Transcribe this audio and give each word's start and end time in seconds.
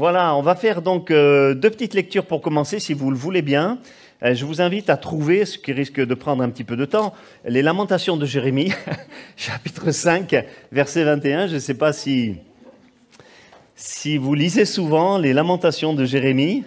Voilà, 0.00 0.34
on 0.34 0.40
va 0.40 0.54
faire 0.54 0.80
donc 0.80 1.10
euh, 1.10 1.52
deux 1.52 1.68
petites 1.68 1.92
lectures 1.92 2.24
pour 2.24 2.40
commencer, 2.40 2.78
si 2.78 2.94
vous 2.94 3.10
le 3.10 3.18
voulez 3.18 3.42
bien. 3.42 3.80
Euh, 4.22 4.34
je 4.34 4.46
vous 4.46 4.62
invite 4.62 4.88
à 4.88 4.96
trouver, 4.96 5.44
ce 5.44 5.58
qui 5.58 5.74
risque 5.74 6.00
de 6.00 6.14
prendre 6.14 6.42
un 6.42 6.48
petit 6.48 6.64
peu 6.64 6.74
de 6.74 6.86
temps, 6.86 7.12
les 7.44 7.60
Lamentations 7.60 8.16
de 8.16 8.24
Jérémie, 8.24 8.72
chapitre 9.36 9.90
5, 9.90 10.46
verset 10.72 11.04
21. 11.04 11.48
Je 11.48 11.56
ne 11.56 11.58
sais 11.58 11.74
pas 11.74 11.92
si, 11.92 12.36
si 13.76 14.16
vous 14.16 14.32
lisez 14.34 14.64
souvent 14.64 15.18
les 15.18 15.34
Lamentations 15.34 15.92
de 15.92 16.06
Jérémie, 16.06 16.64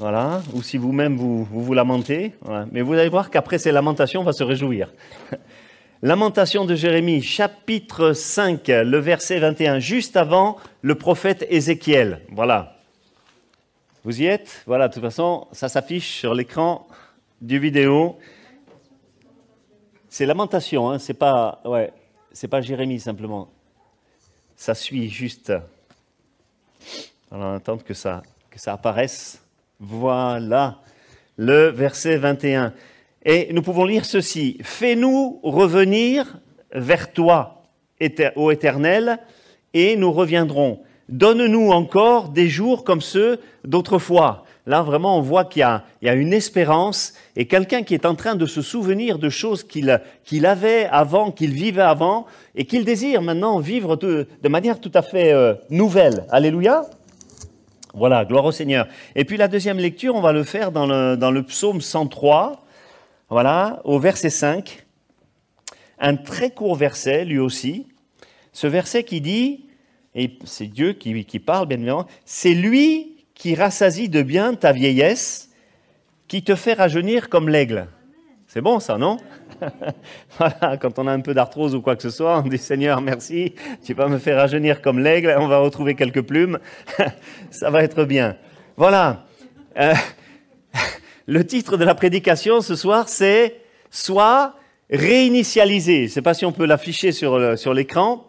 voilà, 0.00 0.42
ou 0.52 0.64
si 0.64 0.78
vous-même 0.78 1.16
vous, 1.16 1.44
vous, 1.44 1.74
lamentez. 1.74 2.32
Mais 2.72 2.82
vous 2.82 2.94
allez 2.94 3.08
voir 3.08 3.30
qu'après 3.30 3.58
ces 3.58 3.70
lamentations, 3.70 4.22
on 4.22 4.24
va 4.24 4.32
se 4.32 4.42
réjouir. 4.42 4.92
Lamentation 6.04 6.66
de 6.66 6.74
Jérémie, 6.74 7.22
chapitre 7.22 8.12
5, 8.12 8.68
le 8.68 8.98
verset 8.98 9.38
21, 9.38 9.78
juste 9.78 10.18
avant 10.18 10.58
le 10.82 10.96
prophète 10.96 11.46
Ézéchiel. 11.48 12.20
Voilà. 12.30 12.76
Vous 14.04 14.20
y 14.20 14.26
êtes? 14.26 14.64
Voilà, 14.66 14.88
de 14.88 14.92
toute 14.92 15.02
façon, 15.02 15.46
ça 15.52 15.70
s'affiche 15.70 16.18
sur 16.18 16.34
l'écran 16.34 16.86
du 17.40 17.58
vidéo. 17.58 18.18
C'est 20.10 20.26
Lamentation, 20.26 20.90
hein, 20.90 20.98
c'est 20.98 21.14
pas, 21.14 21.62
ouais, 21.64 21.90
pas 22.50 22.60
Jérémie 22.60 23.00
simplement. 23.00 23.48
Ça 24.56 24.74
suit 24.74 25.08
juste. 25.08 25.54
Alors, 27.30 27.52
on 27.52 27.56
attend 27.56 27.78
que 27.78 27.94
ça, 27.94 28.22
que 28.50 28.60
ça 28.60 28.74
apparaisse. 28.74 29.42
Voilà, 29.80 30.80
le 31.38 31.68
verset 31.68 32.18
21. 32.18 32.74
Et 33.24 33.52
nous 33.52 33.62
pouvons 33.62 33.84
lire 33.84 34.04
ceci. 34.04 34.58
Fais-nous 34.62 35.40
revenir 35.42 36.38
vers 36.72 37.12
toi, 37.12 37.62
ô 38.36 38.50
Éternel, 38.50 39.18
et 39.72 39.96
nous 39.96 40.12
reviendrons. 40.12 40.80
Donne-nous 41.08 41.70
encore 41.70 42.30
des 42.30 42.48
jours 42.48 42.84
comme 42.84 43.00
ceux 43.00 43.40
d'autrefois. 43.64 44.44
Là, 44.66 44.82
vraiment, 44.82 45.18
on 45.18 45.20
voit 45.20 45.44
qu'il 45.44 45.60
y, 45.60 46.08
a 46.08 46.14
une 46.14 46.32
espérance 46.32 47.12
et 47.36 47.46
quelqu'un 47.46 47.82
qui 47.82 47.92
est 47.92 48.06
en 48.06 48.14
train 48.14 48.34
de 48.34 48.46
se 48.46 48.62
souvenir 48.62 49.18
de 49.18 49.28
choses 49.28 49.62
qu'il 49.62 50.00
qu 50.24 50.44
avait 50.46 50.86
avant, 50.90 51.30
qu'il 51.30 51.52
vivait 51.52 51.82
avant, 51.82 52.26
et 52.54 52.64
qu'il 52.64 52.86
désire 52.86 53.20
maintenant 53.20 53.58
vivre 53.58 53.96
de, 53.96 54.26
de 54.42 54.48
manière 54.48 54.80
tout 54.80 54.92
à 54.94 55.02
fait 55.02 55.32
euh, 55.32 55.54
nouvelle. 55.68 56.24
Alléluia. 56.30 56.82
Voilà, 57.92 58.24
gloire 58.24 58.46
au 58.46 58.52
Seigneur. 58.52 58.88
Et 59.14 59.24
puis 59.24 59.36
la 59.36 59.48
deuxième 59.48 59.78
lecture, 59.78 60.14
on 60.14 60.22
va 60.22 60.32
le 60.32 60.44
faire 60.44 60.72
dans 60.72 60.86
le, 60.86 61.16
dans 61.16 61.30
le 61.30 61.42
psaume 61.42 61.82
103. 61.82 62.63
Voilà, 63.30 63.80
au 63.84 63.98
verset 63.98 64.30
5, 64.30 64.84
un 65.98 66.16
très 66.16 66.50
court 66.50 66.76
verset, 66.76 67.24
lui 67.24 67.38
aussi, 67.38 67.86
ce 68.52 68.66
verset 68.66 69.04
qui 69.04 69.20
dit, 69.20 69.66
et 70.14 70.38
c'est 70.44 70.66
Dieu 70.66 70.92
qui, 70.92 71.24
qui, 71.24 71.38
parle 71.38 71.66
bien 71.66 71.78
évidemment, 71.78 72.06
c'est 72.24 72.54
lui 72.54 73.24
qui 73.34 73.54
rassasie 73.54 74.08
de 74.08 74.22
bien 74.22 74.54
ta 74.54 74.72
vieillesse, 74.72 75.50
qui 76.28 76.42
te 76.42 76.54
fait 76.54 76.74
rajeunir 76.74 77.28
comme 77.28 77.48
l'aigle. 77.48 77.88
C'est 78.46 78.60
bon 78.60 78.78
ça, 78.78 78.98
non? 78.98 79.16
Voilà, 80.38 80.76
quand 80.76 80.98
on 80.98 81.06
a 81.06 81.12
un 81.12 81.20
peu 81.20 81.34
d'arthrose 81.34 81.74
ou 81.74 81.80
quoi 81.80 81.96
que 81.96 82.02
ce 82.02 82.10
soit, 82.10 82.38
on 82.38 82.48
dit 82.48 82.58
Seigneur, 82.58 83.00
merci, 83.00 83.54
tu 83.84 83.94
vas 83.94 84.08
me 84.08 84.18
faire 84.18 84.36
rajeunir 84.36 84.82
comme 84.82 84.98
l'aigle, 84.98 85.34
on 85.38 85.48
va 85.48 85.58
retrouver 85.58 85.94
quelques 85.94 86.22
plumes, 86.22 86.58
ça 87.50 87.70
va 87.70 87.82
être 87.82 88.04
bien. 88.04 88.36
Voilà. 88.76 89.24
Euh, 89.78 89.94
le 91.26 91.46
titre 91.46 91.76
de 91.76 91.84
la 91.84 91.94
prédication 91.94 92.60
ce 92.60 92.76
soir, 92.76 93.08
c'est 93.08 93.60
Sois 93.90 94.54
réinitialisé. 94.90 95.98
Je 95.98 96.02
ne 96.02 96.08
sais 96.08 96.22
pas 96.22 96.34
si 96.34 96.44
on 96.44 96.52
peut 96.52 96.66
l'afficher 96.66 97.12
sur, 97.12 97.38
l'écran. 97.72 98.26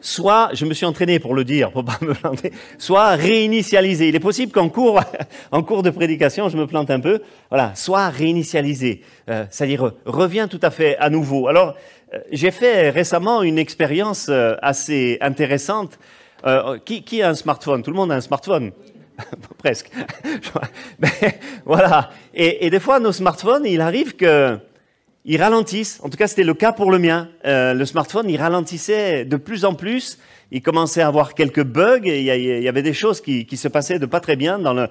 Soit, 0.00 0.50
je 0.52 0.64
me 0.66 0.72
suis 0.72 0.86
entraîné 0.86 1.18
pour 1.18 1.34
le 1.34 1.42
dire, 1.42 1.72
pour 1.72 1.84
pas 1.84 1.98
me 2.00 2.14
planter, 2.14 2.52
soit 2.78 3.10
réinitialisé. 3.16 4.08
Il 4.08 4.14
est 4.14 4.20
possible 4.20 4.52
qu'en 4.52 4.68
cours, 4.68 5.00
en 5.50 5.62
cours 5.62 5.82
de 5.82 5.90
prédication, 5.90 6.48
je 6.48 6.56
me 6.56 6.66
plante 6.66 6.90
un 6.90 7.00
peu. 7.00 7.22
Voilà, 7.50 7.74
soit 7.74 8.08
réinitialisé, 8.08 9.02
euh, 9.28 9.44
c'est-à-dire 9.50 9.94
reviens 10.04 10.46
tout 10.46 10.60
à 10.62 10.70
fait 10.70 10.96
à 10.98 11.10
nouveau. 11.10 11.48
Alors, 11.48 11.74
euh, 12.14 12.18
j'ai 12.30 12.52
fait 12.52 12.90
récemment 12.90 13.42
une 13.42 13.58
expérience 13.58 14.28
euh, 14.28 14.54
assez 14.62 15.18
intéressante. 15.20 15.98
Qui 16.84 17.22
a 17.22 17.30
un 17.30 17.34
smartphone? 17.34 17.82
Tout 17.82 17.90
le 17.90 17.96
monde 17.96 18.12
a 18.12 18.14
un 18.14 18.20
smartphone 18.20 18.70
presque. 19.58 19.90
Voilà. 21.64 22.10
Et, 22.34 22.70
des 22.70 22.80
fois, 22.80 23.00
nos 23.00 23.12
smartphones, 23.12 23.64
il 23.66 23.80
arrive 23.80 24.16
que 24.16 24.58
ils 25.24 25.42
ralentissent. 25.42 26.00
En 26.04 26.08
tout 26.08 26.16
cas, 26.16 26.28
c'était 26.28 26.44
le 26.44 26.54
cas 26.54 26.72
pour 26.72 26.90
le 26.92 26.98
mien. 26.98 27.28
Euh, 27.44 27.74
le 27.74 27.84
smartphone, 27.84 28.30
il 28.30 28.40
ralentissait 28.40 29.24
de 29.24 29.36
plus 29.36 29.64
en 29.64 29.74
plus. 29.74 30.18
Il 30.52 30.62
commençait 30.62 31.02
à 31.02 31.08
avoir 31.08 31.34
quelques 31.34 31.64
bugs. 31.64 32.04
Et 32.04 32.20
il, 32.20 32.62
y, 32.62 32.68
avait 32.68 32.82
des 32.82 32.92
choses 32.92 33.20
qui, 33.20 33.56
se 33.56 33.66
passaient 33.66 33.98
de 33.98 34.06
pas 34.06 34.20
très 34.20 34.36
bien 34.36 34.58
dans 34.60 34.72
le 34.72 34.88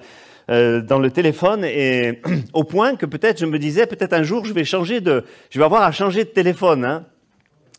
euh, 0.48 0.80
dans 0.80 0.98
le 0.98 1.10
téléphone. 1.10 1.64
Et 1.64 2.20
au 2.52 2.64
point 2.64 2.96
que 2.96 3.06
peut-être 3.06 3.40
je 3.40 3.46
me 3.46 3.58
disais, 3.58 3.86
peut-être 3.86 4.12
un 4.12 4.22
jour, 4.22 4.44
je 4.44 4.52
vais 4.52 4.64
changer 4.64 5.00
de, 5.00 5.24
je 5.50 5.58
vais 5.58 5.64
avoir 5.64 5.82
à 5.82 5.90
changer 5.90 6.24
de 6.24 6.28
téléphone. 6.28 6.84
Hein. 6.84 7.06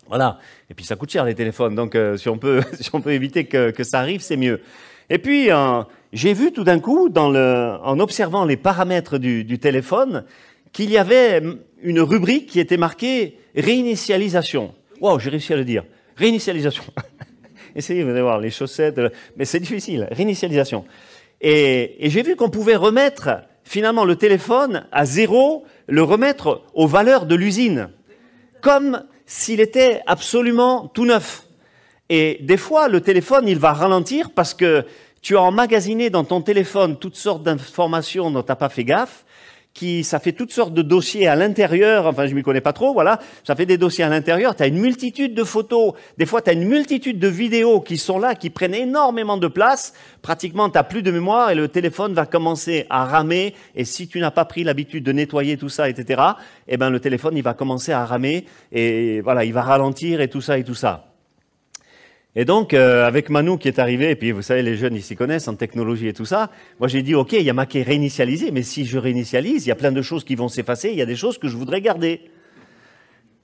Voilà. 0.07 0.40
Et 0.69 0.74
puis 0.74 0.84
ça 0.84 0.96
coûte 0.96 1.12
cher 1.12 1.24
les 1.24 1.36
téléphones. 1.36 1.75
Donc 1.75 1.96
euh, 1.96 2.18
si 2.18 2.28
on 2.28 2.38
peut, 2.38 2.62
si 2.80 2.90
on 2.91 3.02
peut 3.02 3.13
éviter 3.13 3.46
que, 3.46 3.69
que 3.69 3.84
ça 3.84 4.00
arrive, 4.00 4.22
c'est 4.22 4.36
mieux. 4.36 4.62
Et 5.09 5.19
puis 5.19 5.50
j'ai 6.13 6.34
vu 6.34 6.51
tout 6.51 6.63
d'un 6.63 6.79
coup, 6.79 7.09
en 7.16 8.00
observant 8.00 8.45
les 8.45 8.57
paramètres 8.57 9.18
du, 9.18 9.59
téléphone, 9.59 10.23
qu'il 10.72 10.90
y 10.90 10.97
avait 10.97 11.41
une 11.81 12.00
rubrique 12.00 12.47
qui 12.47 12.59
était 12.59 12.78
marquée 12.78 13.38
réinitialisation. 13.56 14.73
Waouh, 15.01 15.19
j'ai 15.19 15.29
réussi 15.29 15.53
à 15.53 15.57
le 15.57 15.66
dire. 15.66 15.84
Réinitialisation. 16.16 16.84
Essayez, 17.75 18.03
vous 18.03 18.09
allez 18.09 18.22
voir, 18.22 18.40
les 18.40 18.50
chaussettes, 18.50 19.00
mais 19.35 19.45
c'est 19.45 19.59
difficile. 19.59 20.07
Réinitialisation. 20.12 20.85
Et 21.41 21.97
j'ai 22.01 22.24
vu 22.24 22.35
qu'on 22.35 22.50
pouvait 22.50 22.75
remettre 22.75 23.41
finalement 23.63 24.06
le 24.06 24.16
téléphone 24.16 24.88
à 24.91 25.06
zéro, 25.06 25.66
le 25.88 26.01
remettre 26.01 26.63
aux 26.74 26.88
valeurs 26.88 27.25
de 27.25 27.35
l'usine, 27.35 27.89
comme 28.62 29.03
s'il 29.25 29.59
était 29.59 30.01
absolument 30.07 30.88
tout 30.88 31.06
neuf. 31.06 31.44
Et 32.09 32.38
des 32.41 32.57
fois, 32.57 32.88
le 32.88 33.01
téléphone, 33.01 33.47
il 33.47 33.59
va 33.59 33.74
ralentir 33.74 34.31
parce 34.31 34.53
que 34.53 34.85
tu 35.27 35.35
as 35.35 35.41
emmagasiné 35.41 36.09
dans 36.09 36.23
ton 36.23 36.39
téléphone 36.39 36.95
toutes 36.95 37.17
sortes 37.17 37.43
d'informations 37.43 38.31
dont 38.31 38.43
tu 38.43 38.47
n'as 38.47 38.55
pas 38.55 38.69
fait 38.69 38.85
gaffe, 38.85 39.25
qui, 39.73 40.05
ça 40.05 40.21
fait 40.21 40.31
toutes 40.31 40.53
sortes 40.53 40.73
de 40.73 40.81
dossiers 40.81 41.27
à 41.27 41.35
l'intérieur, 41.35 42.05
enfin 42.05 42.27
je 42.27 42.33
m'y 42.33 42.43
connais 42.43 42.61
pas 42.61 42.71
trop, 42.71 42.93
voilà, 42.93 43.19
ça 43.43 43.53
fait 43.53 43.65
des 43.65 43.77
dossiers 43.77 44.05
à 44.05 44.07
l'intérieur, 44.07 44.55
tu 44.55 44.63
as 44.63 44.67
une 44.67 44.79
multitude 44.79 45.33
de 45.33 45.43
photos, 45.43 45.95
des 46.17 46.25
fois 46.25 46.41
tu 46.41 46.51
as 46.51 46.53
une 46.53 46.63
multitude 46.63 47.19
de 47.19 47.27
vidéos 47.27 47.81
qui 47.81 47.97
sont 47.97 48.19
là, 48.19 48.35
qui 48.35 48.49
prennent 48.49 48.73
énormément 48.73 49.35
de 49.35 49.49
place, 49.49 49.91
pratiquement 50.21 50.69
tu 50.69 50.79
plus 50.89 51.01
de 51.01 51.11
mémoire 51.11 51.51
et 51.51 51.55
le 51.55 51.67
téléphone 51.67 52.13
va 52.13 52.25
commencer 52.25 52.85
à 52.89 53.03
ramer, 53.03 53.53
et 53.75 53.83
si 53.83 54.07
tu 54.07 54.21
n'as 54.21 54.31
pas 54.31 54.45
pris 54.45 54.63
l'habitude 54.63 55.03
de 55.03 55.11
nettoyer 55.11 55.57
tout 55.57 55.67
ça, 55.67 55.89
etc., 55.89 56.21
eh 56.69 56.77
ben 56.77 56.89
le 56.89 57.01
téléphone 57.01 57.35
il 57.35 57.44
va 57.44 57.53
commencer 57.53 57.91
à 57.91 58.05
ramer, 58.05 58.45
et 58.71 59.19
voilà, 59.19 59.44
il 59.44 59.51
va 59.51 59.63
ralentir 59.63 60.21
et 60.21 60.29
tout 60.29 60.39
ça 60.39 60.57
et 60.57 60.63
tout 60.63 60.73
ça. 60.73 61.06
Et 62.40 62.46
donc, 62.46 62.75
euh, 62.75 63.08
avec 63.08 63.31
Manu 63.31 63.58
qui 63.58 63.68
est 63.68 63.80
arrivé, 63.80 64.12
et 64.12 64.16
puis 64.16 64.31
vous 64.31 64.44
savez, 64.44 64.62
les 64.62 64.78
jeunes, 64.78 64.94
ils 64.94 65.02
s'y 65.02 65.16
connaissent 65.16 65.48
en 65.48 65.56
technologie 65.56 66.08
et 66.08 66.14
tout 66.14 66.24
ça, 66.24 66.52
moi 66.80 66.88
j'ai 66.88 67.02
dit, 67.02 67.16
OK, 67.16 67.34
il 67.34 67.42
y 67.42 67.50
a 67.50 67.53
marqué 67.53 67.81
réinitialiser, 67.81 68.52
mais 68.52 68.62
si 68.62 68.86
je 68.86 69.00
réinitialise, 69.00 69.66
il 69.66 69.70
y 69.70 69.72
a 69.72 69.75
plein 69.75 69.92
de 69.92 70.03
choses 70.03 70.24
qui 70.24 70.36
vont 70.36 70.48
s'effacer, 70.48 70.90
il 70.90 70.98
y 70.98 71.02
a 71.02 71.08
des 71.08 71.16
choses 71.16 71.40
que 71.40 71.48
je 71.48 71.58
voudrais 71.58 71.81
garder. 71.81 72.22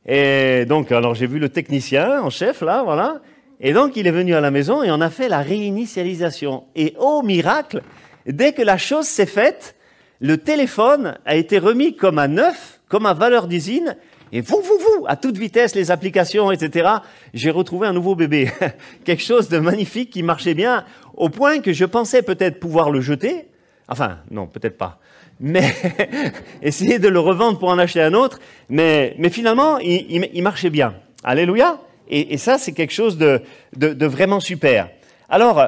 Et 0.05 0.65
donc, 0.65 0.91
alors 0.91 1.15
j'ai 1.15 1.25
vu 1.25 1.39
le 1.39 1.49
technicien 1.49 2.21
en 2.21 2.29
chef, 2.29 2.61
là, 2.61 2.83
voilà, 2.83 3.19
et 3.59 3.73
donc 3.73 3.97
il 3.97 4.05
est 4.05 4.11
venu 4.11 4.35
à 4.35 4.41
la 4.41 4.51
maison 4.51 4.83
et 4.83 4.91
on 4.91 5.01
a 5.01 5.09
fait 5.09 5.27
la 5.27 5.39
réinitialisation. 5.39 6.65
Et 6.75 6.93
oh 6.99 7.23
miracle, 7.23 7.81
dès 8.27 8.53
que 8.53 8.61
la 8.61 8.77
chose 8.77 9.07
s'est 9.07 9.25
faite, 9.25 9.75
le 10.19 10.37
téléphone 10.37 11.17
a 11.25 11.35
été 11.35 11.57
remis 11.57 11.95
comme 11.95 12.19
à 12.19 12.27
neuf, 12.27 12.79
comme 12.89 13.07
à 13.07 13.15
valeur 13.15 13.47
d'usine, 13.47 13.97
et 14.35 14.41
vous, 14.41 14.61
vous, 14.63 14.79
vous, 14.79 15.05
à 15.07 15.15
toute 15.15 15.37
vitesse, 15.37 15.75
les 15.75 15.91
applications, 15.91 16.51
etc. 16.51 16.89
J'ai 17.35 17.51
retrouvé 17.51 17.85
un 17.85 17.93
nouveau 17.93 18.15
bébé. 18.15 18.49
Quelque 19.05 19.21
chose 19.21 19.47
de 19.47 19.59
magnifique 19.59 20.09
qui 20.09 20.23
marchait 20.23 20.55
bien, 20.55 20.85
au 21.15 21.29
point 21.29 21.59
que 21.59 21.71
je 21.71 21.85
pensais 21.85 22.23
peut-être 22.23 22.59
pouvoir 22.59 22.89
le 22.89 22.99
jeter. 22.99 23.45
Enfin, 23.87 24.17
non, 24.31 24.47
peut-être 24.47 24.75
pas. 24.75 24.97
Mais 25.39 25.71
essayer 26.63 26.97
de 26.97 27.09
le 27.09 27.19
revendre 27.19 27.59
pour 27.59 27.69
en 27.69 27.77
acheter 27.77 28.01
un 28.01 28.15
autre. 28.15 28.39
Mais, 28.69 29.13
mais 29.19 29.29
finalement, 29.29 29.77
il, 29.77 30.41
marchait 30.41 30.71
bien. 30.71 30.95
Alléluia. 31.23 31.79
Et, 32.09 32.37
ça, 32.39 32.57
c'est 32.57 32.73
quelque 32.73 32.93
chose 32.93 33.19
de, 33.19 33.39
de 33.75 34.05
vraiment 34.07 34.39
super. 34.39 34.89
Alors, 35.29 35.63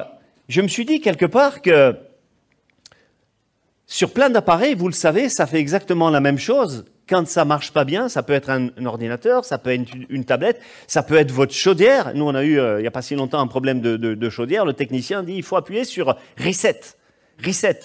je 0.48 0.60
me 0.60 0.66
suis 0.66 0.84
dit 0.84 1.00
quelque 1.00 1.26
part 1.26 1.62
que 1.62 1.94
sur 3.86 4.10
plein 4.10 4.28
d'appareils, 4.28 4.74
vous 4.74 4.88
le 4.88 4.92
savez, 4.92 5.28
ça 5.28 5.46
fait 5.46 5.60
exactement 5.60 6.10
la 6.10 6.20
même 6.20 6.38
chose 6.38 6.84
quand 7.08 7.26
ça 7.28 7.44
marche 7.44 7.72
pas 7.72 7.84
bien, 7.84 8.08
ça 8.08 8.22
peut 8.22 8.32
être 8.32 8.50
un, 8.50 8.68
ordinateur, 8.84 9.44
ça 9.44 9.58
peut 9.58 9.70
être 9.70 9.90
une, 10.08 10.24
tablette, 10.24 10.60
ça 10.86 11.02
peut 11.02 11.16
être 11.16 11.30
votre 11.30 11.54
chaudière. 11.54 12.12
Nous, 12.14 12.24
on 12.24 12.34
a 12.34 12.42
eu, 12.42 12.58
euh, 12.58 12.78
il 12.78 12.82
n'y 12.82 12.88
a 12.88 12.90
pas 12.90 13.02
si 13.02 13.14
longtemps, 13.14 13.40
un 13.40 13.46
problème 13.46 13.80
de, 13.80 14.30
chaudière. 14.30 14.64
Le 14.64 14.72
technicien 14.72 15.22
dit, 15.22 15.34
il 15.34 15.42
faut 15.42 15.56
appuyer 15.56 15.84
sur 15.84 16.16
reset. 16.38 16.80
Reset. 17.44 17.80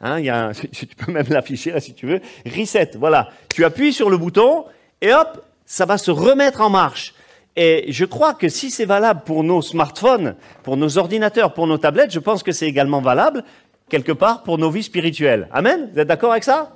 Hein, 0.00 0.52
tu 0.72 0.86
peux 0.86 1.12
même 1.12 1.26
l'afficher 1.28 1.72
là 1.72 1.80
si 1.80 1.94
tu 1.94 2.06
veux. 2.06 2.20
Reset. 2.46 2.92
Voilà. 2.98 3.28
Tu 3.54 3.64
appuies 3.64 3.92
sur 3.92 4.10
le 4.10 4.16
bouton 4.16 4.64
et 5.00 5.12
hop, 5.12 5.44
ça 5.66 5.84
va 5.84 5.98
se 5.98 6.10
remettre 6.10 6.60
en 6.60 6.70
marche. 6.70 7.14
Et 7.54 7.92
je 7.92 8.06
crois 8.06 8.32
que 8.32 8.48
si 8.48 8.70
c'est 8.70 8.86
valable 8.86 9.22
pour 9.26 9.44
nos 9.44 9.60
smartphones, 9.60 10.36
pour 10.62 10.78
nos 10.78 10.96
ordinateurs, 10.96 11.52
pour 11.52 11.66
nos 11.66 11.76
tablettes, 11.76 12.10
je 12.10 12.18
pense 12.18 12.42
que 12.42 12.52
c'est 12.52 12.66
également 12.66 13.02
valable 13.02 13.44
quelque 13.90 14.12
part 14.12 14.42
pour 14.42 14.56
nos 14.56 14.70
vies 14.70 14.82
spirituelles. 14.82 15.48
Amen? 15.52 15.90
Vous 15.92 16.00
êtes 16.00 16.08
d'accord 16.08 16.32
avec 16.32 16.44
ça? 16.44 16.72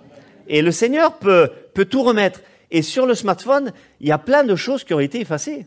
Et 0.48 0.62
le 0.62 0.70
Seigneur 0.70 1.18
peut, 1.18 1.50
tout 1.88 2.02
remettre. 2.02 2.40
Et 2.70 2.82
sur 2.82 3.06
le 3.06 3.14
smartphone, 3.14 3.72
il 4.00 4.08
y 4.08 4.12
a 4.12 4.18
plein 4.18 4.44
de 4.44 4.56
choses 4.56 4.84
qui 4.84 4.94
ont 4.94 5.00
été 5.00 5.20
effacées. 5.20 5.66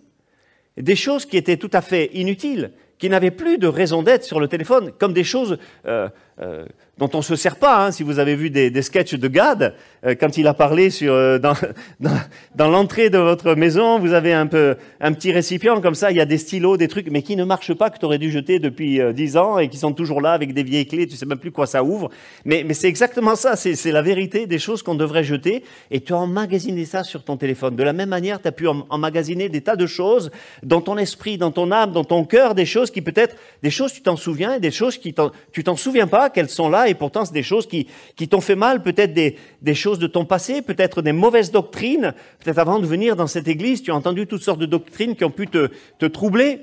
Des 0.77 0.95
choses 0.95 1.25
qui 1.25 1.37
étaient 1.37 1.57
tout 1.57 1.69
à 1.73 1.81
fait 1.81 2.09
inutiles, 2.13 2.71
qui 2.97 3.09
n'avaient 3.09 3.31
plus 3.31 3.57
de 3.57 3.67
raison 3.67 4.03
d'être 4.03 4.23
sur 4.23 4.39
le 4.39 4.47
téléphone, 4.47 4.91
comme 4.97 5.13
des 5.13 5.23
choses 5.23 5.57
euh, 5.85 6.09
euh, 6.41 6.65
dont 6.97 7.09
on 7.13 7.19
ne 7.19 7.23
se 7.23 7.37
sert 7.37 7.55
pas. 7.55 7.85
Hein. 7.85 7.91
Si 7.91 8.03
vous 8.03 8.19
avez 8.19 8.35
vu 8.35 8.49
des, 8.49 8.69
des 8.69 8.81
sketchs 8.81 9.15
de 9.15 9.27
Gad, 9.29 9.73
euh, 10.05 10.15
quand 10.19 10.37
il 10.37 10.47
a 10.47 10.53
parlé 10.53 10.89
sur, 10.89 11.13
euh, 11.13 11.37
dans, 11.99 12.69
l'entrée 12.69 13.09
de 13.09 13.17
votre 13.17 13.55
maison, 13.55 13.99
vous 13.99 14.13
avez 14.13 14.33
un, 14.33 14.47
peu, 14.47 14.75
un 14.99 15.13
petit 15.13 15.31
récipient 15.31 15.79
comme 15.79 15.95
ça, 15.95 16.11
il 16.11 16.17
y 16.17 16.21
a 16.21 16.25
des 16.25 16.37
stylos, 16.37 16.77
des 16.77 16.87
trucs, 16.89 17.09
mais 17.09 17.21
qui 17.21 17.35
ne 17.37 17.43
marchent 17.45 17.73
pas, 17.73 17.89
que 17.89 17.99
tu 17.99 18.05
aurais 18.05 18.17
dû 18.17 18.31
jeter 18.31 18.59
depuis 18.59 18.99
dix 19.13 19.37
ans 19.37 19.59
et 19.59 19.69
qui 19.69 19.77
sont 19.77 19.93
toujours 19.93 20.21
là 20.21 20.33
avec 20.33 20.53
des 20.53 20.63
vieilles 20.63 20.87
clés, 20.87 21.07
tu 21.07 21.15
sais 21.15 21.25
même 21.25 21.39
plus 21.39 21.51
quoi 21.51 21.65
ça 21.67 21.83
ouvre. 21.83 22.09
Mais, 22.43 22.65
c'est 22.73 22.87
exactement 22.87 23.35
ça, 23.35 23.55
c'est, 23.55 23.91
la 23.91 24.01
vérité 24.01 24.45
des 24.45 24.59
choses 24.59 24.83
qu'on 24.83 24.95
devrait 24.95 25.23
jeter 25.23 25.63
et 25.91 26.01
tu 26.01 26.13
as 26.13 26.17
emmagasiné 26.17 26.85
ça 26.85 27.03
sur 27.03 27.23
ton 27.23 27.37
téléphone. 27.37 27.75
De 27.75 27.83
la 27.83 27.93
même 27.93 28.09
manière, 28.09 28.41
tu 28.41 28.47
as 28.47 28.51
pu 28.51 28.67
emmagasiner 28.67 29.47
des 29.47 29.61
tas 29.61 29.75
de 29.75 29.87
choses 29.87 30.31
dans 30.63 30.81
ton 30.81 30.97
esprit, 30.97 31.37
dans 31.37 31.51
ton 31.51 31.71
âme, 31.71 31.91
dans 31.91 32.03
ton 32.03 32.25
cœur, 32.25 32.55
des 32.55 32.65
choses 32.65 32.91
qui 32.91 33.01
peut-être, 33.01 33.35
des 33.63 33.71
choses 33.71 33.93
tu 33.93 34.01
t'en 34.01 34.17
souviens 34.17 34.55
et 34.55 34.59
des 34.59 34.71
choses 34.71 34.97
qui 34.97 35.13
tu 35.51 35.63
t'en 35.63 35.75
souviens 35.75 36.07
pas 36.07 36.28
qu'elles 36.29 36.49
sont 36.49 36.69
là 36.69 36.87
et 36.87 36.93
pourtant 36.93 37.25
c'est 37.25 37.33
des 37.33 37.43
choses 37.43 37.67
qui, 37.67 37.87
qui 38.15 38.27
t'ont 38.27 38.41
fait 38.41 38.55
mal, 38.55 38.81
peut-être 38.81 39.13
des, 39.13 39.35
des 39.61 39.75
choses 39.75 39.99
de 39.99 40.07
ton 40.07 40.25
passé, 40.25 40.61
peut-être 40.61 41.01
des 41.01 41.11
mauvaises 41.11 41.51
doctrines. 41.51 42.13
Peut-être 42.43 42.59
avant 42.59 42.79
de 42.79 42.85
venir 42.85 43.15
dans 43.15 43.27
cette 43.27 43.47
église, 43.47 43.81
tu 43.81 43.91
as 43.91 43.95
entendu 43.95 44.27
toutes 44.27 44.43
sortes 44.43 44.59
de 44.59 44.65
doctrines 44.65 45.15
qui 45.15 45.23
ont 45.23 45.31
pu 45.31 45.47
te, 45.47 45.69
te 45.97 46.05
troubler. 46.05 46.61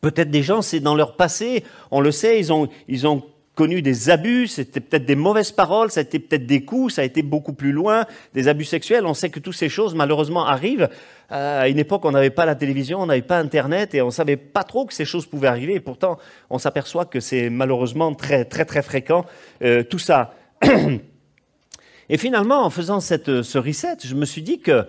Peut-être 0.00 0.30
des 0.30 0.42
gens, 0.42 0.62
c'est 0.62 0.80
dans 0.80 0.94
leur 0.94 1.16
passé, 1.16 1.64
on 1.90 2.00
le 2.00 2.10
sait, 2.10 2.38
ils 2.38 2.52
ont, 2.52 2.68
ils 2.88 3.06
ont 3.06 3.22
connu 3.62 3.80
des 3.80 4.10
abus, 4.10 4.48
c'était 4.48 4.80
peut-être 4.80 5.04
des 5.04 5.14
mauvaises 5.14 5.52
paroles, 5.52 5.92
ça 5.92 6.00
a 6.00 6.02
été 6.02 6.18
peut-être 6.18 6.46
des 6.46 6.64
coups, 6.64 6.94
ça 6.94 7.02
a 7.02 7.04
été 7.04 7.22
beaucoup 7.22 7.52
plus 7.52 7.70
loin, 7.70 8.06
des 8.34 8.48
abus 8.48 8.64
sexuels. 8.64 9.06
On 9.06 9.14
sait 9.14 9.30
que 9.30 9.38
toutes 9.38 9.54
ces 9.54 9.68
choses, 9.68 9.94
malheureusement, 9.94 10.44
arrivent. 10.44 10.88
Euh, 11.30 11.62
à 11.62 11.68
une 11.68 11.78
époque, 11.78 12.04
on 12.04 12.10
n'avait 12.10 12.30
pas 12.30 12.44
la 12.44 12.56
télévision, 12.56 13.00
on 13.00 13.06
n'avait 13.06 13.22
pas 13.22 13.38
Internet 13.38 13.94
et 13.94 14.02
on 14.02 14.10
savait 14.10 14.36
pas 14.36 14.64
trop 14.64 14.84
que 14.84 14.92
ces 14.92 15.04
choses 15.04 15.26
pouvaient 15.26 15.46
arriver. 15.46 15.74
Et 15.74 15.80
pourtant, 15.80 16.18
on 16.50 16.58
s'aperçoit 16.58 17.04
que 17.04 17.20
c'est 17.20 17.50
malheureusement 17.50 18.12
très, 18.14 18.44
très, 18.44 18.64
très 18.64 18.82
fréquent, 18.82 19.24
euh, 19.62 19.84
tout 19.84 20.00
ça. 20.00 20.34
Et 22.08 22.18
finalement, 22.18 22.64
en 22.64 22.70
faisant 22.70 22.98
cette, 22.98 23.42
ce 23.42 23.58
reset, 23.58 23.98
je 24.04 24.16
me 24.16 24.24
suis 24.24 24.42
dit 24.42 24.58
que 24.58 24.88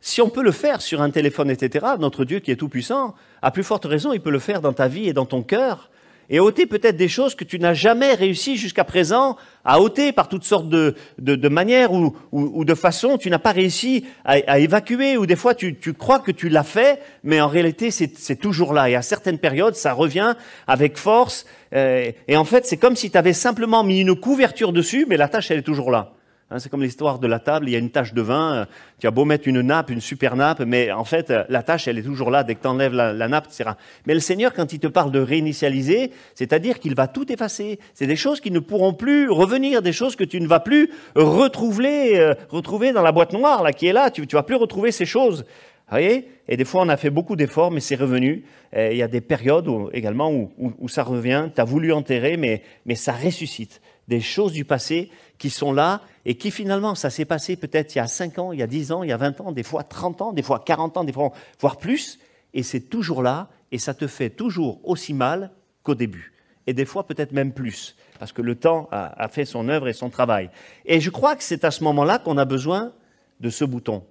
si 0.00 0.22
on 0.22 0.30
peut 0.30 0.42
le 0.42 0.52
faire 0.52 0.80
sur 0.80 1.02
un 1.02 1.10
téléphone, 1.10 1.50
etc., 1.50 1.84
notre 1.98 2.24
Dieu 2.24 2.38
qui 2.38 2.50
est 2.50 2.56
tout-puissant, 2.56 3.14
à 3.42 3.50
plus 3.50 3.62
forte 3.62 3.84
raison, 3.84 4.14
il 4.14 4.22
peut 4.22 4.30
le 4.30 4.38
faire 4.38 4.62
dans 4.62 4.72
ta 4.72 4.88
vie 4.88 5.06
et 5.06 5.12
dans 5.12 5.26
ton 5.26 5.42
cœur 5.42 5.90
et 6.30 6.40
ôter 6.40 6.66
peut-être 6.66 6.96
des 6.96 7.08
choses 7.08 7.34
que 7.34 7.44
tu 7.44 7.58
n'as 7.58 7.74
jamais 7.74 8.14
réussi 8.14 8.56
jusqu'à 8.56 8.84
présent 8.84 9.36
à 9.64 9.80
ôter 9.80 10.12
par 10.12 10.28
toutes 10.28 10.44
sortes 10.44 10.68
de, 10.68 10.94
de, 11.18 11.34
de 11.36 11.48
manières 11.48 11.92
ou, 11.92 12.16
ou, 12.32 12.50
ou, 12.54 12.64
de 12.64 12.74
façons. 12.74 13.18
Tu 13.18 13.30
n'as 13.30 13.38
pas 13.38 13.52
réussi 13.52 14.04
à, 14.24 14.36
à, 14.46 14.58
évacuer 14.58 15.16
ou 15.16 15.26
des 15.26 15.36
fois 15.36 15.54
tu, 15.54 15.76
tu 15.76 15.92
crois 15.92 16.18
que 16.18 16.30
tu 16.30 16.48
l'as 16.48 16.62
fait, 16.62 17.00
mais 17.24 17.40
en 17.40 17.48
réalité 17.48 17.90
c'est 17.90 18.36
toujours 18.36 18.72
là. 18.72 18.88
Et 18.90 18.94
à 18.94 19.02
certaines 19.02 19.38
périodes, 19.38 19.74
ça 19.74 19.92
revient 19.92 20.34
avec 20.66 20.96
force. 20.96 21.46
Euh, 21.72 22.10
et 22.28 22.36
en 22.36 22.44
fait, 22.44 22.66
c'est 22.66 22.76
comme 22.76 22.96
si 22.96 23.10
tu 23.10 23.18
avais 23.18 23.32
simplement 23.32 23.84
mis 23.84 24.00
une 24.00 24.18
couverture 24.18 24.72
dessus, 24.72 25.06
mais 25.08 25.16
la 25.16 25.28
tâche, 25.28 25.50
elle 25.50 25.58
est 25.58 25.62
toujours 25.62 25.90
là. 25.90 26.15
Hein, 26.48 26.60
c'est 26.60 26.68
comme 26.68 26.82
l'histoire 26.82 27.18
de 27.18 27.26
la 27.26 27.40
table, 27.40 27.68
il 27.68 27.72
y 27.72 27.74
a 27.74 27.80
une 27.80 27.90
tache 27.90 28.14
de 28.14 28.22
vin, 28.22 28.54
euh, 28.54 28.64
tu 29.00 29.08
as 29.08 29.10
beau 29.10 29.24
mettre 29.24 29.48
une 29.48 29.62
nappe, 29.62 29.90
une 29.90 30.00
super 30.00 30.36
nappe, 30.36 30.60
mais 30.60 30.92
en 30.92 31.02
fait, 31.02 31.32
euh, 31.32 31.42
la 31.48 31.64
tâche, 31.64 31.88
elle 31.88 31.98
est 31.98 32.04
toujours 32.04 32.30
là 32.30 32.44
dès 32.44 32.54
que 32.54 32.62
tu 32.62 32.68
enlèves 32.68 32.92
la, 32.92 33.12
la, 33.12 33.26
nappe, 33.26 33.46
etc. 33.46 33.70
Mais 34.06 34.14
le 34.14 34.20
Seigneur, 34.20 34.54
quand 34.54 34.72
il 34.72 34.78
te 34.78 34.86
parle 34.86 35.10
de 35.10 35.18
réinitialiser, 35.18 36.12
c'est-à-dire 36.36 36.78
qu'il 36.78 36.94
va 36.94 37.08
tout 37.08 37.32
effacer. 37.32 37.80
C'est 37.94 38.06
des 38.06 38.14
choses 38.14 38.40
qui 38.40 38.52
ne 38.52 38.60
pourront 38.60 38.94
plus 38.94 39.28
revenir, 39.28 39.82
des 39.82 39.92
choses 39.92 40.14
que 40.14 40.22
tu 40.22 40.40
ne 40.40 40.46
vas 40.46 40.60
plus 40.60 40.88
retrouver, 41.16 42.20
euh, 42.20 42.34
retrouver 42.48 42.92
dans 42.92 43.02
la 43.02 43.10
boîte 43.10 43.32
noire 43.32 43.64
là, 43.64 43.72
qui 43.72 43.88
est 43.88 43.92
là. 43.92 44.12
Tu 44.12 44.20
ne 44.20 44.26
vas 44.30 44.44
plus 44.44 44.54
retrouver 44.54 44.92
ces 44.92 45.04
choses. 45.04 45.40
Vous 45.88 45.90
voyez? 45.90 46.28
Et 46.46 46.56
des 46.56 46.64
fois, 46.64 46.82
on 46.82 46.88
a 46.88 46.96
fait 46.96 47.10
beaucoup 47.10 47.34
d'efforts, 47.34 47.72
mais 47.72 47.80
c'est 47.80 47.96
revenu. 47.96 48.44
Il 48.76 48.96
y 48.96 49.02
a 49.02 49.08
des 49.08 49.20
périodes 49.20 49.68
où, 49.68 49.88
également 49.92 50.30
où, 50.30 50.88
ça 50.88 51.02
revient. 51.02 51.48
Tu 51.54 51.60
as 51.60 51.64
voulu 51.64 51.92
enterrer, 51.92 52.36
mais 52.36 52.94
ça 52.94 53.12
ressuscite. 53.12 53.80
Des 54.08 54.20
choses 54.20 54.52
du 54.52 54.64
passé 54.64 55.10
qui 55.38 55.50
sont 55.50 55.72
là 55.72 56.00
et 56.24 56.36
qui 56.36 56.50
finalement, 56.50 56.94
ça 56.94 57.10
s'est 57.10 57.24
passé 57.24 57.56
peut-être 57.56 57.94
il 57.94 57.98
y 57.98 58.00
a 58.00 58.08
5 58.08 58.38
ans, 58.38 58.52
il 58.52 58.58
y 58.58 58.62
a 58.62 58.66
10 58.66 58.92
ans, 58.92 59.02
il 59.02 59.10
y 59.10 59.12
a 59.12 59.16
20 59.16 59.40
ans, 59.40 59.52
des 59.52 59.62
fois 59.62 59.82
30 59.82 60.22
ans, 60.22 60.32
des 60.32 60.42
fois 60.42 60.62
40 60.64 60.96
ans, 60.96 61.04
des 61.04 61.12
fois 61.12 61.32
voire 61.60 61.78
plus, 61.78 62.18
et 62.54 62.62
c'est 62.62 62.80
toujours 62.80 63.22
là, 63.22 63.48
et 63.70 63.78
ça 63.78 63.94
te 63.94 64.06
fait 64.06 64.30
toujours 64.30 64.80
aussi 64.84 65.12
mal 65.12 65.50
qu'au 65.82 65.94
début. 65.94 66.32
Et 66.66 66.72
des 66.72 66.84
fois 66.84 67.06
peut-être 67.06 67.32
même 67.32 67.52
plus, 67.52 67.96
parce 68.18 68.32
que 68.32 68.42
le 68.42 68.56
temps 68.56 68.88
a, 68.90 69.28
fait 69.28 69.44
son 69.44 69.68
œuvre 69.68 69.88
et 69.88 69.92
son 69.92 70.10
travail. 70.10 70.50
Et 70.84 71.00
je 71.00 71.10
crois 71.10 71.36
que 71.36 71.44
c'est 71.44 71.64
à 71.64 71.70
ce 71.70 71.84
moment-là 71.84 72.18
qu'on 72.18 72.38
a 72.38 72.44
besoin 72.44 72.92
de 73.40 73.50
ce 73.50 73.64
bouton, 73.64 74.02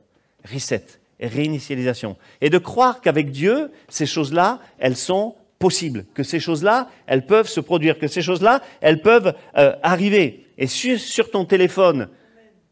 reset, 0.50 0.86
réinitialisation, 1.20 2.16
et 2.40 2.50
de 2.50 2.58
croire 2.58 3.02
qu'avec 3.02 3.32
Dieu, 3.32 3.72
ces 3.90 4.06
choses-là, 4.06 4.60
elles 4.78 4.96
sont 4.96 5.36
possibles, 5.60 6.06
que 6.14 6.24
ces 6.24 6.40
choses-là, 6.40 6.90
elles 7.08 7.26
peuvent 7.26 7.48
se 7.48 7.60
produire, 7.60 7.98
que 7.98 8.08
ces 8.08 8.22
choses-là, 8.22 8.62
elles 8.82 9.02
peuvent 9.02 9.34
euh, 9.58 9.76
arriver 9.84 10.45
et 10.58 10.68
sur, 10.68 11.00
sur 11.00 11.32
ton 11.32 11.46
téléphone 11.46 12.10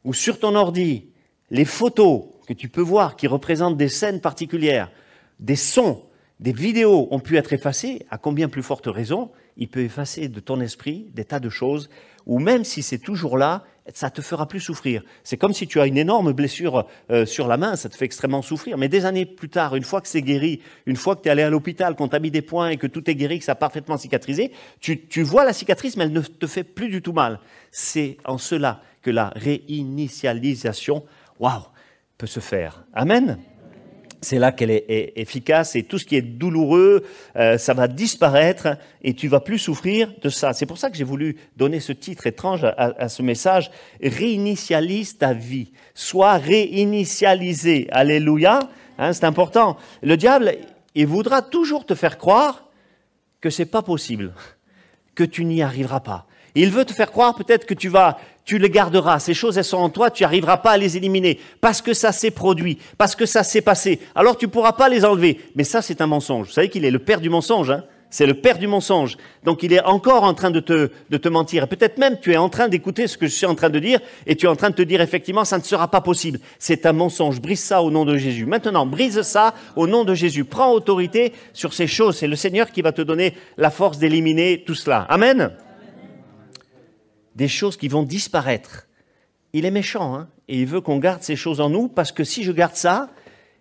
ou 0.04 0.14
sur 0.14 0.40
ton 0.40 0.56
ordi, 0.56 1.10
les 1.50 1.66
photos 1.66 2.26
que 2.48 2.54
tu 2.54 2.70
peux 2.70 2.82
voir 2.82 3.16
qui 3.16 3.28
représentent 3.28 3.78
des 3.78 3.90
scènes 3.90 4.22
particulières, 4.22 4.92
des 5.40 5.56
sons, 5.56 6.04
des 6.40 6.52
vidéos 6.52 7.08
ont 7.12 7.20
pu 7.20 7.38
être 7.38 7.54
effacées, 7.54 8.06
à 8.10 8.18
combien 8.18 8.50
plus 8.50 8.64
forte 8.64 8.88
raison, 8.88 9.32
il 9.56 9.70
peut 9.70 9.82
effacer 9.82 10.28
de 10.28 10.40
ton 10.40 10.60
esprit 10.60 11.08
des 11.14 11.26
tas 11.26 11.40
de 11.40 11.50
choses, 11.50 11.90
ou 12.26 12.40
même 12.40 12.64
si 12.64 12.84
c'est 12.84 12.98
toujours 12.98 13.38
là, 13.38 13.64
ça 13.94 14.10
te 14.10 14.22
fera 14.22 14.48
plus 14.48 14.62
souffrir. 14.62 15.04
C'est 15.24 15.38
comme 15.38 15.54
si 15.54 15.68
tu 15.68 15.80
as 15.82 15.88
une 15.88 15.98
énorme 15.98 16.32
blessure 16.32 16.88
euh, 17.12 17.26
sur 17.26 17.48
la 17.48 17.58
main, 17.58 17.76
ça 17.76 17.90
te 17.90 17.96
fait 17.96 18.06
extrêmement 18.06 18.42
souffrir. 18.42 18.78
Mais 18.78 18.88
des 18.88 19.06
années 19.06 19.26
plus 19.26 19.50
tard, 19.50 19.76
une 19.76 19.84
fois 19.84 20.00
que 20.00 20.08
c'est 20.08 20.22
guéri, 20.22 20.62
une 20.86 20.96
fois 20.96 21.16
que 21.16 21.22
tu 21.22 21.30
allé 21.30 21.44
à 21.44 21.50
l'hôpital, 21.50 21.96
qu'on 21.96 22.08
t'a 22.08 22.20
mis 22.20 22.32
des 22.32 22.42
points 22.42 22.70
et 22.70 22.78
que 22.78 22.88
tout 22.88 23.10
est 23.10 23.16
guéri, 23.16 23.40
que 23.40 23.46
ça 23.46 23.54
a 23.54 23.56
parfaitement 23.56 23.98
cicatrisé, 23.98 24.52
tu, 24.80 25.06
tu 25.06 25.22
vois 25.22 25.44
la 25.44 25.54
cicatrice, 25.54 25.98
mais 25.98 26.06
elle 26.06 26.14
ne 26.14 26.22
te 26.22 26.48
fait 26.48 26.64
plus 26.64 26.90
du 26.90 27.02
tout 27.02 27.14
mal. 27.14 27.40
C'est 27.72 28.18
en 28.26 28.38
cela 28.38 28.82
que 29.02 29.12
la 29.12 29.34
réinitialisation, 29.36 31.04
waouh, 31.40 31.64
peut 32.18 32.28
se 32.28 32.40
faire. 32.40 32.86
Amen 32.94 33.38
c'est 34.24 34.40
là 34.40 34.52
qu'elle 34.52 34.72
est, 34.72 35.14
efficace 35.16 35.76
et 35.76 35.84
tout 35.84 36.00
ce 36.00 36.06
qui 36.06 36.16
est 36.16 36.22
douloureux, 36.22 37.04
euh, 37.36 37.58
ça 37.58 37.74
va 37.74 37.88
disparaître 37.88 38.78
et 39.04 39.14
tu 39.14 39.28
vas 39.28 39.40
plus 39.40 39.60
souffrir 39.60 40.12
de 40.22 40.30
ça. 40.30 40.54
C'est 40.54 40.66
pour 40.66 40.78
ça 40.78 40.90
que 40.90 40.98
j'ai 40.98 41.04
voulu 41.04 41.38
donner 41.58 41.80
ce 41.80 41.92
titre 41.92 42.26
étrange 42.26 42.64
à, 42.64 42.74
à, 42.76 43.10
ce 43.10 43.22
message. 43.22 43.72
Réinitialise 44.02 45.18
ta 45.18 45.34
vie. 45.34 45.72
Sois 45.94 46.38
réinitialisé. 46.38 47.88
Alléluia. 47.92 48.70
Hein, 48.98 49.14
c'est 49.14 49.26
important. 49.26 49.78
Le 50.02 50.18
diable, 50.18 50.56
il 50.96 51.08
voudra 51.08 51.42
toujours 51.42 51.86
te 51.86 51.96
faire 51.96 52.18
croire 52.18 52.70
que 53.42 53.50
c'est 53.50 53.66
pas 53.66 53.82
possible, 53.82 54.34
que 55.16 55.24
tu 55.24 55.46
n'y 55.46 55.62
arriveras 55.62 56.00
pas. 56.00 56.28
Il 56.56 56.70
veut 56.70 56.86
te 56.86 56.94
faire 56.94 57.12
croire 57.12 57.36
peut-être 57.36 57.66
que 57.66 57.74
tu 57.74 57.90
vas, 57.90 58.20
tu 58.46 58.58
les 58.58 58.70
garderas. 58.70 59.20
Ces 59.20 59.34
choses, 59.34 59.58
elles 59.58 59.64
sont 59.64 59.78
en 59.78 59.90
toi, 59.90 60.12
tu 60.12 60.24
n'arriveras 60.24 60.58
pas 60.58 60.72
à 60.72 60.78
les 60.78 60.98
éliminer 60.98 61.40
parce 61.62 61.82
que 61.82 61.94
ça 61.94 62.12
s'est 62.12 62.32
produit, 62.32 62.78
parce 62.98 63.16
que 63.16 63.26
ça 63.26 63.44
s'est 63.44 63.62
passé. 63.62 64.00
Alors 64.16 64.38
tu 64.38 64.48
pourras 64.48 64.74
pas 64.74 64.90
les 64.90 65.06
enlever. 65.06 65.40
Mais 65.56 65.64
ça, 65.64 65.82
c'est 65.82 66.02
un 66.02 66.08
mensonge. 66.08 66.48
Vous 66.48 66.54
savez 66.54 66.70
qu'il 66.70 66.86
est 66.86 66.92
le 66.92 67.00
père 67.00 67.22
du 67.22 67.30
mensonge. 67.30 67.72
Hein 67.72 67.84
c'est 68.14 68.28
le 68.28 68.36
père 68.36 68.60
du 68.60 68.68
mensonge. 68.68 69.18
Donc 69.44 69.64
il 69.64 69.74
est 69.74 69.84
encore 69.84 70.24
en 70.24 70.36
train 70.36 70.52
de 70.52 70.60
te, 70.60 70.92
de 71.10 71.18
te 71.18 71.28
mentir. 71.28 71.68
Peut-être 71.68 71.98
même 71.98 72.20
tu 72.22 72.32
es 72.32 72.38
en 72.38 72.48
train 72.48 72.68
d'écouter 72.68 73.08
ce 73.08 73.18
que 73.18 73.26
je 73.26 73.32
suis 73.32 73.48
en 73.48 73.56
train 73.56 73.72
de 73.72 73.80
dire 73.80 74.00
et 74.28 74.36
tu 74.36 74.46
es 74.46 74.50
en 74.50 74.56
train 74.56 74.70
de 74.70 74.76
te 74.76 74.84
dire 74.84 75.02
effectivement 75.02 75.46
ça 75.46 75.58
ne 75.58 75.64
sera 75.64 75.90
pas 75.90 76.00
possible. 76.00 76.40
C'est 76.60 76.86
un 76.86 76.94
mensonge. 76.94 77.42
Brise 77.42 77.64
ça 77.64 77.82
au 77.82 77.90
nom 77.90 78.06
de 78.06 78.16
Jésus. 78.16 78.46
Maintenant, 78.46 78.86
brise 78.86 79.24
ça 79.24 79.56
au 79.76 79.88
nom 79.88 80.04
de 80.04 80.14
Jésus. 80.14 80.46
Prends 80.46 80.72
autorité 80.74 81.34
sur 81.54 81.74
ces 81.74 81.88
choses. 81.88 82.18
C'est 82.18 82.28
le 82.28 82.36
Seigneur 82.36 82.70
qui 82.70 82.84
va 82.84 82.92
te 82.92 83.02
donner 83.02 83.34
la 83.58 83.72
force 83.72 83.98
d'éliminer 83.98 84.64
tout 84.64 84.76
cela. 84.76 85.08
Amen 85.10 85.52
des 87.36 87.48
choses 87.48 87.78
qui 87.78 87.88
vont 87.88 88.04
disparaître. 88.04 88.88
Il 89.54 89.66
est 89.66 89.72
méchant, 89.72 90.16
hein, 90.16 90.30
et 90.48 90.60
il 90.62 90.66
veut 90.66 90.82
qu'on 90.82 90.98
garde 90.98 91.24
ces 91.24 91.36
choses 91.36 91.62
en 91.62 91.70
nous, 91.70 91.88
parce 91.88 92.12
que 92.12 92.24
si 92.24 92.44
je 92.44 92.52
garde 92.52 92.76
ça, 92.76 93.10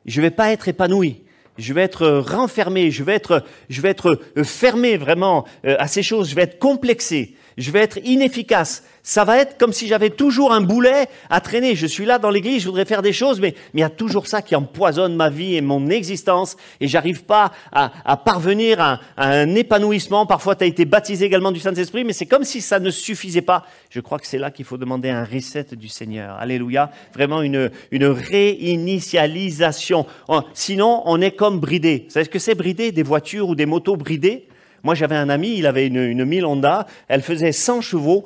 je 0.06 0.20
vais 0.20 0.30
pas 0.30 0.52
être 0.52 0.68
épanoui. 0.68 1.22
Je 1.58 1.74
vais 1.74 1.82
être 1.82 2.08
renfermé, 2.08 2.90
je 2.90 3.04
vais 3.04 3.14
être, 3.14 3.44
je 3.68 3.82
vais 3.82 3.90
être 3.90 4.18
fermé 4.42 4.96
vraiment 4.96 5.46
à 5.64 5.86
ces 5.86 6.02
choses, 6.02 6.30
je 6.30 6.34
vais 6.34 6.42
être 6.42 6.58
complexé. 6.58 7.36
Je 7.58 7.70
vais 7.70 7.80
être 7.80 7.98
inefficace. 8.04 8.84
Ça 9.02 9.24
va 9.24 9.38
être 9.38 9.58
comme 9.58 9.72
si 9.72 9.88
j'avais 9.88 10.10
toujours 10.10 10.52
un 10.52 10.60
boulet 10.60 11.08
à 11.28 11.40
traîner. 11.40 11.74
Je 11.74 11.86
suis 11.86 12.04
là 12.04 12.18
dans 12.18 12.30
l'église, 12.30 12.62
je 12.62 12.68
voudrais 12.68 12.84
faire 12.84 13.02
des 13.02 13.12
choses, 13.12 13.40
mais, 13.40 13.54
il 13.74 13.80
y 13.80 13.82
a 13.82 13.90
toujours 13.90 14.28
ça 14.28 14.42
qui 14.42 14.54
empoisonne 14.54 15.16
ma 15.16 15.28
vie 15.28 15.56
et 15.56 15.60
mon 15.60 15.90
existence. 15.90 16.56
Et 16.80 16.86
j'arrive 16.86 17.24
pas 17.24 17.52
à, 17.72 18.16
parvenir 18.16 18.80
à, 18.80 19.00
à, 19.16 19.30
un 19.30 19.54
épanouissement. 19.54 20.24
Parfois, 20.24 20.54
tu 20.54 20.64
as 20.64 20.68
été 20.68 20.84
baptisé 20.84 21.26
également 21.26 21.50
du 21.50 21.60
Saint-Esprit, 21.60 22.04
mais 22.04 22.12
c'est 22.12 22.26
comme 22.26 22.44
si 22.44 22.60
ça 22.60 22.78
ne 22.78 22.90
suffisait 22.90 23.42
pas. 23.42 23.66
Je 23.90 24.00
crois 24.00 24.18
que 24.18 24.26
c'est 24.26 24.38
là 24.38 24.50
qu'il 24.50 24.64
faut 24.64 24.78
demander 24.78 25.10
un 25.10 25.24
reset 25.24 25.66
du 25.72 25.88
Seigneur. 25.88 26.36
Alléluia. 26.36 26.90
Vraiment 27.12 27.42
une, 27.42 27.70
une 27.90 28.06
réinitialisation. 28.06 30.06
Sinon, 30.54 31.02
on 31.06 31.20
est 31.20 31.32
comme 31.32 31.58
bridé. 31.58 32.04
Vous 32.06 32.12
savez 32.12 32.24
ce 32.24 32.30
que 32.30 32.38
c'est 32.38 32.54
bridé? 32.54 32.92
Des 32.92 33.02
voitures 33.02 33.48
ou 33.48 33.54
des 33.54 33.66
motos 33.66 33.96
bridées? 33.96 34.46
Moi, 34.82 34.94
j'avais 34.94 35.16
un 35.16 35.28
ami, 35.28 35.56
il 35.56 35.66
avait 35.66 35.86
une, 35.86 36.02
une 36.02 36.24
1000 36.24 36.44
Honda, 36.44 36.86
elle 37.08 37.22
faisait 37.22 37.52
100 37.52 37.80
chevaux, 37.80 38.24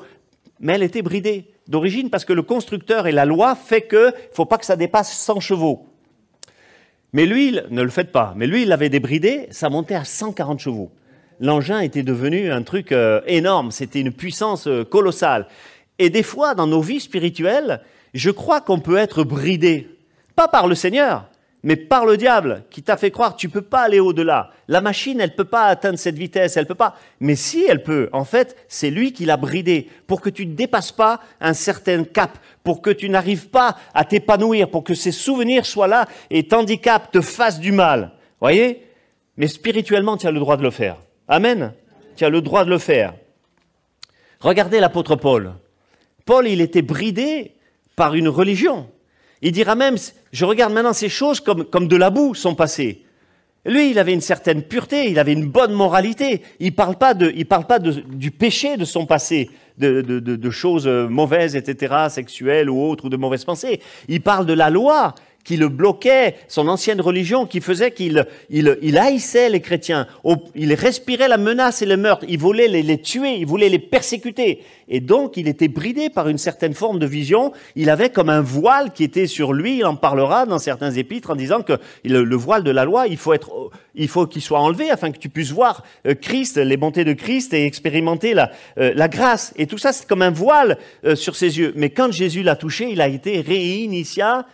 mais 0.60 0.74
elle 0.74 0.82
était 0.82 1.02
bridée 1.02 1.44
d'origine 1.68 2.10
parce 2.10 2.24
que 2.24 2.32
le 2.32 2.42
constructeur 2.42 3.06
et 3.06 3.12
la 3.12 3.24
loi 3.24 3.54
fait 3.54 3.82
que 3.82 4.12
faut 4.32 4.46
pas 4.46 4.58
que 4.58 4.66
ça 4.66 4.76
dépasse 4.76 5.12
100 5.12 5.40
chevaux. 5.40 5.86
Mais 7.12 7.26
lui, 7.26 7.58
ne 7.70 7.82
le 7.82 7.90
faites 7.90 8.12
pas, 8.12 8.34
mais 8.36 8.46
lui, 8.46 8.62
il 8.62 8.72
avait 8.72 8.88
débridé, 8.88 9.48
ça 9.50 9.70
montait 9.70 9.94
à 9.94 10.04
140 10.04 10.60
chevaux. 10.60 10.90
L'engin 11.40 11.80
était 11.80 12.02
devenu 12.02 12.50
un 12.50 12.62
truc 12.62 12.92
euh, 12.92 13.20
énorme, 13.26 13.70
c'était 13.70 14.00
une 14.00 14.12
puissance 14.12 14.66
euh, 14.66 14.84
colossale. 14.84 15.46
Et 15.98 16.10
des 16.10 16.22
fois, 16.22 16.54
dans 16.54 16.66
nos 16.66 16.80
vies 16.80 17.00
spirituelles, 17.00 17.80
je 18.14 18.30
crois 18.30 18.60
qu'on 18.60 18.80
peut 18.80 18.96
être 18.96 19.24
bridé, 19.24 19.88
pas 20.34 20.48
par 20.48 20.66
le 20.66 20.74
Seigneur, 20.74 21.28
mais 21.66 21.74
par 21.74 22.06
le 22.06 22.16
diable 22.16 22.62
qui 22.70 22.84
t'a 22.84 22.96
fait 22.96 23.10
croire 23.10 23.34
tu 23.34 23.48
peux 23.48 23.60
pas 23.60 23.80
aller 23.80 23.98
au-delà. 23.98 24.52
La 24.68 24.80
machine, 24.80 25.20
elle 25.20 25.34
peut 25.34 25.42
pas 25.42 25.64
atteindre 25.64 25.98
cette 25.98 26.16
vitesse, 26.16 26.56
elle 26.56 26.66
peut 26.66 26.76
pas. 26.76 26.94
Mais 27.18 27.34
si 27.34 27.64
elle 27.64 27.82
peut, 27.82 28.08
en 28.12 28.24
fait, 28.24 28.56
c'est 28.68 28.88
lui 28.88 29.12
qui 29.12 29.24
l'a 29.24 29.36
bridé 29.36 29.88
pour 30.06 30.20
que 30.20 30.30
tu 30.30 30.46
ne 30.46 30.54
dépasses 30.54 30.92
pas 30.92 31.18
un 31.40 31.54
certain 31.54 32.04
cap, 32.04 32.38
pour 32.62 32.82
que 32.82 32.90
tu 32.90 33.08
n'arrives 33.08 33.48
pas 33.48 33.76
à 33.94 34.04
t'épanouir, 34.04 34.70
pour 34.70 34.84
que 34.84 34.94
ces 34.94 35.10
souvenirs 35.10 35.66
soient 35.66 35.88
là 35.88 36.06
et 36.30 36.46
t'handicapent, 36.46 37.10
te 37.10 37.20
fassent 37.20 37.58
du 37.58 37.72
mal. 37.72 38.12
Voyez? 38.40 38.84
Mais 39.36 39.48
spirituellement, 39.48 40.16
tu 40.16 40.28
as 40.28 40.30
le 40.30 40.38
droit 40.38 40.56
de 40.56 40.62
le 40.62 40.70
faire. 40.70 40.98
Amen? 41.26 41.72
Tu 42.14 42.24
as 42.24 42.30
le 42.30 42.42
droit 42.42 42.64
de 42.64 42.70
le 42.70 42.78
faire. 42.78 43.12
Regardez 44.38 44.78
l'apôtre 44.78 45.16
Paul. 45.16 45.54
Paul, 46.26 46.46
il 46.46 46.60
était 46.60 46.82
bridé 46.82 47.56
par 47.96 48.14
une 48.14 48.28
religion. 48.28 48.88
Il 49.42 49.52
dira 49.52 49.74
même, 49.74 49.96
je 50.32 50.44
regarde 50.44 50.72
maintenant 50.72 50.92
ces 50.92 51.08
choses 51.08 51.40
comme, 51.40 51.64
comme 51.64 51.88
de 51.88 51.96
la 51.96 52.10
boue, 52.10 52.34
son 52.34 52.54
passé. 52.54 53.02
Lui, 53.64 53.90
il 53.90 53.98
avait 53.98 54.14
une 54.14 54.20
certaine 54.20 54.62
pureté, 54.62 55.10
il 55.10 55.18
avait 55.18 55.32
une 55.32 55.46
bonne 55.46 55.72
moralité. 55.72 56.42
Il 56.60 56.68
ne 56.68 56.76
parle 56.76 56.96
pas, 56.96 57.14
de, 57.14 57.32
il 57.34 57.46
parle 57.46 57.66
pas 57.66 57.80
de, 57.80 57.90
du 57.90 58.30
péché 58.30 58.76
de 58.76 58.84
son 58.84 59.06
passé, 59.06 59.50
de, 59.76 60.02
de, 60.02 60.20
de, 60.20 60.50
choses 60.50 60.86
mauvaises, 60.86 61.56
etc., 61.56 62.06
sexuelles 62.08 62.70
ou 62.70 62.80
autres, 62.80 63.06
ou 63.06 63.08
de 63.08 63.16
mauvaises 63.16 63.44
pensées. 63.44 63.80
Il 64.08 64.22
parle 64.22 64.46
de 64.46 64.52
la 64.52 64.70
loi 64.70 65.14
qui 65.46 65.56
le 65.56 65.68
bloquait, 65.68 66.34
son 66.48 66.66
ancienne 66.66 67.00
religion 67.00 67.46
qui 67.46 67.60
faisait 67.60 67.92
qu'il 67.92 68.26
il, 68.50 68.76
il 68.82 68.98
haïssait 68.98 69.48
les 69.48 69.60
chrétiens, 69.60 70.08
il 70.56 70.74
respirait 70.74 71.28
la 71.28 71.38
menace 71.38 71.82
et 71.82 71.86
le 71.86 71.96
meurtre, 71.96 72.26
il 72.28 72.38
voulait 72.38 72.66
les, 72.66 73.00
tuer, 73.00 73.36
il 73.36 73.46
voulait 73.46 73.68
les 73.68 73.78
persécuter. 73.78 74.64
Et 74.88 74.98
donc 75.00 75.36
il 75.36 75.46
était 75.46 75.68
bridé 75.68 76.10
par 76.10 76.28
une 76.28 76.38
certaine 76.38 76.74
forme 76.74 76.98
de 76.98 77.06
vision, 77.06 77.52
il 77.76 77.90
avait 77.90 78.10
comme 78.10 78.28
un 78.28 78.40
voile 78.40 78.92
qui 78.92 79.04
était 79.04 79.28
sur 79.28 79.52
lui, 79.52 79.78
il 79.78 79.86
en 79.86 79.94
parlera 79.94 80.46
dans 80.46 80.58
certains 80.58 80.90
épîtres 80.90 81.30
en 81.30 81.36
disant 81.36 81.62
que 81.62 81.74
le, 82.04 82.24
le 82.24 82.36
voile 82.36 82.64
de 82.64 82.72
la 82.72 82.84
loi, 82.84 83.06
il 83.06 83.16
faut 83.16 83.32
être 83.32 83.70
il 83.96 84.08
faut 84.08 84.26
qu'il 84.26 84.42
soit 84.42 84.60
enlevé 84.60 84.90
afin 84.90 85.10
que 85.10 85.18
tu 85.18 85.28
puisses 85.28 85.52
voir 85.52 85.82
euh, 86.06 86.14
Christ, 86.14 86.58
les 86.58 86.76
bontés 86.76 87.04
de 87.04 87.14
Christ 87.14 87.54
et 87.54 87.64
expérimenter 87.64 88.34
la, 88.34 88.50
euh, 88.78 88.92
la 88.94 89.08
grâce. 89.08 89.54
Et 89.56 89.66
tout 89.66 89.78
ça, 89.78 89.92
c'est 89.92 90.06
comme 90.06 90.22
un 90.22 90.30
voile 90.30 90.76
euh, 91.04 91.16
sur 91.16 91.34
ses 91.34 91.58
yeux. 91.58 91.72
Mais 91.76 91.90
quand 91.90 92.12
Jésus 92.12 92.42
l'a 92.42 92.56
touché, 92.56 92.90
il 92.90 93.00
a 93.00 93.08
été 93.08 93.40
réinitialisé 93.40 94.44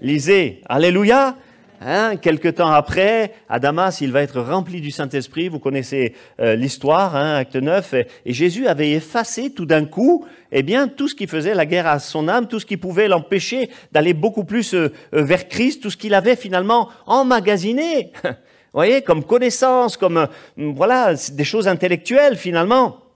Lisez. 0.00 0.62
Alléluia. 0.66 1.36
Hein, 1.82 2.16
quelque 2.16 2.48
temps 2.48 2.70
après, 2.70 3.32
à 3.48 3.58
Damas, 3.58 4.00
il 4.00 4.12
va 4.12 4.22
être 4.22 4.40
rempli 4.40 4.80
du 4.80 4.90
Saint-Esprit. 4.90 5.48
Vous 5.48 5.58
connaissez 5.58 6.14
euh, 6.40 6.54
l'histoire, 6.54 7.16
hein, 7.16 7.36
acte 7.36 7.56
9. 7.56 7.94
Et, 8.24 8.32
Jésus 8.32 8.66
avait 8.66 8.92
effacé 8.92 9.50
tout 9.50 9.66
d'un 9.66 9.84
coup, 9.84 10.26
eh 10.52 10.62
bien, 10.62 10.88
tout 10.88 11.08
ce 11.08 11.14
qui 11.14 11.26
faisait 11.26 11.54
la 11.54 11.66
guerre 11.66 11.86
à 11.86 11.98
son 11.98 12.28
âme, 12.28 12.48
tout 12.48 12.60
ce 12.60 12.66
qui 12.66 12.76
pouvait 12.78 13.08
l'empêcher 13.08 13.70
d'aller 13.92 14.14
beaucoup 14.14 14.44
plus 14.44 14.74
euh, 14.74 14.92
euh, 15.14 15.22
vers 15.22 15.48
Christ, 15.48 15.82
tout 15.82 15.90
ce 15.90 15.96
qu'il 15.96 16.14
avait 16.14 16.36
finalement 16.36 16.88
emmagasiné. 17.06 18.12
Vous 18.24 18.78
voyez, 18.78 19.02
comme 19.02 19.24
connaissance, 19.24 19.96
comme 19.96 20.28
voilà, 20.56 21.14
des 21.32 21.44
choses 21.44 21.66
intellectuelles 21.66 22.36
finalement. 22.36 23.09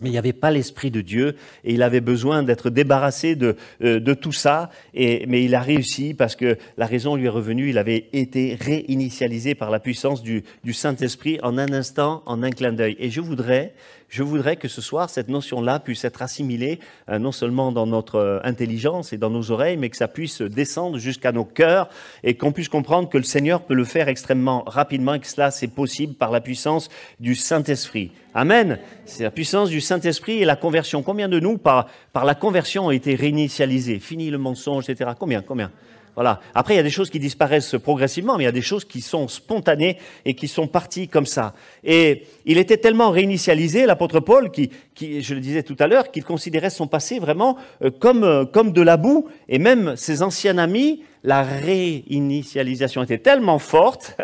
Mais 0.00 0.08
il 0.08 0.12
n'y 0.12 0.18
avait 0.18 0.32
pas 0.32 0.50
l'Esprit 0.50 0.90
de 0.90 1.00
Dieu 1.00 1.36
et 1.64 1.74
il 1.74 1.82
avait 1.82 2.00
besoin 2.00 2.42
d'être 2.42 2.70
débarrassé 2.70 3.36
de, 3.36 3.56
euh, 3.82 4.00
de 4.00 4.14
tout 4.14 4.32
ça. 4.32 4.70
Et, 4.94 5.26
mais 5.26 5.44
il 5.44 5.54
a 5.54 5.60
réussi 5.60 6.14
parce 6.14 6.34
que 6.34 6.56
la 6.78 6.86
raison 6.86 7.14
lui 7.14 7.26
est 7.26 7.30
revenue. 7.30 7.68
Il 7.68 7.78
avait 7.78 8.08
été 8.12 8.56
réinitialisé 8.58 9.54
par 9.54 9.70
la 9.70 9.80
puissance 9.80 10.22
du, 10.22 10.44
du 10.64 10.72
Saint-Esprit 10.72 11.38
en 11.42 11.58
un 11.58 11.72
instant, 11.72 12.22
en 12.26 12.42
un 12.42 12.50
clin 12.50 12.72
d'œil. 12.72 12.96
Et 12.98 13.10
je 13.10 13.20
voudrais 13.20 13.74
je 14.12 14.22
voudrais 14.22 14.56
que 14.56 14.68
ce 14.68 14.82
soir, 14.82 15.08
cette 15.08 15.28
notion-là 15.28 15.80
puisse 15.80 16.04
être 16.04 16.20
assimilée 16.20 16.80
euh, 17.08 17.18
non 17.18 17.32
seulement 17.32 17.72
dans 17.72 17.86
notre 17.86 18.16
euh, 18.16 18.40
intelligence 18.44 19.14
et 19.14 19.16
dans 19.16 19.30
nos 19.30 19.50
oreilles, 19.50 19.78
mais 19.78 19.88
que 19.88 19.96
ça 19.96 20.06
puisse 20.06 20.42
descendre 20.42 20.98
jusqu'à 20.98 21.32
nos 21.32 21.46
cœurs 21.46 21.88
et 22.22 22.34
qu'on 22.34 22.52
puisse 22.52 22.68
comprendre 22.68 23.08
que 23.08 23.16
le 23.16 23.24
Seigneur 23.24 23.62
peut 23.62 23.72
le 23.72 23.86
faire 23.86 24.08
extrêmement 24.08 24.64
rapidement 24.66 25.14
et 25.14 25.20
que 25.20 25.26
cela, 25.26 25.50
c'est 25.50 25.66
possible 25.66 26.12
par 26.12 26.30
la 26.30 26.42
puissance 26.42 26.90
du 27.20 27.34
Saint-Esprit. 27.34 28.12
Amen. 28.34 28.78
C'est 29.06 29.22
la 29.22 29.30
puissance 29.30 29.70
du 29.70 29.80
Saint-Esprit 29.80 30.42
et 30.42 30.44
la 30.44 30.56
conversion. 30.56 31.02
Combien 31.02 31.30
de 31.30 31.40
nous, 31.40 31.56
par, 31.56 31.88
par 32.12 32.26
la 32.26 32.34
conversion, 32.34 32.88
ont 32.88 32.90
été 32.90 33.14
réinitialisés? 33.14 33.98
Fini 33.98 34.28
le 34.28 34.36
mensonge, 34.36 34.90
etc. 34.90 35.12
Combien 35.18 35.40
Combien? 35.40 35.70
Voilà. 36.14 36.40
Après, 36.54 36.74
il 36.74 36.76
y 36.76 36.80
a 36.80 36.82
des 36.82 36.90
choses 36.90 37.08
qui 37.08 37.18
disparaissent 37.18 37.76
progressivement, 37.82 38.36
mais 38.36 38.44
il 38.44 38.46
y 38.46 38.48
a 38.48 38.52
des 38.52 38.60
choses 38.60 38.84
qui 38.84 39.00
sont 39.00 39.28
spontanées 39.28 39.96
et 40.26 40.34
qui 40.34 40.46
sont 40.46 40.66
parties 40.66 41.08
comme 41.08 41.24
ça. 41.24 41.54
Et 41.84 42.24
il 42.44 42.58
était 42.58 42.76
tellement 42.76 43.10
réinitialisé, 43.10 43.86
l'apôtre 43.86 44.20
Paul, 44.20 44.50
qui, 44.50 44.70
je 45.00 45.34
le 45.34 45.40
disais 45.40 45.62
tout 45.62 45.76
à 45.78 45.86
l'heure, 45.86 46.10
qu'il 46.10 46.24
considérait 46.24 46.68
son 46.68 46.86
passé 46.86 47.18
vraiment 47.18 47.56
euh, 47.82 47.90
comme, 47.90 48.24
euh, 48.24 48.44
comme 48.44 48.72
de 48.72 48.82
la 48.82 48.98
boue. 48.98 49.26
Et 49.48 49.58
même 49.58 49.96
ses 49.96 50.22
anciens 50.22 50.58
amis, 50.58 51.02
la 51.24 51.42
réinitialisation 51.42 53.02
était 53.02 53.18
tellement 53.18 53.58
forte 53.58 54.16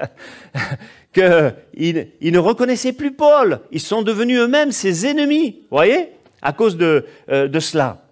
qu'ils 1.15 2.09
ils 2.21 2.33
ne 2.33 2.39
reconnaissaient 2.39 2.93
plus 2.93 3.13
Paul. 3.13 3.61
Ils 3.73 3.81
sont 3.81 4.03
devenus 4.03 4.41
eux-mêmes 4.41 4.73
ses 4.73 5.07
ennemis, 5.07 5.61
voyez, 5.71 6.11
à 6.43 6.53
cause 6.53 6.77
de, 6.77 7.07
euh, 7.31 7.49
de 7.49 7.61
cela. 7.61 8.05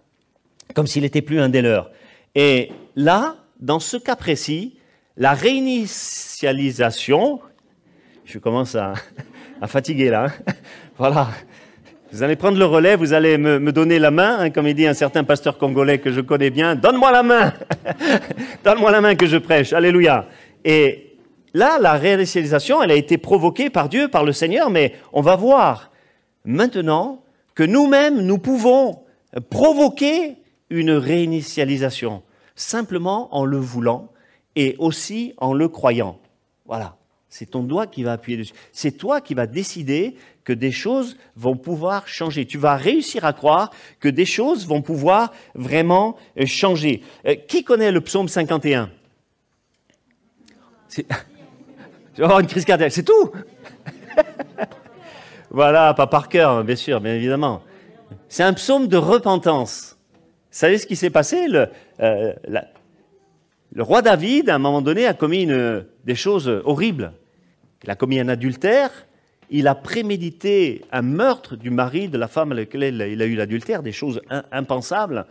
Comme 0.75 0.87
s'il 0.87 1.03
n'était 1.03 1.23
plus 1.23 1.41
un 1.41 1.51
des 1.51 1.61
leurs. 1.63 1.91
Et 2.35 2.71
là, 2.97 3.37
dans 3.61 3.81
ce 3.81 3.97
cas 3.97 4.17
précis, 4.17 4.77
la 5.17 5.33
réinitialisation, 5.33 7.41
je 8.25 8.39
commence 8.39 8.75
à, 8.79 8.95
fatiguer 9.67 10.11
là, 10.11 10.27
hein. 10.27 10.33
voilà, 10.99 11.29
vous 12.13 12.23
allez 12.23 12.37
prendre 12.37 12.59
le 12.59 12.65
relais, 12.65 12.97
vous 12.97 13.13
allez 13.13 13.39
me, 13.39 13.73
donner 13.73 13.99
la 13.99 14.11
main, 14.11 14.39
hein, 14.39 14.51
comme 14.51 14.67
il 14.67 14.75
dit 14.75 14.87
un 14.87 14.95
certain 14.95 15.25
pasteur 15.25 15.59
congolais 15.59 15.99
que 15.99 16.13
je 16.13 16.21
connais 16.21 16.51
bien, 16.51 16.77
donne-moi 16.77 17.13
la 17.13 17.23
main, 17.23 17.53
donne-moi 18.65 18.91
la 18.91 19.01
main 19.01 19.15
que 19.15 19.27
je 19.27 19.39
prêche, 19.39 19.73
alléluia. 19.73 20.27
Et 20.65 21.17
là, 21.55 21.79
la 21.81 21.95
réinitialisation, 21.95 22.83
elle 22.83 22.91
a 22.91 22.97
été 22.97 23.19
provoquée 23.19 23.71
par 23.71 23.89
Dieu, 23.89 24.09
par 24.09 24.25
le 24.25 24.33
Seigneur, 24.33 24.71
mais 24.71 24.95
on 25.13 25.23
va 25.23 25.37
voir 25.37 25.91
maintenant 26.45 27.23
que 27.55 27.65
nous-mêmes, 27.65 28.21
nous 28.21 28.39
pouvons 28.39 29.01
provoquer 29.51 30.37
une 30.71 30.93
réinitialisation 30.93 32.23
simplement 32.57 33.35
en 33.37 33.45
le 33.45 33.59
voulant 33.59 34.11
et 34.57 34.75
aussi 34.79 35.35
en 35.37 35.53
le 35.55 35.69
croyant. 35.69 36.19
Voilà. 36.65 36.97
C'est 37.29 37.51
ton 37.51 37.63
doigt 37.63 37.87
qui 37.87 38.03
va 38.03 38.13
appuyer 38.13 38.39
dessus. 38.39 38.55
C'est 38.73 38.93
toi 38.93 39.21
qui 39.21 39.35
vas 39.35 39.47
décider 39.47 40.17
que 40.43 40.55
des 40.55 40.73
choses 40.73 41.19
vont 41.35 41.57
pouvoir 41.57 42.09
changer. 42.09 42.47
Tu 42.47 42.57
vas 42.57 42.77
réussir 42.77 43.25
à 43.27 43.33
croire 43.33 43.71
que 44.01 44.09
des 44.09 44.25
choses 44.25 44.67
vont 44.67 44.81
pouvoir 44.81 45.35
vraiment 45.55 46.17
euh, 46.41 46.47
changer. 46.47 47.03
Euh, 47.27 47.35
qui 47.35 47.63
connaît 47.63 47.93
le 47.93 48.01
psaume 48.01 48.29
51 48.29 48.91
Tu 50.97 51.05
vas 52.23 52.25
avoir 52.25 52.41
une 52.41 52.47
crise 52.47 52.65
cardiaque, 52.65 52.93
c'est 52.93 53.03
tout 53.03 53.33
Voilà, 55.51 55.93
pas 55.93 56.07
par 56.07 56.29
cœur, 56.31 56.65
bien 56.65 56.77
sûr, 56.77 57.01
bien 57.01 57.15
évidemment. 57.15 57.63
C'est 58.29 58.45
un 58.45 58.55
psaume 58.55 58.89
de 58.89 58.97
repentance. 58.97 59.99
Vous 60.13 60.59
savez 60.59 60.79
ce 60.79 60.87
qui 60.87 60.97
s'est 60.97 61.11
passé? 61.11 61.49
Le, 61.49 61.69
euh, 62.01 62.33
le, 63.73 63.83
roi 63.83 64.03
David, 64.03 64.51
à 64.51 64.55
un 64.55 64.59
moment 64.59 64.83
donné, 64.83 65.07
a 65.07 65.15
commis 65.15 65.47
des 65.47 66.15
choses 66.15 66.49
horribles. 66.65 67.13
Il 67.85 67.91
a 67.91 67.95
commis 67.95 68.19
un 68.19 68.29
adultère, 68.29 68.91
il 69.51 69.69
a 69.69 69.75
prémédité 69.75 70.83
un 70.93 71.03
meurtre 71.03 71.57
du 71.57 71.71
mari 71.71 72.09
de 72.09 72.19
la 72.19 72.29
femme 72.29 72.53
avec 72.53 72.75
laquelle 72.75 73.09
il 73.11 73.23
a 73.23 73.27
eu 73.27 73.35
l'adultère, 73.37 73.83
des 73.83 73.93
choses 73.93 74.21
impensables. 74.51 75.27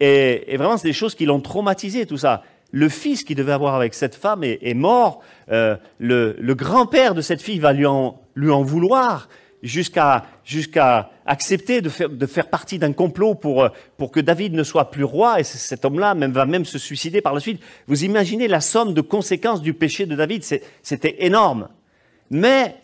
Et, 0.00 0.56
vraiment, 0.56 0.76
c'est 0.76 0.88
des 0.88 0.92
choses 0.92 1.14
qui 1.14 1.26
l'ont 1.26 1.40
traumatisé, 1.40 2.06
tout 2.06 2.18
ça. 2.18 2.42
Le 2.72 2.88
fils 2.88 3.22
qu'il 3.22 3.36
devait 3.36 3.52
avoir 3.52 3.74
avec 3.74 3.94
cette 3.94 4.14
femme 4.14 4.42
est, 4.44 4.74
mort. 4.74 5.22
Euh, 5.50 5.76
le, 5.98 6.54
grand-père 6.54 7.14
de 7.14 7.20
cette 7.20 7.40
fille 7.40 7.60
va 7.60 7.72
lui 7.72 7.86
en 7.86 8.62
vouloir. 8.62 9.28
Jusqu'à 9.62 11.10
accepter 11.26 11.80
de 11.80 11.88
faire, 11.88 12.48
partie 12.48 12.78
d'un 12.78 12.92
complot 12.92 13.34
pour, 13.34 13.70
que 14.12 14.20
David 14.20 14.54
ne 14.54 14.62
soit 14.62 14.90
plus 14.90 15.04
roi, 15.04 15.40
et 15.40 15.44
cet 15.44 15.84
homme-là 15.84 16.14
même, 16.14 16.32
va 16.32 16.46
même 16.46 16.64
se 16.64 16.78
suicider 16.78 17.20
par 17.20 17.34
la 17.34 17.40
suite. 17.40 17.60
Vous 17.86 18.04
imaginez 18.04 18.48
la 18.48 18.60
somme 18.60 18.94
de 18.94 19.00
conséquences 19.00 19.62
du 19.62 19.74
péché 19.74 20.06
de 20.06 20.14
David, 20.14 20.44
c'était 20.82 21.16
énorme. 21.24 21.68
Mais 22.30 22.76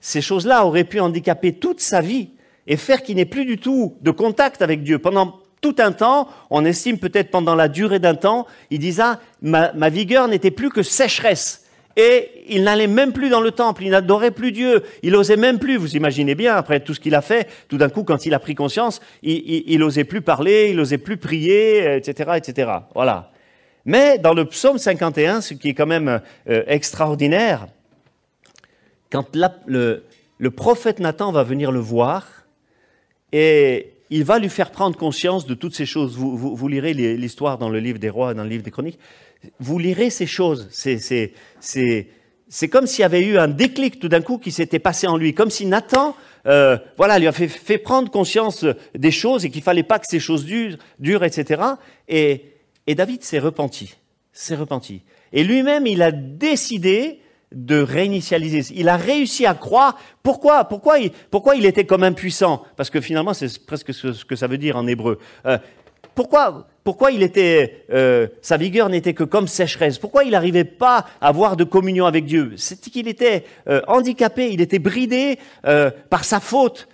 ces 0.00 0.20
choses-là 0.20 0.66
auraient 0.66 0.84
pu 0.84 1.00
handicaper 1.00 1.54
toute 1.54 1.80
sa 1.80 2.00
vie 2.00 2.30
et 2.66 2.76
faire 2.76 3.02
qu'il 3.02 3.16
n'ait 3.16 3.24
plus 3.24 3.44
du 3.44 3.58
tout 3.58 3.96
de 4.00 4.10
contact 4.10 4.62
avec 4.62 4.82
Dieu. 4.82 4.98
Pendant 4.98 5.40
tout 5.60 5.76
un 5.78 5.92
temps, 5.92 6.28
on 6.50 6.64
estime 6.64 6.98
peut-être 6.98 7.30
pendant 7.30 7.54
la 7.54 7.68
durée 7.68 8.00
d'un 8.00 8.14
temps, 8.14 8.46
il 8.70 8.80
disait, 8.80 9.02
ah, 9.02 9.20
ma 9.42 9.88
vigueur 9.90 10.28
n'était 10.28 10.50
plus 10.50 10.70
que 10.70 10.82
sécheresse. 10.82 11.61
Et 11.96 12.44
il 12.48 12.64
n'allait 12.64 12.86
même 12.86 13.12
plus 13.12 13.28
dans 13.28 13.40
le 13.40 13.50
temple, 13.50 13.84
il 13.84 13.90
n'adorait 13.90 14.30
plus 14.30 14.52
Dieu, 14.52 14.82
il 15.02 15.14
osait 15.14 15.36
même 15.36 15.58
plus, 15.58 15.76
vous 15.76 15.96
imaginez 15.96 16.34
bien, 16.34 16.54
après 16.54 16.80
tout 16.80 16.94
ce 16.94 17.00
qu'il 17.00 17.14
a 17.14 17.22
fait, 17.22 17.48
tout 17.68 17.78
d'un 17.78 17.88
coup, 17.88 18.02
quand 18.02 18.24
il 18.26 18.34
a 18.34 18.38
pris 18.38 18.54
conscience, 18.54 19.00
il, 19.22 19.64
il, 19.66 19.82
osait 19.82 20.04
plus 20.04 20.22
parler, 20.22 20.70
il 20.70 20.80
osait 20.80 20.98
plus 20.98 21.16
prier, 21.16 21.96
etc., 21.96 22.32
etc. 22.36 22.70
Voilà. 22.94 23.30
Mais 23.84 24.18
dans 24.18 24.34
le 24.34 24.44
psaume 24.44 24.78
51, 24.78 25.40
ce 25.40 25.54
qui 25.54 25.70
est 25.70 25.74
quand 25.74 25.86
même 25.86 26.20
euh, 26.48 26.62
extraordinaire, 26.66 27.66
quand 29.10 29.36
le, 29.66 30.04
le 30.38 30.50
prophète 30.50 30.98
Nathan 30.98 31.32
va 31.32 31.42
venir 31.42 31.72
le 31.72 31.80
voir, 31.80 32.26
et 33.32 33.94
il 34.14 34.24
va 34.24 34.38
lui 34.38 34.48
faire 34.48 34.70
prendre 34.70 34.96
conscience 34.96 35.46
de 35.46 35.54
toutes 35.54 35.74
ces 35.74 35.86
choses. 35.86 36.16
Vous, 36.16 36.68
lirez 36.68 36.94
l'histoire 36.94 37.58
dans 37.58 37.68
le 37.68 37.78
livre 37.78 37.98
des 37.98 38.10
rois, 38.10 38.34
dans 38.34 38.44
le 38.44 38.48
livre 38.50 38.62
des 38.62 38.70
chroniques 38.70 38.98
vous 39.58 39.78
lirez 39.78 40.10
ces 40.10 40.26
choses. 40.26 40.68
C'est 40.70 42.68
comme 42.68 42.86
s'il 42.86 43.02
y 43.02 43.04
avait 43.04 43.22
eu 43.22 43.38
un 43.38 43.48
déclic 43.48 43.98
tout 43.98 44.08
d'un 44.08 44.20
coup 44.20 44.38
qui 44.38 44.52
s'était 44.52 44.78
passé 44.78 45.06
en 45.06 45.16
lui, 45.16 45.34
comme 45.34 45.50
si 45.50 45.66
Nathan, 45.66 46.16
euh, 46.46 46.76
voilà, 46.96 47.18
lui 47.18 47.26
a 47.26 47.32
fait, 47.32 47.78
prendre 47.78 48.10
conscience 48.10 48.64
des 48.94 49.10
choses 49.10 49.44
et 49.44 49.50
qu'il 49.50 49.62
fallait 49.62 49.82
pas 49.82 49.98
que 49.98 50.06
ces 50.08 50.20
choses 50.20 50.44
durent, 50.44 50.76
durent 50.98 51.24
etc. 51.24 51.62
Et, 52.08 52.52
et 52.86 52.94
David 52.94 53.22
s'est 53.22 53.38
repenti, 53.38 53.94
s'est 54.32 54.56
repenti. 54.56 55.02
Et 55.32 55.44
lui-même, 55.44 55.86
il 55.86 56.02
a 56.02 56.12
décidé 56.12 57.20
de 57.54 57.80
réinitialiser. 57.80 58.74
Il 58.74 58.88
a 58.88 58.96
réussi 58.96 59.46
à 59.46 59.54
croire. 59.54 59.98
Pourquoi 60.22 60.64
Pourquoi 60.64 60.98
il, 60.98 61.10
pourquoi 61.30 61.56
il 61.56 61.66
était 61.66 61.84
comme 61.84 62.02
impuissant? 62.02 62.62
Parce 62.76 62.90
que 62.90 63.00
finalement, 63.00 63.34
c'est 63.34 63.64
presque 63.64 63.92
ce 63.92 64.24
que 64.24 64.36
ça 64.36 64.46
veut 64.46 64.58
dire 64.58 64.76
en 64.76 64.86
hébreu. 64.86 65.18
Euh, 65.46 65.58
pourquoi 66.14 66.68
pourquoi 66.84 67.12
il 67.12 67.22
était, 67.22 67.84
euh, 67.92 68.26
sa 68.42 68.56
vigueur 68.56 68.88
n'était 68.88 69.14
que 69.14 69.22
comme 69.22 69.46
sécheresse? 69.46 70.00
Pourquoi 70.00 70.24
il 70.24 70.32
n'arrivait 70.32 70.64
pas 70.64 71.06
à 71.20 71.28
avoir 71.28 71.56
de 71.56 71.62
communion 71.62 72.06
avec 72.06 72.24
Dieu? 72.24 72.54
C'est 72.56 72.80
qu'il 72.80 73.06
était 73.06 73.44
euh, 73.68 73.82
handicapé, 73.86 74.50
il 74.50 74.60
était 74.60 74.80
bridé 74.80 75.38
par 76.10 76.24
sa 76.24 76.40
faute. 76.40 76.88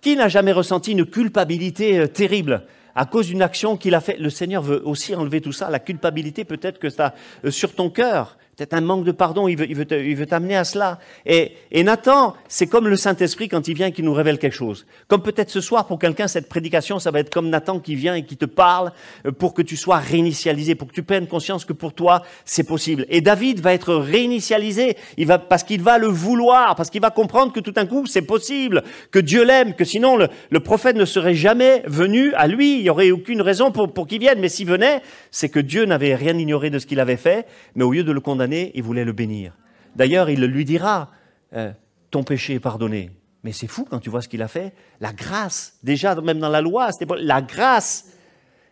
Qui 0.00 0.16
n'a 0.16 0.28
jamais 0.28 0.52
ressenti 0.52 0.92
une 0.92 1.04
culpabilité 1.04 2.06
terrible 2.08 2.62
à 2.94 3.06
cause 3.06 3.26
d'une 3.26 3.42
action 3.42 3.76
qu'il 3.76 3.94
a 3.94 4.00
faite 4.00 4.20
Le 4.20 4.30
Seigneur 4.30 4.62
veut 4.62 4.80
aussi 4.86 5.14
enlever 5.14 5.40
tout 5.40 5.52
ça, 5.52 5.68
la 5.68 5.80
culpabilité 5.80 6.44
peut-être 6.44 6.78
que 6.78 6.90
ça 6.90 7.12
sur 7.50 7.74
ton 7.74 7.90
cœur 7.90 8.38
peut-être 8.56 8.72
un 8.72 8.80
manque 8.80 9.04
de 9.04 9.12
pardon, 9.12 9.48
il 9.48 9.56
veut, 9.56 9.70
il 9.70 10.16
veut, 10.16 10.26
t'amener 10.26 10.56
à 10.56 10.64
cela. 10.64 10.98
Et, 11.26 11.52
et 11.70 11.84
Nathan, 11.84 12.34
c'est 12.48 12.66
comme 12.66 12.88
le 12.88 12.96
Saint-Esprit 12.96 13.48
quand 13.48 13.68
il 13.68 13.74
vient 13.74 13.88
et 13.88 13.92
qui 13.92 14.02
nous 14.02 14.14
révèle 14.14 14.38
quelque 14.38 14.54
chose. 14.54 14.86
Comme 15.08 15.22
peut-être 15.22 15.50
ce 15.50 15.60
soir, 15.60 15.86
pour 15.86 15.98
quelqu'un, 15.98 16.26
cette 16.26 16.48
prédication, 16.48 16.98
ça 16.98 17.10
va 17.10 17.20
être 17.20 17.28
comme 17.28 17.50
Nathan 17.50 17.80
qui 17.80 17.94
vient 17.94 18.14
et 18.14 18.24
qui 18.24 18.38
te 18.38 18.46
parle 18.46 18.92
euh, 19.26 19.32
pour 19.32 19.52
que 19.52 19.60
tu 19.60 19.76
sois 19.76 19.98
réinitialisé, 19.98 20.74
pour 20.74 20.88
que 20.88 20.94
tu 20.94 21.02
prennes 21.02 21.26
conscience 21.26 21.66
que 21.66 21.74
pour 21.74 21.92
toi, 21.92 22.22
c'est 22.46 22.66
possible. 22.66 23.04
Et 23.10 23.20
David 23.20 23.60
va 23.60 23.74
être 23.74 23.94
réinitialisé, 23.94 24.96
il 25.18 25.26
va, 25.26 25.38
parce 25.38 25.62
qu'il 25.62 25.82
va 25.82 25.98
le 25.98 26.06
vouloir, 26.06 26.76
parce 26.76 26.88
qu'il 26.88 27.02
va 27.02 27.10
comprendre 27.10 27.52
que 27.52 27.60
tout 27.60 27.72
d'un 27.72 27.86
coup, 27.86 28.06
c'est 28.06 28.22
possible, 28.22 28.84
que 29.10 29.18
Dieu 29.18 29.44
l'aime, 29.44 29.74
que 29.74 29.84
sinon 29.84 30.16
le, 30.16 30.28
le, 30.50 30.60
prophète 30.60 30.96
ne 30.96 31.04
serait 31.04 31.34
jamais 31.34 31.82
venu 31.84 32.32
à 32.34 32.46
lui, 32.46 32.78
il 32.78 32.82
n'y 32.84 32.90
aurait 32.90 33.10
aucune 33.10 33.42
raison 33.42 33.70
pour, 33.70 33.92
pour 33.92 34.06
qu'il 34.06 34.20
vienne. 34.20 34.38
Mais 34.40 34.48
s'il 34.48 34.66
venait, 34.66 35.02
c'est 35.30 35.50
que 35.50 35.60
Dieu 35.60 35.84
n'avait 35.84 36.14
rien 36.14 36.38
ignoré 36.38 36.70
de 36.70 36.78
ce 36.78 36.86
qu'il 36.86 37.00
avait 37.00 37.18
fait, 37.18 37.46
mais 37.74 37.84
au 37.84 37.92
lieu 37.92 38.02
de 38.02 38.12
le 38.12 38.20
condamner, 38.20 38.45
il 38.52 38.82
voulait 38.82 39.04
le 39.04 39.12
bénir. 39.12 39.56
D'ailleurs, 39.94 40.30
il 40.30 40.44
lui 40.44 40.64
dira, 40.64 41.10
euh, 41.54 41.72
ton 42.10 42.22
péché 42.22 42.54
est 42.54 42.60
pardonné. 42.60 43.10
Mais 43.44 43.52
c'est 43.52 43.66
fou 43.66 43.86
quand 43.88 44.00
tu 44.00 44.10
vois 44.10 44.22
ce 44.22 44.28
qu'il 44.28 44.42
a 44.42 44.48
fait. 44.48 44.72
La 45.00 45.12
grâce, 45.12 45.74
déjà 45.82 46.14
même 46.16 46.38
dans 46.38 46.48
la 46.48 46.60
loi, 46.60 46.90
c'était 46.92 47.06
la 47.18 47.42
grâce. 47.42 48.06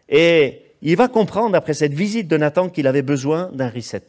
Et 0.09 0.63
il 0.83 0.97
va 0.97 1.09
comprendre 1.09 1.57
après 1.57 1.75
cette 1.75 1.95
visite 1.95 2.29
de 2.29 2.37
Nathan 2.37 2.69
qu'il 2.69 2.87
avait 2.87 3.03
besoin 3.03 3.51
d'un 3.53 3.71
reset. 3.71 4.03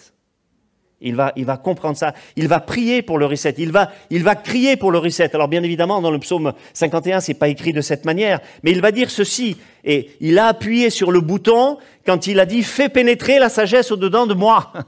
Il 1.01 1.15
va, 1.15 1.33
il 1.35 1.45
va 1.45 1.57
comprendre 1.57 1.97
ça. 1.97 2.13
Il 2.35 2.47
va 2.47 2.59
prier 2.59 3.01
pour 3.01 3.19
le 3.19 3.25
reset. 3.25 3.55
Il 3.57 3.71
va, 3.71 3.91
il 4.09 4.23
va 4.23 4.35
crier 4.35 4.75
pour 4.75 4.91
le 4.91 4.97
reset. 4.97 5.35
Alors 5.35 5.47
bien 5.47 5.61
évidemment, 5.61 6.01
dans 6.01 6.11
le 6.11 6.19
psaume 6.19 6.53
51, 6.73 7.19
c'est 7.19 7.33
pas 7.33 7.47
écrit 7.47 7.73
de 7.73 7.81
cette 7.81 8.05
manière, 8.05 8.39
mais 8.63 8.71
il 8.71 8.81
va 8.81 8.91
dire 8.91 9.11
ceci. 9.11 9.57
Et 9.83 10.11
il 10.19 10.39
a 10.39 10.47
appuyé 10.47 10.89
sur 10.89 11.11
le 11.11 11.21
bouton 11.21 11.77
quand 12.05 12.27
il 12.27 12.39
a 12.39 12.45
dit 12.45 12.63
fais 12.63 12.89
pénétrer 12.89 13.39
la 13.39 13.49
sagesse 13.49 13.91
au-dedans 13.91 14.25
de 14.25 14.33
moi. 14.33 14.73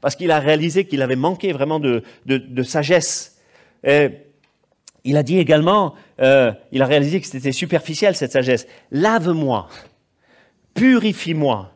parce 0.00 0.16
qu'il 0.16 0.30
a 0.30 0.38
réalisé 0.38 0.84
qu'il 0.84 1.02
avait 1.02 1.16
manqué 1.16 1.52
vraiment 1.52 1.80
de, 1.80 2.02
sagesse. 2.62 3.38
il 3.84 5.16
a 5.16 5.22
dit 5.22 5.38
également, 5.38 5.94
euh, 6.20 6.52
il 6.72 6.82
a 6.82 6.86
réalisé 6.86 7.20
que 7.20 7.26
c'était 7.26 7.52
superficiel 7.52 8.14
cette 8.14 8.32
sagesse. 8.32 8.66
Lave-moi, 8.90 9.68
purifie-moi, 10.74 11.72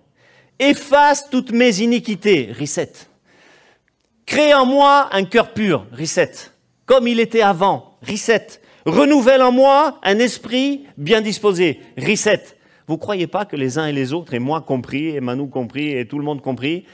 efface 0.58 1.28
toutes 1.30 1.52
mes 1.52 1.80
iniquités, 1.80 2.52
reset. 2.58 2.92
Crée 4.26 4.54
en 4.54 4.66
moi 4.66 5.08
un 5.12 5.24
cœur 5.24 5.52
pur, 5.52 5.86
reset. 5.92 6.32
Comme 6.86 7.06
il 7.06 7.20
était 7.20 7.42
avant, 7.42 7.98
reset. 8.06 8.46
Renouvelle 8.84 9.42
en 9.42 9.52
moi 9.52 10.00
un 10.02 10.18
esprit 10.18 10.86
bien 10.96 11.20
disposé, 11.20 11.80
reset. 11.96 12.42
Vous 12.88 12.98
croyez 12.98 13.26
pas 13.26 13.44
que 13.44 13.56
les 13.56 13.78
uns 13.78 13.86
et 13.86 13.92
les 13.92 14.12
autres, 14.12 14.34
et 14.34 14.40
moi 14.40 14.60
compris, 14.60 15.08
et 15.08 15.20
Manu 15.20 15.48
compris, 15.48 15.96
et 15.96 16.06
tout 16.06 16.18
le 16.18 16.24
monde 16.24 16.42
compris, 16.42 16.84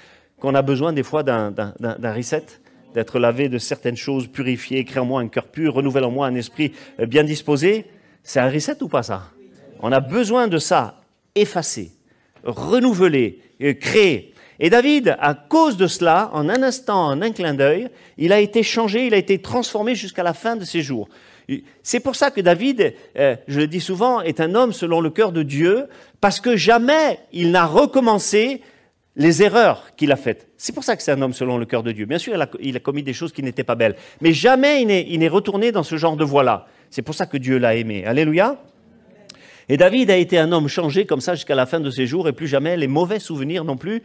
qu'on 0.40 0.54
a 0.54 0.62
besoin 0.62 0.92
des 0.92 1.02
fois 1.02 1.22
d'un 1.22 1.52
reset, 2.14 2.44
d'être 2.94 3.18
lavé 3.18 3.48
de 3.48 3.58
certaines 3.58 3.96
choses, 3.96 4.28
purifié, 4.28 4.84
créer 4.84 5.00
en 5.00 5.04
moi 5.04 5.20
un 5.20 5.28
cœur 5.28 5.46
pur, 5.46 5.74
renouvelle 5.74 6.04
en 6.04 6.10
moi 6.10 6.26
un 6.26 6.34
esprit 6.34 6.72
euh, 7.00 7.06
bien 7.06 7.24
disposé. 7.24 7.86
C'est 8.22 8.40
un 8.40 8.50
reset 8.50 8.82
ou 8.82 8.88
pas 8.88 9.02
ça? 9.02 9.30
On 9.80 9.92
a 9.92 10.00
besoin 10.00 10.48
de 10.48 10.58
ça, 10.58 11.00
effacer, 11.34 11.92
renouveler, 12.44 13.40
euh, 13.62 13.74
créer. 13.74 14.34
Et 14.60 14.70
David, 14.70 15.16
à 15.20 15.34
cause 15.34 15.76
de 15.76 15.86
cela, 15.86 16.30
en 16.32 16.48
un 16.48 16.62
instant, 16.62 17.06
en 17.06 17.22
un 17.22 17.30
clin 17.30 17.54
d'œil, 17.54 17.88
il 18.16 18.32
a 18.32 18.40
été 18.40 18.62
changé, 18.62 19.06
il 19.06 19.14
a 19.14 19.18
été 19.18 19.38
transformé 19.38 19.94
jusqu'à 19.94 20.24
la 20.24 20.34
fin 20.34 20.56
de 20.56 20.64
ses 20.64 20.82
jours. 20.82 21.08
C'est 21.82 22.00
pour 22.00 22.16
ça 22.16 22.30
que 22.30 22.40
David, 22.40 22.94
euh, 23.18 23.36
je 23.46 23.60
le 23.60 23.66
dis 23.66 23.80
souvent, 23.80 24.20
est 24.20 24.40
un 24.40 24.54
homme 24.54 24.72
selon 24.72 25.00
le 25.00 25.10
cœur 25.10 25.32
de 25.32 25.42
Dieu, 25.42 25.86
parce 26.20 26.40
que 26.40 26.56
jamais 26.56 27.20
il 27.32 27.52
n'a 27.52 27.64
recommencé 27.64 28.62
les 29.18 29.42
erreurs 29.42 29.94
qu'il 29.96 30.10
a 30.12 30.16
faites. 30.16 30.48
C'est 30.56 30.72
pour 30.72 30.84
ça 30.84 30.96
que 30.96 31.02
c'est 31.02 31.12
un 31.12 31.20
homme 31.20 31.34
selon 31.34 31.58
le 31.58 31.66
cœur 31.66 31.82
de 31.82 31.92
Dieu. 31.92 32.06
Bien 32.06 32.18
sûr, 32.18 32.34
il 32.60 32.76
a, 32.76 32.80
commis 32.80 33.02
des 33.02 33.12
choses 33.12 33.32
qui 33.32 33.42
n'étaient 33.42 33.64
pas 33.64 33.74
belles, 33.74 33.96
mais 34.20 34.32
jamais 34.32 34.82
il 34.82 35.18
n'est 35.18 35.28
retourné 35.28 35.72
dans 35.72 35.82
ce 35.82 35.96
genre 35.96 36.16
de 36.16 36.24
voie-là. 36.24 36.66
C'est 36.88 37.02
pour 37.02 37.14
ça 37.14 37.26
que 37.26 37.36
Dieu 37.36 37.58
l'a 37.58 37.74
aimé. 37.74 38.06
Alléluia. 38.06 38.56
Et 39.68 39.76
David 39.76 40.10
a 40.10 40.16
été 40.16 40.38
un 40.38 40.52
homme 40.52 40.68
changé 40.68 41.04
comme 41.04 41.20
ça 41.20 41.34
jusqu'à 41.34 41.56
la 41.56 41.66
fin 41.66 41.80
de 41.80 41.90
ses 41.90 42.06
jours, 42.06 42.28
et 42.28 42.32
plus 42.32 42.46
jamais 42.46 42.76
les 42.76 42.86
mauvais 42.86 43.18
souvenirs 43.18 43.64
non 43.64 43.76
plus 43.76 44.02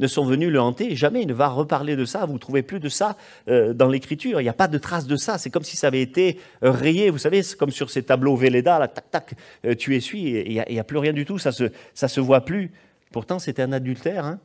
ne 0.00 0.06
sont 0.06 0.24
venus 0.24 0.50
le 0.50 0.60
hanter. 0.60 0.96
Jamais 0.96 1.22
il 1.22 1.28
ne 1.28 1.34
va 1.34 1.48
reparler 1.48 1.94
de 1.94 2.04
ça. 2.04 2.24
Vous 2.24 2.32
ne 2.32 2.38
trouvez 2.38 2.62
plus 2.62 2.80
de 2.80 2.88
ça 2.88 3.16
euh, 3.48 3.74
dans 3.74 3.88
l'Écriture. 3.88 4.40
Il 4.40 4.44
n'y 4.44 4.50
a 4.50 4.54
pas 4.54 4.66
de 4.66 4.78
trace 4.78 5.06
de 5.06 5.14
ça. 5.14 5.38
C'est 5.38 5.50
comme 5.50 5.62
si 5.62 5.76
ça 5.76 5.88
avait 5.88 6.00
été 6.00 6.40
euh, 6.64 6.72
rayé. 6.72 7.10
Vous 7.10 7.18
savez, 7.18 7.44
c'est 7.44 7.56
comme 7.56 7.70
sur 7.70 7.90
ces 7.90 8.02
tableaux 8.02 8.34
Véleda, 8.34 8.80
là, 8.80 8.88
tac, 8.88 9.10
tac, 9.10 9.34
euh, 9.64 9.74
tu 9.76 9.94
essuies, 9.94 10.42
il 10.46 10.64
n'y 10.68 10.80
a, 10.80 10.84
plus 10.84 10.98
rien 10.98 11.12
du 11.12 11.24
tout. 11.24 11.38
Ça 11.38 11.52
se, 11.52 11.64
se 11.94 12.20
voit 12.20 12.40
plus. 12.40 12.72
Pourtant, 13.12 13.38
c'était 13.38 13.62
un 13.62 13.72
adultère. 13.72 14.24
Hein 14.24 14.40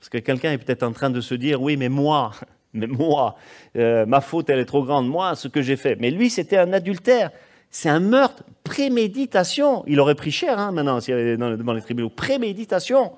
parce 0.00 0.08
que 0.08 0.18
quelqu'un 0.18 0.52
est 0.52 0.58
peut-être 0.58 0.82
en 0.82 0.92
train 0.92 1.10
de 1.10 1.20
se 1.20 1.34
dire, 1.34 1.60
oui, 1.60 1.76
mais 1.76 1.90
moi, 1.90 2.32
mais 2.72 2.86
moi, 2.86 3.36
euh, 3.76 4.06
ma 4.06 4.22
faute, 4.22 4.48
elle 4.48 4.58
est 4.58 4.64
trop 4.64 4.82
grande, 4.82 5.06
moi, 5.06 5.36
ce 5.36 5.46
que 5.46 5.60
j'ai 5.60 5.76
fait. 5.76 5.96
Mais 6.00 6.10
lui, 6.10 6.30
c'était 6.30 6.56
un 6.56 6.72
adultère. 6.72 7.30
C'est 7.70 7.90
un 7.90 8.00
meurtre, 8.00 8.42
préméditation. 8.64 9.84
Il 9.86 10.00
aurait 10.00 10.16
pris 10.16 10.32
cher 10.32 10.58
hein, 10.58 10.72
maintenant 10.72 11.00
s'il 11.00 11.14
avait 11.14 11.36
devant 11.36 11.72
les 11.72 11.82
tribunaux. 11.82 12.08
Préméditation. 12.08 13.12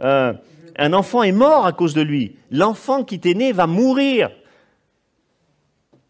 Euh, 0.00 0.32
un 0.76 0.92
enfant 0.92 1.24
est 1.24 1.32
mort 1.32 1.66
à 1.66 1.72
cause 1.72 1.92
de 1.92 2.00
lui. 2.00 2.36
L'enfant 2.50 3.04
qui 3.04 3.16
était 3.16 3.34
né 3.34 3.52
va 3.52 3.66
mourir. 3.66 4.30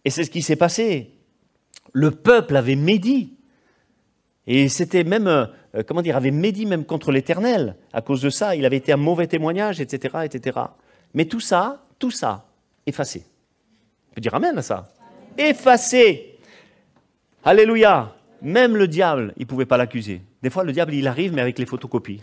Et 0.05 0.11
c'est 0.11 0.25
ce 0.25 0.31
qui 0.31 0.43
s'est 0.43 0.57
passé. 0.57 1.11
Le 1.93 2.13
peuple 2.13 2.55
avait 2.55 2.77
médit. 2.77 3.33
Et 4.47 4.69
c'était 4.69 5.05
même 5.05 5.49
euh, 5.75 5.83
comment 5.87 6.03
dire, 6.03 6.17
avait 6.17 6.31
médit 6.31 6.67
même 6.67 6.85
contre 6.85 7.13
l'Éternel. 7.13 7.77
À 7.93 8.01
cause 8.01 8.23
de 8.23 8.31
ça, 8.31 8.57
il 8.57 8.65
avait 8.65 8.77
été 8.77 8.93
un 8.93 8.97
mauvais 8.97 9.27
témoignage, 9.27 9.81
etc., 9.81 10.19
etc. 10.25 10.59
Mais 11.15 11.27
tout 11.27 11.41
ça, 11.41 11.85
tout 11.99 12.11
ça, 12.11 12.47
effacé. 12.87 13.25
On 14.11 14.15
peut 14.15 14.21
dire 14.21 14.35
Amen 14.35 14.57
à 14.57 14.63
ça. 14.63 14.93
Effacé. 15.37 16.39
Alléluia. 17.45 18.15
Même 18.41 18.77
le 18.77 18.87
diable, 18.87 19.33
il 19.37 19.43
ne 19.43 19.47
pouvait 19.47 19.67
pas 19.67 19.77
l'accuser. 19.77 20.23
Des 20.43 20.51
fois, 20.51 20.65
le 20.65 20.73
diable, 20.73 20.95
il 20.95 21.09
arrive, 21.09 21.33
mais 21.33 21.43
avec 21.43 21.59
les 21.59 21.67
photocopies. 21.67 22.21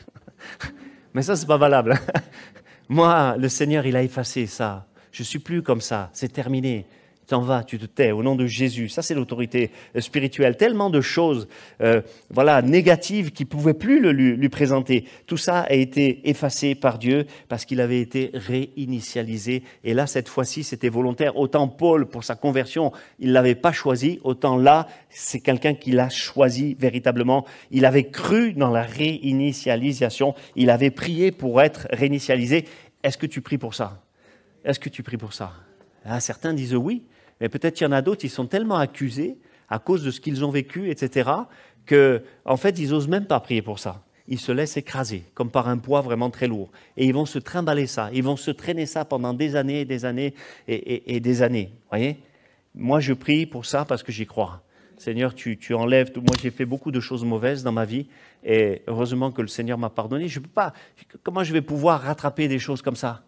mais 1.14 1.22
ça, 1.22 1.36
c'est 1.36 1.46
pas 1.46 1.58
valable. 1.58 2.00
Moi, 2.90 3.36
le 3.38 3.50
Seigneur, 3.50 3.86
il 3.86 3.96
a 3.96 4.04
effacé 4.04 4.46
ça. 4.46 4.86
Je 5.12 5.24
suis 5.24 5.40
plus 5.40 5.62
comme 5.62 5.82
ça. 5.82 6.10
C'est 6.14 6.32
terminé. 6.32 6.86
T'en 7.26 7.42
vas, 7.42 7.64
tu 7.64 7.78
te 7.78 7.86
tais, 7.86 8.12
au 8.12 8.24
nom 8.24 8.36
de 8.36 8.46
Jésus. 8.46 8.90
Ça, 8.90 9.02
c'est 9.02 9.14
l'autorité 9.14 9.72
euh, 9.96 10.02
spirituelle. 10.02 10.58
Tellement 10.58 10.90
de 10.90 11.02
choses, 11.02 11.48
euh, 11.82 12.02
voilà, 12.30 12.62
négatives 12.62 13.32
qui 13.32 13.46
pouvaient 13.46 13.74
plus 13.74 14.00
le, 14.00 14.12
lui, 14.12 14.36
lui, 14.36 14.50
présenter. 14.50 15.06
Tout 15.28 15.38
ça 15.38 15.62
a 15.62 15.74
été 15.74 16.30
effacé 16.30 16.76
par 16.76 16.98
Dieu 16.98 17.26
parce 17.48 17.66
qu'il 17.66 17.82
avait 17.82 18.00
été 18.00 18.32
réinitialisé. 18.34 19.64
Et 19.84 19.94
là, 19.94 20.08
cette 20.08 20.30
fois-ci, 20.30 20.64
c'était 20.64 20.90
volontaire. 20.90 21.38
Autant 21.38 21.68
Paul, 21.68 22.06
pour 22.08 22.24
sa 22.24 22.36
conversion, 22.36 22.92
il 23.20 23.32
l'avait 23.32 23.56
pas 23.56 23.72
choisi, 23.72 24.20
autant 24.24 24.58
là, 24.58 24.88
c'est 25.10 25.40
quelqu'un 25.40 25.74
qui 25.74 25.92
l'a 25.92 26.10
choisi 26.10 26.76
véritablement. 26.80 27.46
Il 27.72 27.86
avait 27.86 28.10
cru 28.10 28.54
dans 28.54 28.70
la 28.70 28.84
réinitialisation. 28.84 30.36
Il 30.56 30.70
avait 30.70 30.92
prié 30.92 31.32
pour 31.32 31.62
être 31.62 31.88
réinitialisé. 31.92 32.66
Est-ce 33.04 33.18
que 33.18 33.26
tu 33.26 33.42
pries 33.42 33.58
pour 33.58 33.74
ça? 33.74 34.04
Est-ce 34.64 34.80
que 34.80 34.90
tu 34.90 35.04
pries 35.04 35.18
pour 35.18 35.34
ça? 35.34 35.54
Ah, 36.04 36.20
Certains 36.20 36.54
disent 36.54 36.76
oui. 36.76 37.04
Mais 37.42 37.50
peut-être 37.50 37.76
qu'il 37.76 37.86
y 37.86 37.88
en 37.88 37.94
a 37.94 38.02
d'autres, 38.02 38.26
ils 38.26 38.30
sont 38.30 38.48
tellement 38.48 38.78
accusés 38.78 39.38
à 39.70 39.80
cause 39.80 40.04
de 40.04 40.12
ce 40.12 40.20
qu'ils 40.20 40.46
ont 40.46 40.52
vécu, 40.52 40.90
etc., 40.90 41.30
que 41.86 42.24
en 42.46 42.58
fait, 42.58 42.80
ils 42.80 42.90
n'osent 42.90 43.08
même 43.08 43.26
pas 43.26 43.40
prier 43.40 43.62
pour 43.62 43.80
ça. 43.80 44.04
Ils 44.28 44.40
se 44.40 44.52
laissent 44.52 44.78
écraser, 44.78 45.24
comme 45.36 45.52
par 45.52 45.68
un 45.68 45.78
poids 45.78 46.02
vraiment 46.02 46.32
très 46.32 46.48
lourd. 46.48 46.72
Et 46.98 47.06
ils 47.06 47.14
vont 47.14 47.28
se 47.28 47.38
trimballer 47.38 47.86
ça, 47.86 48.10
ils 48.12 48.24
vont 48.24 48.38
se 48.38 48.50
traîner 48.50 48.88
ça 48.88 49.06
pendant 49.06 49.34
des 49.34 49.56
années 49.56 49.82
et 49.82 49.86
des 49.86 50.04
années 50.04 50.34
et, 50.68 51.20
des 51.20 51.42
années. 51.44 51.74
Voyez? 51.90 52.18
Moi, 52.74 53.00
je 53.00 53.14
prie 53.14 53.46
pour 53.46 53.66
ça 53.66 53.86
parce 53.86 54.02
que 54.02 54.12
j'y 54.12 54.26
crois. 54.26 54.64
Seigneur, 54.98 55.36
tu, 55.36 55.58
tu 55.58 55.74
enlèves 55.76 56.12
tout. 56.12 56.22
Moi, 56.22 56.36
j'ai 56.42 56.50
fait 56.50 56.66
beaucoup 56.66 56.92
de 56.92 57.00
choses 57.00 57.24
mauvaises 57.24 57.64
dans 57.64 57.72
ma 57.72 57.86
vie 57.86 58.08
et 58.44 58.82
heureusement 58.88 59.32
que 59.32 59.42
le 59.42 59.48
Seigneur 59.48 59.78
m'a 59.78 59.90
pardonné. 59.90 60.28
Je 60.28 60.40
peux 60.40 60.48
pas. 60.48 60.74
Comment 61.22 61.44
je 61.44 61.54
vais 61.54 61.62
pouvoir 61.62 62.02
rattraper 62.02 62.48
des 62.48 62.60
choses 62.60 62.82
comme 62.82 62.96
ça? 62.96 63.24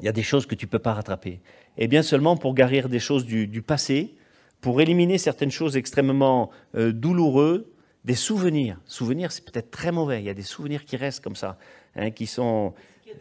Il 0.00 0.06
y 0.06 0.08
a 0.08 0.12
des 0.12 0.22
choses 0.22 0.46
que 0.46 0.54
tu 0.54 0.66
ne 0.66 0.70
peux 0.70 0.78
pas 0.78 0.94
rattraper 0.94 1.40
et 1.78 1.88
bien 1.88 2.02
seulement 2.02 2.36
pour 2.36 2.54
guérir 2.54 2.88
des 2.88 2.98
choses 2.98 3.26
du, 3.26 3.62
passé, 3.62 4.14
pour 4.60 4.80
éliminer 4.80 5.18
certaines 5.18 5.50
choses 5.50 5.76
extrêmement 5.76 6.50
euh, 6.74 6.92
douloureuses, 6.92 7.64
des 8.04 8.14
souvenirs. 8.14 8.78
Souvenirs, 8.86 9.32
c'est 9.32 9.44
peut-être 9.44 9.70
très 9.70 9.92
mauvais. 9.92 10.20
Il 10.20 10.26
y 10.26 10.30
a 10.30 10.34
des 10.34 10.42
souvenirs 10.42 10.84
qui 10.84 10.96
restent 10.96 11.22
comme 11.22 11.36
ça, 11.36 11.58
hein, 11.96 12.10
qui 12.10 12.26
sont 12.26 12.72
euh, 13.08 13.12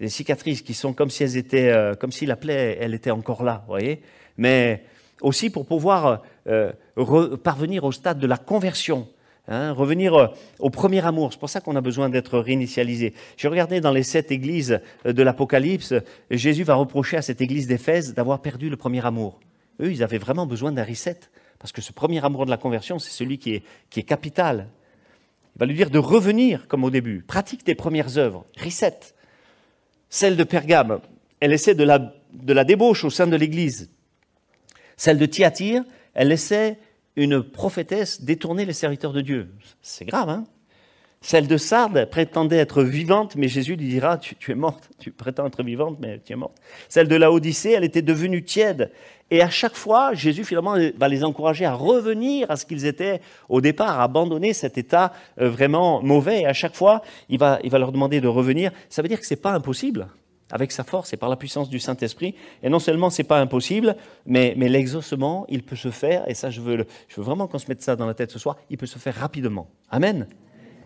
des 0.00 0.08
cicatrices, 0.08 0.62
qui 0.62 0.74
sont 0.74 0.94
comme 0.94 1.10
si 1.10 1.22
elles 1.22 1.36
étaient, 1.36 1.70
euh, 1.70 1.94
comme 1.94 2.12
si 2.12 2.26
la 2.26 2.36
plaie, 2.36 2.78
elle 2.80 2.94
était 2.94 3.10
encore 3.10 3.44
là, 3.44 3.64
voyez. 3.68 4.02
Mais 4.38 4.84
aussi 5.20 5.50
pour 5.50 5.66
pouvoir 5.66 6.22
parvenir 7.44 7.84
au 7.84 7.92
stade 7.92 8.18
de 8.18 8.26
la 8.26 8.38
conversion, 8.38 9.06
Hein, 9.48 9.72
revenir 9.72 10.14
euh, 10.14 10.28
au 10.60 10.70
premier 10.70 11.04
amour, 11.04 11.32
c'est 11.32 11.38
pour 11.38 11.50
ça 11.50 11.60
qu'on 11.60 11.74
a 11.74 11.80
besoin 11.80 12.08
d'être 12.08 12.38
réinitialisé. 12.38 13.12
J'ai 13.36 13.48
regardé 13.48 13.80
dans 13.80 13.90
les 13.90 14.04
sept 14.04 14.30
églises 14.30 14.80
euh, 15.04 15.12
de 15.12 15.22
l'Apocalypse, 15.22 15.94
Jésus 16.30 16.62
va 16.62 16.74
reprocher 16.74 17.16
à 17.16 17.22
cette 17.22 17.40
église 17.40 17.66
d'Éphèse 17.66 18.14
d'avoir 18.14 18.40
perdu 18.40 18.70
le 18.70 18.76
premier 18.76 19.04
amour. 19.04 19.40
Eux, 19.80 19.90
ils 19.90 20.04
avaient 20.04 20.18
vraiment 20.18 20.46
besoin 20.46 20.70
d'un 20.70 20.84
reset, 20.84 21.18
parce 21.58 21.72
que 21.72 21.82
ce 21.82 21.92
premier 21.92 22.24
amour 22.24 22.44
de 22.44 22.50
la 22.50 22.56
conversion, 22.56 23.00
c'est 23.00 23.10
celui 23.10 23.38
qui 23.38 23.54
est, 23.54 23.62
qui 23.90 23.98
est 23.98 24.04
capital. 24.04 24.68
Il 25.56 25.58
va 25.58 25.66
lui 25.66 25.74
dire 25.74 25.90
de 25.90 25.98
revenir 25.98 26.68
comme 26.68 26.84
au 26.84 26.90
début, 26.90 27.22
pratique 27.22 27.64
tes 27.64 27.74
premières 27.74 28.18
œuvres, 28.18 28.46
reset. 28.62 29.00
Celle 30.08 30.36
de 30.36 30.44
Pergame, 30.44 31.00
elle 31.40 31.52
essaie 31.52 31.74
de 31.74 31.84
la, 31.84 32.14
de 32.32 32.52
la 32.52 32.62
débauche 32.62 33.02
au 33.02 33.10
sein 33.10 33.26
de 33.26 33.34
l'église. 33.34 33.90
Celle 34.96 35.18
de 35.18 35.26
Thyatire, 35.26 35.82
elle 36.14 36.30
essaie 36.30 36.78
une 37.16 37.42
prophétesse 37.42 38.22
détournait 38.22 38.64
les 38.64 38.72
serviteurs 38.72 39.12
de 39.12 39.20
Dieu. 39.20 39.48
C'est 39.82 40.04
grave, 40.04 40.28
hein? 40.28 40.44
Celle 41.24 41.46
de 41.46 41.56
Sardes 41.56 42.06
prétendait 42.06 42.56
être 42.56 42.82
vivante, 42.82 43.36
mais 43.36 43.46
Jésus 43.46 43.76
lui 43.76 43.86
dira 43.88 44.18
tu, 44.18 44.36
es 44.50 44.54
morte. 44.56 44.90
Tu 44.98 45.12
prétends 45.12 45.46
être 45.46 45.62
vivante, 45.62 45.98
mais 46.00 46.18
tu 46.18 46.32
es 46.32 46.36
morte. 46.36 46.56
Celle 46.88 47.06
de 47.06 47.14
la 47.14 47.30
Odyssée, 47.30 47.70
elle 47.70 47.84
était 47.84 48.02
devenue 48.02 48.42
tiède. 48.42 48.90
Et 49.30 49.40
à 49.40 49.48
chaque 49.48 49.76
fois, 49.76 50.14
Jésus 50.14 50.44
finalement 50.44 50.74
va 50.96 51.08
les 51.08 51.22
encourager 51.22 51.64
à 51.64 51.74
revenir 51.74 52.50
à 52.50 52.56
ce 52.56 52.66
qu'ils 52.66 52.86
étaient 52.86 53.20
au 53.48 53.60
départ, 53.60 54.00
à 54.00 54.02
abandonner 54.02 54.52
cet 54.52 54.76
état 54.78 55.12
euh, 55.40 55.48
vraiment 55.48 56.02
mauvais. 56.02 56.40
Et 56.40 56.46
à 56.46 56.52
chaque 56.52 56.74
fois, 56.74 57.02
il 57.28 57.38
va, 57.38 57.60
il 57.62 57.70
va 57.70 57.78
leur 57.78 57.92
demander 57.92 58.20
de 58.20 58.28
revenir. 58.28 58.72
Ça 58.88 59.00
veut 59.00 59.08
dire 59.08 59.20
que 59.20 59.26
ce 59.26 59.34
n'est 59.34 59.40
pas 59.40 59.52
impossible 59.52 60.08
avec 60.52 60.70
sa 60.70 60.84
force 60.84 61.12
et 61.12 61.16
par 61.16 61.28
la 61.28 61.36
puissance 61.36 61.68
du 61.68 61.80
Saint-Esprit. 61.80 62.36
Et 62.62 62.68
non 62.68 62.78
seulement 62.78 63.10
c'est 63.10 63.24
pas 63.24 63.40
impossible, 63.40 63.96
mais, 64.26 64.54
mais 64.56 64.68
l'exaucement, 64.68 65.46
il 65.48 65.64
peut 65.64 65.76
se 65.76 65.90
faire, 65.90 66.28
et 66.28 66.34
ça 66.34 66.50
je 66.50 66.60
veux, 66.60 66.86
vraiment 67.16 67.48
qu'on 67.48 67.58
se 67.58 67.66
mette 67.68 67.82
ça 67.82 67.96
dans 67.96 68.06
la 68.06 68.14
tête 68.14 68.30
ce 68.30 68.38
soir, 68.38 68.56
il 68.70 68.78
peut 68.78 68.86
se 68.86 68.98
faire 68.98 69.16
rapidement. 69.16 69.68
Amen. 69.90 70.28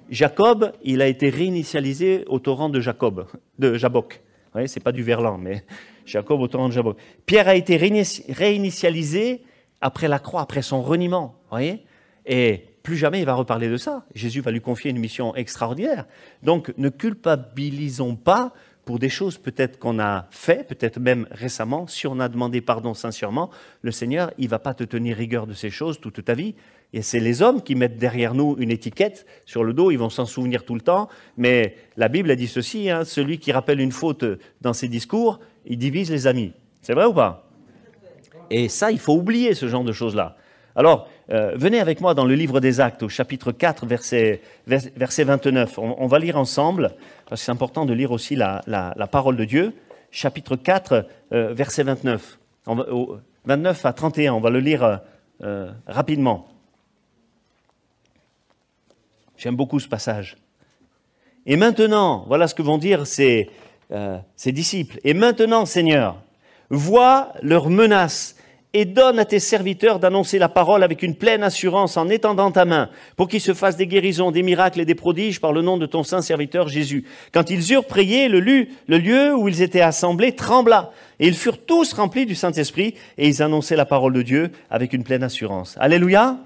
Jacob, 0.09 0.73
il 0.83 1.03
a 1.03 1.09
été 1.09 1.29
réinitialisé 1.29 2.25
au 2.29 2.39
torrent 2.39 2.69
de 2.69 2.81
Jacob, 2.81 3.27
de 3.59 3.75
Jabok. 3.75 4.23
Vous 4.55 4.67
c'est 4.67 4.81
pas 4.81 4.93
du 4.93 5.03
Verlan, 5.03 5.37
mais 5.37 5.65
Jacob 6.07 6.41
au 6.41 6.49
torrent 6.49 6.69
de 6.69 6.73
Jabok. 6.73 6.97
Pierre 7.27 7.49
a 7.49 7.57
été 7.57 7.77
réinitialisé 7.77 9.43
après 9.83 10.09
la 10.09 10.19
croix, 10.19 10.41
après 10.41 10.63
son 10.63 10.81
reniement. 10.81 11.35
Voyez 11.51 11.83
et 12.27 12.65
plus 12.83 12.97
jamais 12.97 13.21
il 13.21 13.25
va 13.25 13.35
reparler 13.35 13.69
de 13.69 13.77
ça. 13.77 14.05
Jésus 14.15 14.41
va 14.41 14.51
lui 14.51 14.61
confier 14.61 14.91
une 14.91 14.99
mission 14.99 15.35
extraordinaire. 15.35 16.07
Donc 16.43 16.73
ne 16.77 16.89
culpabilisons 16.89 18.17
pas 18.17 18.53
pour 18.87 19.01
des 19.01 19.09
choses 19.09 19.37
peut-être 19.37 19.81
qu'on 19.81 19.99
a 19.99 20.29
fait, 20.31 20.67
peut-être 20.67 21.01
même 21.01 21.27
récemment, 21.33 21.89
si 21.89 22.07
on 22.07 22.21
a 22.21 22.29
demandé 22.29 22.61
pardon 22.61 22.95
sincèrement, 22.95 23.51
le 23.83 23.91
Seigneur, 23.91 24.31
il 24.39 24.49
va 24.49 24.61
pas 24.61 24.75
te 24.75 24.85
tenir 24.85 25.17
rigueur 25.17 25.49
de 25.49 25.55
ces 25.55 25.71
choses 25.71 26.01
toute 26.01 26.25
ta 26.25 26.35
vie. 26.35 26.55
Et 26.93 27.03
c'est 27.03 27.19
les 27.19 27.43
hommes 27.43 27.63
qui 27.63 27.75
mettent 27.75 27.99
derrière 27.99 28.33
nous 28.33 28.55
une 28.59 28.71
étiquette 28.71 29.27
sur 29.45 29.65
le 29.65 29.73
dos, 29.73 29.91
ils 29.91 29.99
vont 29.99 30.09
s'en 30.09 30.25
souvenir 30.25 30.65
tout 30.65 30.77
le 30.77 30.81
temps. 30.81 31.09
Mais 31.37 31.75
la 31.97 32.07
Bible 32.07 32.31
a 32.31 32.37
dit 32.37 32.47
ceci, 32.47 32.89
hein, 32.89 33.05
celui 33.05 33.39
qui 33.39 33.51
rappelle 33.51 33.81
une 33.81 33.91
faute 33.91 34.25
dans 34.61 34.73
ses 34.73 34.87
discours, 34.87 35.41
il 35.65 35.79
divise 35.79 36.13
les 36.13 36.29
amis. 36.29 36.53
C'est 36.81 36.95
vrai 36.95 37.07
ou 37.07 37.13
pas? 37.13 37.51
Et 38.51 38.69
ça, 38.69 38.93
il 38.93 39.01
faut 39.01 39.15
oublier 39.15 39.55
ce 39.55 39.67
genre 39.67 39.83
de 39.83 39.93
choses-là. 39.93 40.37
Alors, 40.77 41.11
euh, 41.31 41.53
venez 41.57 41.81
avec 41.81 42.01
moi 42.01 42.15
dans 42.15 42.25
le 42.25 42.35
livre 42.35 42.61
des 42.61 42.81
Actes, 42.81 43.03
au 43.03 43.09
chapitre 43.09 43.51
4, 43.51 43.87
verset, 43.87 44.41
verset 44.67 45.25
29. 45.25 45.79
On, 45.79 46.07
va 46.07 46.19
lire 46.19 46.37
ensemble, 46.37 46.95
parce 47.29 47.41
que 47.41 47.45
c'est 47.47 47.53
important 47.53 47.85
de 47.85 47.93
lire 47.93 48.13
aussi 48.13 48.37
la, 48.37 48.63
parole 49.11 49.37
de 49.37 49.45
Dieu. 49.45 49.75
Chapitre 50.11 50.55
4, 50.57 51.07
euh, 51.33 51.53
verset 51.53 51.83
29. 51.83 52.39
29 53.45 53.87
à 53.87 53.93
31, 53.93 54.35
on 54.35 54.41
va 54.41 54.51
le 54.51 54.61
lire 54.61 55.01
euh, 55.43 55.71
rapidement. 55.87 56.49
J'aime 59.37 59.57
beaucoup 59.57 59.81
ce 59.81 59.89
passage. 59.89 60.37
Et 61.45 61.57
maintenant, 61.57 62.25
voilà 62.29 62.49
ce 62.49 62.55
que 62.55 62.63
vont 62.63 62.79
dire 62.79 63.07
ces, 63.07 63.51
ces 64.37 64.53
disciples. 64.53 64.99
Et 65.05 65.15
maintenant, 65.15 65.65
Seigneur, 65.67 66.21
vois 66.71 67.33
leurs 67.43 67.69
menaces 67.69 68.36
et 68.77 68.85
donne 68.85 69.19
à 69.19 69.25
tes 69.25 69.39
serviteurs 69.39 69.99
d'annoncer 69.99 70.39
la 70.39 70.51
parole 70.51 70.83
avec 70.83 71.03
une 71.03 71.15
pleine 71.15 71.43
assurance 71.43 71.97
en 71.97 72.11
étendant 72.11 72.51
ta 72.51 72.67
main, 72.67 72.91
pour 73.17 73.27
qu'ils 73.27 73.41
se 73.41 73.55
fassent 73.55 73.79
des 73.79 73.87
guérisons, 73.87 74.31
des 74.31 74.43
miracles 74.43 74.81
et 74.81 74.85
des 74.85 74.95
prodiges 74.95 75.41
par 75.41 75.55
le 75.55 75.63
nom 75.63 75.79
de 75.79 75.87
ton 75.87 76.03
saint 76.03 76.21
serviteur 76.21 76.69
Jésus. 76.69 77.05
Quand 77.33 77.49
ils 77.49 77.73
eurent 77.73 77.87
prié, 77.87 78.29
le, 78.29 78.39
lieu 78.39 79.35
où 79.35 79.49
ils 79.49 79.63
étaient 79.63 79.81
assemblés 79.81 80.33
trembla, 80.33 80.91
et 81.19 81.27
ils 81.27 81.35
furent 81.35 81.65
tous 81.65 81.95
remplis 81.95 82.27
du 82.27 82.35
Saint-Esprit, 82.35 82.95
et 83.17 83.27
ils 83.27 83.43
annonçaient 83.43 83.77
la 83.77 83.87
parole 83.87 84.13
de 84.13 84.21
Dieu 84.21 84.51
avec 84.69 84.93
une 84.93 85.05
pleine 85.05 85.23
assurance. 85.23 85.77
Alléluia. 85.81 86.37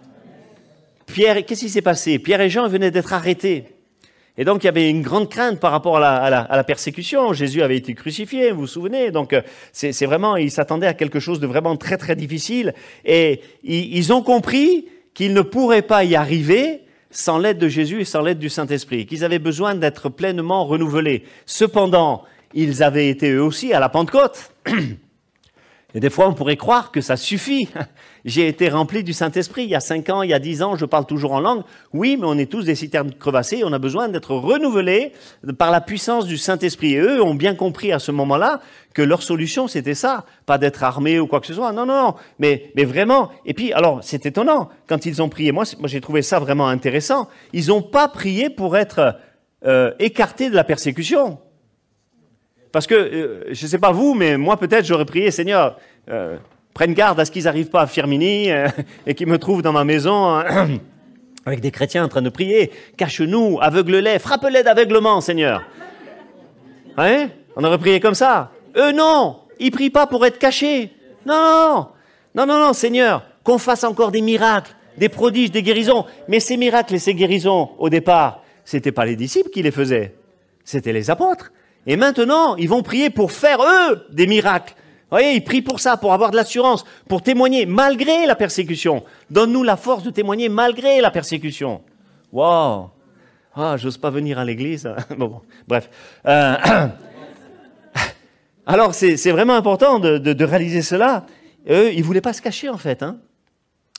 Pierre, 1.07 1.45
qu'est-ce 1.45 1.63
qui 1.63 1.69
s'est 1.69 1.83
passé? 1.83 2.21
Pierre 2.21 2.43
et 2.43 2.49
Jean 2.49 2.69
venaient 2.69 2.93
d'être 2.93 3.13
arrêtés. 3.13 3.65
Et 4.41 4.45
donc 4.45 4.65
il 4.65 4.67
y 4.67 4.69
avait 4.69 4.89
une 4.89 5.03
grande 5.03 5.29
crainte 5.29 5.61
par 5.61 5.71
rapport 5.71 5.99
à 5.99 6.31
la, 6.31 6.65
persécution. 6.65 7.35
Jésus 7.35 7.61
avait 7.61 7.77
été 7.77 7.93
crucifié, 7.93 8.53
vous 8.53 8.61
vous 8.61 8.67
souvenez. 8.67 9.11
Donc 9.11 9.35
euh, 9.35 9.43
c'est 9.71 10.07
vraiment, 10.07 10.39
ils 10.39 10.51
s'attendaient 10.51 10.87
à 10.87 10.95
quelque 10.95 11.21
chose 11.21 11.41
de 11.41 11.47
vraiment 11.47 11.77
très 11.77 11.99
très 11.99 12.17
difficile. 12.17 12.73
Et 13.05 13.43
ils, 13.63 14.15
ont 14.15 14.23
compris 14.23 14.89
qu'ils 15.13 15.35
ne 15.35 15.43
pourraient 15.43 15.83
pas 15.83 16.05
y 16.05 16.17
arriver 16.17 16.85
sans 17.11 17.37
l'aide 17.37 17.59
de 17.59 17.69
Jésus 17.69 18.01
et 18.01 18.05
sans 18.07 18.23
l'aide 18.23 18.39
du 18.39 18.49
Saint-Esprit, 18.49 19.05
qu'ils 19.05 19.27
avaient 19.27 19.39
besoin 19.39 19.75
d'être 19.75 20.09
pleinement 20.09 20.65
renouvelés. 20.65 21.25
Cependant, 21.45 22.25
ils 22.55 22.83
avaient 22.83 23.11
été 23.11 23.33
eux 23.33 23.43
aussi 23.43 23.75
à 23.75 23.79
la 23.79 23.91
Pentecôte. 23.91 24.55
Et 25.95 26.01
des 26.01 26.11
fois, 26.11 26.29
on 26.29 26.35
pourrait 26.35 26.57
croire 26.57 26.93
que 26.93 27.01
ça 27.01 27.17
suffit. 27.17 27.69
J'ai 28.25 28.49
été 28.49 28.69
rempli 28.69 29.03
du 29.03 29.13
Saint-Esprit 29.13 29.65
il 29.65 29.71
y 29.71 29.75
a 29.75 29.81
5 29.81 30.09
ans, 30.11 30.23
il 30.23 30.31
y 30.31 30.35
a 30.35 30.39
10 30.39 30.63
ans, 30.63 30.77
je 30.77 30.85
parle 30.85 31.07
toujours 31.07 31.33
en 31.33 31.41
langue. 31.41 31.63
Oui, 31.93 32.17
mais 32.19 32.27
on 32.27 32.37
est 32.37 32.51
tous 32.51 32.65
des 32.65 32.75
citernes 32.75 33.13
crevassées, 33.13 33.63
on 33.65 33.73
a 33.73 33.79
besoin 33.79 34.09
d'être 34.09 34.35
renouvelés 34.35 35.13
par 35.59 35.71
la 35.71 35.81
puissance 35.81 36.27
du 36.27 36.37
Saint-Esprit. 36.37 36.95
Et 36.95 36.99
eux 36.99 37.23
ont 37.23 37.35
bien 37.35 37.55
compris 37.55 37.93
à 37.93 37.99
ce 37.99 38.13
moment-là 38.13 38.61
que 38.95 39.03
leur 39.03 39.23
solution, 39.23 39.69
c'était 39.69 39.95
ça. 39.95 40.25
Pas 40.47 40.59
d'être 40.59 40.83
armés 40.83 41.19
ou 41.19 41.27
quoi 41.27 41.41
que 41.41 41.47
ce 41.47 41.55
soit. 41.55 41.73
Non, 41.73 41.87
non, 41.87 42.03
non. 42.03 42.15
Mais, 42.39 42.73
mais 42.77 42.85
vraiment. 42.85 43.31
Et 43.47 43.55
puis, 43.55 43.73
alors, 43.73 44.01
c'est 44.03 44.27
étonnant. 44.27 44.69
Quand 44.87 45.07
ils 45.07 45.23
ont 45.23 45.29
prié, 45.29 45.53
moi, 45.53 45.65
moi 45.79 45.89
j'ai 45.89 46.01
trouvé 46.01 46.23
ça 46.23 46.39
vraiment 46.39 46.69
intéressant. 46.69 47.29
Ils 47.53 47.69
n'ont 47.69 47.83
pas 47.83 48.09
prié 48.09 48.51
pour 48.51 48.77
être 48.77 49.17
euh, 49.65 49.93
écartés 49.99 50.51
de 50.51 50.55
la 50.55 50.65
persécution. 50.65 51.39
Parce 52.73 52.87
que, 52.87 52.95
euh, 52.95 53.45
je 53.51 53.65
ne 53.65 53.69
sais 53.69 53.79
pas 53.79 53.93
vous, 53.93 54.15
mais 54.15 54.37
moi 54.37 54.57
peut-être 54.57 54.85
j'aurais 54.85 55.05
prié, 55.05 55.31
Seigneur, 55.31 55.77
euh, 56.09 56.37
prenne 56.73 56.95
garde 56.95 57.19
à 57.19 57.25
ce 57.25 57.31
qu'ils 57.31 57.45
n'arrivent 57.45 57.71
pas 57.71 57.83
à 57.83 57.87
Firmini 57.87 58.51
euh, 58.51 58.69
et 59.07 59.15
qu'ils 59.15 59.27
me 59.27 59.39
trouvent 59.39 59.63
dans 59.63 59.73
ma 59.73 59.85
maison 59.85 60.37
avec 61.47 61.61
des 61.61 61.71
chrétiens 61.71 62.05
en 62.05 62.09
train 62.09 62.23
de 62.23 62.31
prier. 62.31 62.71
Cache-nous, 62.97 63.59
aveugle-les, 63.61 64.19
frappe-les 64.19 64.63
d'aveuglement, 64.63 65.21
Seigneur. 65.21 65.63
Hein 66.97 67.29
On 67.57 67.65
aurait 67.65 67.79
prié 67.79 67.99
comme 67.99 68.15
ça. 68.15 68.53
Eux, 68.77 68.93
non, 68.93 69.39
ils 69.59 69.73
prient 69.73 69.91
pas 69.91 70.07
pour 70.07 70.25
être 70.25 70.39
cachés. 70.39 70.93
Non, 71.27 71.89
non, 72.35 72.47
non, 72.47 72.59
non, 72.59 72.73
Seigneur, 72.73 73.25
qu'on 73.43 73.59
fasse 73.59 73.83
encore 73.83 74.13
des 74.13 74.21
miracles, 74.21 74.75
des 74.97 75.09
prodiges, 75.09 75.51
des 75.51 75.63
guérisons. 75.63 76.05
Mais 76.29 76.39
ces 76.39 76.57
miracles 76.57 76.95
et 76.95 76.99
ces 77.01 77.15
guérisons, 77.15 77.71
au 77.79 77.89
départ, 77.89 78.45
ce 78.65 78.77
n'étaient 78.77 78.93
pas 78.93 79.05
les 79.05 79.17
disciples 79.17 79.51
qui 79.51 79.63
les 79.63 79.73
faisaient, 79.73 80.15
c'était 80.65 80.93
les 80.93 81.11
apôtres. 81.11 81.51
Et 81.87 81.97
maintenant, 81.97 82.57
ils 82.57 82.69
vont 82.69 82.83
prier 82.83 83.11
pour 83.11 83.33
faire, 83.33 83.61
eux, 83.63 84.07
des 84.11 84.27
miracles. 84.27 84.75
Vous 85.11 85.17
voyez, 85.17 85.35
ils 85.35 85.43
prient 85.43 85.63
pour 85.63 85.81
ça, 85.81 85.97
pour 85.97 86.13
avoir 86.13 86.31
de 86.31 86.37
l'assurance, 86.37 86.85
pour 87.09 87.23
témoigner 87.23 87.67
malgré 87.67 88.27
la 88.27 88.37
persécution. 88.37 89.03
Donne-nous 89.29 89.65
la 89.65 89.77
force 89.77 90.05
de 90.05 90.11
témoigner 90.11 90.49
malgré 90.49 91.01
la 91.01 91.11
persécution. 91.11 91.83
Wow 92.33 92.91
Ah, 93.57 93.77
j'ose 93.77 93.99
pas 93.99 94.11
venir 94.11 94.39
à 94.39 94.45
l'église. 94.45 94.89
bon, 95.19 95.41
bref. 95.67 95.91
Euh, 96.27 96.55
alors, 98.67 98.95
c'est 98.95 99.33
vraiment 99.33 99.57
important 99.57 99.99
de, 99.99 100.45
réaliser 100.45 100.83
cela. 100.83 101.27
Eux, 101.69 101.93
ils 101.93 102.05
voulaient 102.05 102.21
pas 102.21 102.33
se 102.33 102.43
cacher, 102.43 102.69
en 102.69 102.79
fait. 102.79 103.03
Hein. 103.03 103.19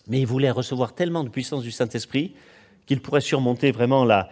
Mais 0.08 0.20
ils 0.20 0.28
voulaient 0.28 0.52
recevoir 0.52 0.94
tellement 0.94 1.26
de 1.26 1.30
puissance 1.30 1.63
du 1.63 1.72
Saint-Esprit 1.72 2.36
qu'ils 2.86 3.02
pourraient 3.02 3.22
surmonter 3.22 3.72
vraiment 3.72 4.06
la, 4.06 4.30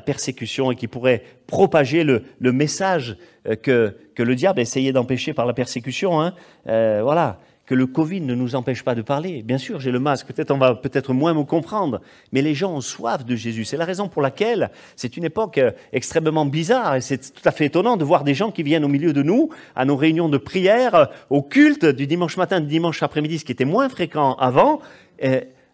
persécution 0.00 0.70
et 0.70 0.76
qu'ils 0.76 0.88
pourraient 0.88 1.22
propager 1.46 2.04
le, 2.04 2.22
message 2.52 3.16
euh, 3.46 3.56
que, 3.56 3.96
que, 4.14 4.22
le 4.22 4.34
diable 4.34 4.60
essayait 4.60 4.92
d'empêcher 4.92 5.32
par 5.32 5.46
la 5.46 5.54
persécution. 5.54 6.20
Hein. 6.20 6.34
Euh, 6.66 7.00
voilà 7.02 7.38
que 7.66 7.74
le 7.74 7.86
Covid 7.86 8.20
ne 8.20 8.34
nous 8.34 8.54
empêche 8.54 8.82
pas 8.82 8.94
de 8.94 9.02
parler. 9.02 9.42
Bien 9.42 9.58
sûr, 9.58 9.78
j'ai 9.80 9.92
le 9.92 10.00
masque, 10.00 10.26
peut-être 10.26 10.50
on 10.50 10.58
va 10.58 10.74
peut-être 10.74 11.12
moins 11.12 11.32
me 11.32 11.44
comprendre, 11.44 12.00
mais 12.32 12.42
les 12.42 12.54
gens 12.54 12.74
ont 12.74 12.80
soif 12.80 13.24
de 13.24 13.36
Jésus. 13.36 13.64
C'est 13.64 13.76
la 13.76 13.84
raison 13.84 14.08
pour 14.08 14.20
laquelle 14.20 14.70
c'est 14.96 15.16
une 15.16 15.24
époque 15.24 15.58
euh, 15.58 15.70
extrêmement 15.92 16.44
bizarre 16.44 16.96
et 16.96 17.00
c'est 17.00 17.32
tout 17.32 17.48
à 17.48 17.52
fait 17.52 17.66
étonnant 17.66 17.96
de 17.96 18.04
voir 18.04 18.24
des 18.24 18.34
gens 18.34 18.50
qui 18.50 18.62
viennent 18.62 18.84
au 18.84 18.88
milieu 18.88 19.12
de 19.12 19.22
nous 19.22 19.50
à 19.76 19.84
nos 19.84 19.96
réunions 19.96 20.28
de 20.28 20.38
prière, 20.38 21.08
au 21.30 21.42
culte 21.42 21.86
du 21.86 22.06
dimanche 22.06 22.36
matin, 22.36 22.60
du 22.60 22.66
dimanche 22.66 23.02
après-midi, 23.02 23.38
ce 23.38 23.44
qui 23.44 23.52
était 23.52 23.64
moins 23.64 23.88
fréquent 23.88 24.34
avant. 24.34 24.80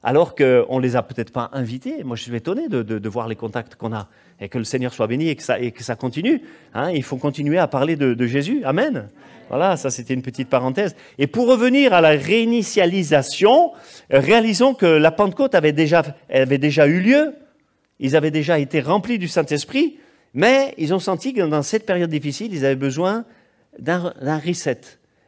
Alors 0.02 0.34
qu'on 0.34 0.76
ne 0.76 0.80
les 0.80 0.96
a 0.96 1.02
peut-être 1.02 1.32
pas 1.32 1.50
invités. 1.52 2.04
Moi, 2.04 2.16
je 2.16 2.22
suis 2.22 2.34
étonné 2.34 2.68
de, 2.68 3.08
voir 3.08 3.28
les 3.28 3.36
contacts 3.36 3.74
qu'on 3.74 3.92
a. 3.92 4.08
Et 4.40 4.48
que 4.48 4.58
le 4.58 4.64
Seigneur 4.64 4.92
soit 4.92 5.08
béni 5.08 5.28
et 5.28 5.36
que 5.36 5.42
ça, 5.42 5.96
continue. 5.96 6.42
Hein. 6.72 6.92
il 6.92 7.02
faut 7.02 7.16
continuer 7.16 7.58
à 7.58 7.66
parler 7.66 7.96
de, 7.96 8.14
de 8.14 8.26
Jésus. 8.26 8.62
Amen. 8.64 9.08
Voilà, 9.48 9.76
ça 9.76 9.90
c'était 9.90 10.14
une 10.14 10.22
petite 10.22 10.48
parenthèse. 10.48 10.94
Et 11.18 11.26
pour 11.26 11.48
revenir 11.48 11.92
à 11.94 12.00
la 12.00 12.10
réinitialisation, 12.10 13.72
euh, 14.12 14.20
réalisons 14.20 14.74
que 14.74 14.86
la 14.86 15.10
Pentecôte 15.10 15.54
avait 15.54 15.72
déjà, 15.72 16.02
avait 16.30 16.58
déjà 16.58 16.86
eu 16.86 17.00
lieu, 17.00 17.34
ils 17.98 18.14
avaient 18.14 18.30
déjà 18.30 18.58
été 18.58 18.80
remplis 18.80 19.18
du 19.18 19.26
Saint-Esprit, 19.26 19.98
mais 20.34 20.74
ils 20.76 20.92
ont 20.92 20.98
senti 20.98 21.32
que 21.32 21.40
dans 21.40 21.62
cette 21.62 21.86
période 21.86 22.10
difficile, 22.10 22.52
ils 22.52 22.64
avaient 22.64 22.76
besoin 22.76 23.24
d'un 23.78 24.12
reset, 24.38 24.80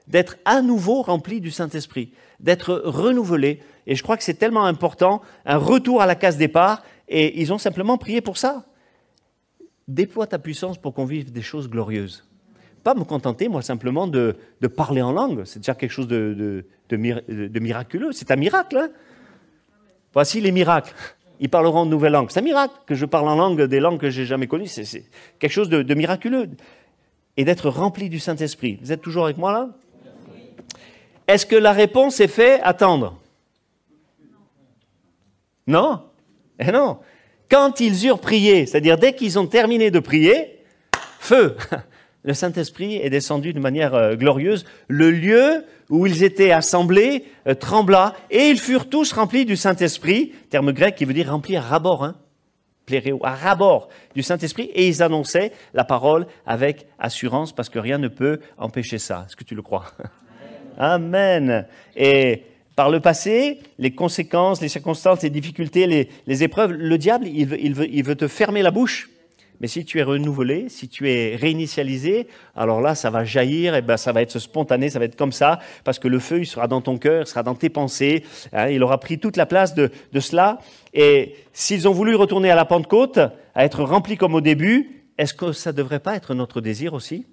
d'être 0.07 0.37
à 0.45 0.61
nouveau 0.61 1.03
remplis 1.03 1.41
du 1.41 1.51
Saint-Esprit, 1.51 2.13
d'être 2.41 2.75
renouvelés. 2.85 3.61
Et 3.87 3.95
je 3.95 4.03
crois 4.03 4.17
que 4.17 4.23
c'est 4.23 4.35
tellement 4.35 4.65
important, 4.65 5.23
un 5.47 5.57
retour 5.57 6.03
à 6.03 6.07
la 6.07 6.15
case 6.15 6.37
départ, 6.37 6.83
et 7.09 7.41
ils 7.41 7.53
ont 7.53 7.59
simplement 7.59 7.99
prié 7.99 8.21
pour 8.21 8.37
ça. 8.37 8.65
Déploie 9.89 10.27
ta 10.27 10.39
puissance 10.39 10.79
pour 10.79 10.95
qu'on 10.95 11.05
vive 11.05 11.33
des 11.33 11.43
choses 11.43 11.69
glorieuses 11.69 12.25
pas 12.83 12.95
me 12.95 13.05
contenter, 13.05 13.49
moi, 13.49 13.63
simplement 13.63 14.07
de, 14.07 14.37
parler 14.77 15.03
en 15.03 15.13
langue. 15.13 15.45
C'est 15.45 15.61
déjà 15.61 15.75
quelque 15.75 15.91
chose 15.91 16.09
de, 16.09 16.65
miraculeux. 16.91 18.13
C'est 18.13 18.31
un 18.31 18.37
miracle. 18.37 18.79
Hein. 18.79 18.89
Voici 20.13 20.41
les 20.41 20.53
miracles. 20.53 20.95
Ils 21.41 21.49
parleront 21.49 21.87
de 21.87 21.91
nouvelles 21.91 22.13
langues. 22.13 22.31
C'est 22.31 22.41
un 22.41 22.45
miracle 22.45 22.75
que 22.87 22.95
je 22.95 23.07
parle 23.07 23.29
en 23.29 23.37
langue 23.37 23.63
des 23.63 23.81
langues 23.81 23.99
que 23.99 24.11
j'ai 24.11 24.27
jamais 24.27 24.47
connues. 24.47 24.67
C'est 24.67 25.05
quelque 25.39 25.53
chose 25.53 25.69
de, 25.69 25.95
miraculeux. 25.95 26.51
Et 27.37 27.45
d'être 27.45 27.71
rempli 27.71 28.09
du 28.09 28.19
Saint-Esprit. 28.19 28.79
Vous 28.83 28.93
êtes 28.93 29.01
toujours 29.01 29.25
avec 29.25 29.39
moi 29.39 29.53
là? 29.53 29.69
Est-ce 31.27 31.47
que 31.47 31.57
la 31.57 31.73
réponse 31.73 32.19
est 32.21 32.29
faite? 32.29 32.61
Attendre 32.65 33.17
Non 35.71 36.03
Eh 36.59 36.73
non. 36.73 36.99
Quand 37.49 37.79
ils 37.79 38.07
eurent 38.07 38.21
prié, 38.21 38.67
c'est-à-dire 38.67 38.99
dès 38.99 39.15
qu'ils 39.15 39.39
ont 39.39 39.47
terminé 39.47 39.93
de 39.93 40.01
prier, 40.01 40.59
feu 41.21 41.57
le 42.25 42.35
Saint-Esprit 42.35 42.97
est 42.97 43.09
descendu 43.09 43.53
de 43.53 43.61
manière 43.61 43.95
euh, 43.95 44.17
glorieuse. 44.17 44.65
Le 44.89 45.13
lieu 45.13 45.65
où 45.89 46.07
ils 46.07 46.25
étaient 46.25 46.51
assemblés 46.51 47.25
euh, 47.47 47.55
trembla 47.55 48.15
et 48.31 48.49
ils 48.49 48.59
furent 48.59 48.89
tous 48.89 49.13
remplis 49.13 49.45
du 49.45 49.57
Saint-Esprit, 49.57 50.33
terme 50.51 50.73
grec 50.73 50.97
qui 50.97 51.05
veut 51.05 51.15
dire 51.15 51.31
rempli 51.31 51.57
à 51.57 51.61
rabord, 51.61 52.05
hein, 52.05 52.17
à 53.23 53.35
rabord 53.37 53.89
du 54.17 54.25
Saint-Esprit, 54.25 54.71
et 54.75 54.89
ils 54.89 55.05
annonçaient 55.05 55.53
la 55.73 55.85
parole 55.85 56.27
avec 56.47 56.89
assurance 56.99 57.53
parce 57.53 57.69
que 57.69 57.79
rien 57.79 57.99
ne 57.99 58.09
peut 58.09 58.41
empêcher 58.59 58.99
ça. 58.99 59.27
Est-ce 59.29 59.37
que 59.37 59.45
tu 59.45 59.55
le 59.55 59.63
crois? 59.63 59.87
Amen. 60.79 61.67
Et 61.95 62.43
par 62.81 62.89
le 62.89 63.01
passé, 63.01 63.59
les 63.79 63.91
conséquences, 63.91 64.63
les 64.63 64.71
circonstances, 64.71 65.21
les 65.21 65.29
difficultés, 65.29 66.09
les, 66.27 66.43
épreuves, 66.43 66.73
le 66.73 66.97
diable, 66.97 67.27
il 67.29 68.05
veut 68.05 68.15
te 68.17 68.27
fermer 68.27 68.63
la 68.63 68.71
bouche. 68.71 69.11
Mais 69.61 69.67
si 69.67 69.85
tu 69.85 69.99
es 69.99 70.03
renouvelé, 70.03 70.71
si 70.71 70.89
tu 70.89 71.11
es 71.11 71.37
réinitialisé, 71.37 72.27
alors 72.57 72.81
là, 72.81 72.95
ça 72.95 73.11
va 73.11 73.23
jaillir, 73.23 73.75
et 73.75 73.83
ben, 73.83 73.99
ça 73.99 74.13
va 74.13 74.23
être 74.23 74.39
spontané, 74.39 74.89
ça 74.89 74.99
va 74.99 75.05
être 75.05 75.15
comme 75.15 75.31
ça, 75.31 75.59
parce 75.85 75.99
que 75.99 76.09
le 76.09 76.21
feu, 76.21 76.39
il 76.39 76.47
sera 76.47 76.69
dans 76.69 76.81
ton 76.81 76.97
cœur, 76.97 77.25
il 77.25 77.27
sera 77.27 77.43
dans 77.43 77.55
tes 77.55 77.69
pensées, 77.69 78.25
hein, 78.55 78.69
il 78.69 78.83
aura 78.83 78.99
pris 78.99 79.19
toute 79.19 79.37
la 79.37 79.45
place 79.45 79.75
de, 79.75 79.91
cela. 80.19 80.61
Et 80.95 81.35
s'ils 81.53 81.87
ont 81.87 81.93
voulu 81.93 82.15
retourner 82.15 82.51
à 82.51 82.55
la 82.55 82.65
Pentecôte, 82.65 83.19
à 83.55 83.67
être 83.67 83.85
remplis 83.85 84.17
comme 84.17 84.35
au 84.35 84.41
début, 84.41 85.05
est-ce 85.19 85.35
que 85.35 85.53
ça 85.53 85.73
ne 85.73 85.77
devrait 85.77 86.01
pas 86.01 86.17
être 86.17 86.33
notre 86.33 86.63
désir 86.63 86.95
aussi? 86.95 87.27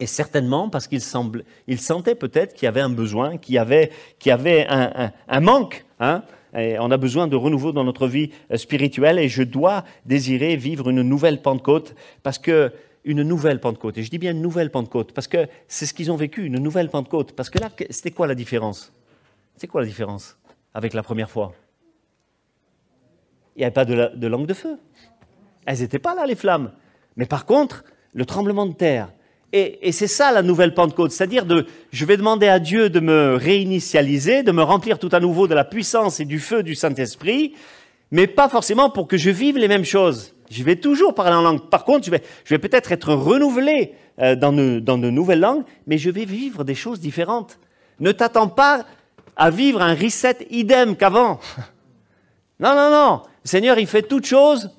Et 0.00 0.06
certainement 0.06 0.68
parce 0.68 0.86
qu'ils 0.86 1.00
sentaient 1.00 2.14
peut-être 2.14 2.54
qu'il 2.54 2.66
y 2.66 2.68
avait 2.68 2.80
un 2.80 2.90
besoin, 2.90 3.38
qu'il 3.38 3.54
y 3.54 3.58
avait, 3.58 3.90
qu'il 4.18 4.32
un, 4.32 5.40
manque. 5.40 5.84
Hein 6.00 6.22
on 6.54 6.90
a 6.90 6.96
besoin 6.96 7.26
de 7.28 7.36
renouveau 7.36 7.72
dans 7.72 7.84
notre 7.84 8.06
vie 8.06 8.30
euh, 8.50 8.56
spirituelle 8.56 9.18
et 9.18 9.28
je 9.28 9.42
dois 9.42 9.84
désirer 10.06 10.56
vivre 10.56 10.88
une 10.88 11.02
nouvelle 11.02 11.42
Pentecôte 11.42 11.94
parce 12.22 12.38
que 12.38 12.72
une 13.04 13.22
nouvelle 13.22 13.60
Pentecôte. 13.60 13.98
Et 13.98 14.02
je 14.02 14.10
dis 14.10 14.18
bien 14.18 14.32
une 14.32 14.42
nouvelle 14.42 14.70
Pentecôte 14.70 15.12
parce 15.12 15.28
que 15.28 15.46
c'est 15.68 15.86
ce 15.86 15.94
qu'ils 15.94 16.10
ont 16.10 16.16
vécu, 16.16 16.44
une 16.44 16.58
nouvelle 16.58 16.90
Pentecôte. 16.90 17.32
Parce 17.32 17.50
que 17.50 17.58
là, 17.58 17.68
c'était 17.90 18.10
quoi 18.10 18.26
la 18.26 18.34
différence? 18.34 18.92
C'est 19.56 19.68
quoi 19.68 19.80
la 19.80 19.86
différence 19.86 20.36
avec 20.74 20.92
la 20.92 21.02
première 21.02 21.30
fois? 21.30 21.52
Il 23.54 23.60
n'y 23.60 23.64
avait 23.64 23.72
pas 23.72 23.84
de 23.84 24.26
langue 24.26 24.46
de 24.46 24.54
feu. 24.54 24.78
Elles 25.66 25.80
n'étaient 25.80 25.98
pas 25.98 26.14
là, 26.14 26.26
les 26.26 26.34
flammes. 26.34 26.72
Mais 27.16 27.26
par 27.26 27.46
contre, 27.46 27.84
le 28.12 28.24
tremblement 28.24 28.66
de 28.66 28.74
terre, 28.74 29.12
et, 29.56 29.92
c'est 29.92 30.06
ça 30.06 30.32
la 30.32 30.42
nouvelle 30.42 30.74
Pentecôte, 30.74 31.12
c'est-à-dire 31.12 31.46
de, 31.46 31.66
je 31.90 32.04
vais 32.04 32.16
demander 32.16 32.48
à 32.48 32.58
Dieu 32.58 32.90
de 32.90 33.00
me 33.00 33.36
réinitialiser, 33.36 34.42
de 34.42 34.52
me 34.52 34.62
remplir 34.62 34.98
tout 34.98 35.08
à 35.12 35.20
nouveau 35.20 35.48
de 35.48 35.54
la 35.54 35.64
puissance 35.64 36.20
et 36.20 36.24
du 36.24 36.38
feu 36.38 36.62
du 36.62 36.74
Saint-Esprit, 36.74 37.54
mais 38.10 38.26
pas 38.26 38.48
forcément 38.48 38.90
pour 38.90 39.08
que 39.08 39.16
je 39.16 39.30
vive 39.30 39.56
les 39.56 39.68
mêmes 39.68 39.84
choses. 39.84 40.34
Je 40.50 40.62
vais 40.62 40.76
toujours 40.76 41.14
parler 41.14 41.34
en 41.34 41.42
langue. 41.42 41.68
Par 41.68 41.84
contre, 41.84 42.04
je 42.04 42.10
vais, 42.10 42.22
je 42.44 42.54
vais 42.54 42.58
peut-être 42.58 42.92
être 42.92 43.12
renouvelé 43.12 43.94
euh, 44.20 44.36
dans, 44.36 44.52
de, 44.52 44.78
dans 44.78 44.98
de 44.98 45.10
nouvelles 45.10 45.40
langues, 45.40 45.64
mais 45.86 45.98
je 45.98 46.10
vais 46.10 46.24
vivre 46.24 46.62
des 46.62 46.74
choses 46.74 47.00
différentes. 47.00 47.58
Ne 47.98 48.12
t'attends 48.12 48.48
pas 48.48 48.84
à 49.36 49.50
vivre 49.50 49.82
un 49.82 49.94
reset 49.94 50.46
idem 50.50 50.96
qu'avant. 50.96 51.40
Non, 52.58 52.74
non, 52.74 52.90
non. 52.90 53.20
Le 53.44 53.48
Seigneur, 53.50 53.78
il 53.78 53.86
fait 53.86 54.00
toutes 54.00 54.24
choses 54.24 54.70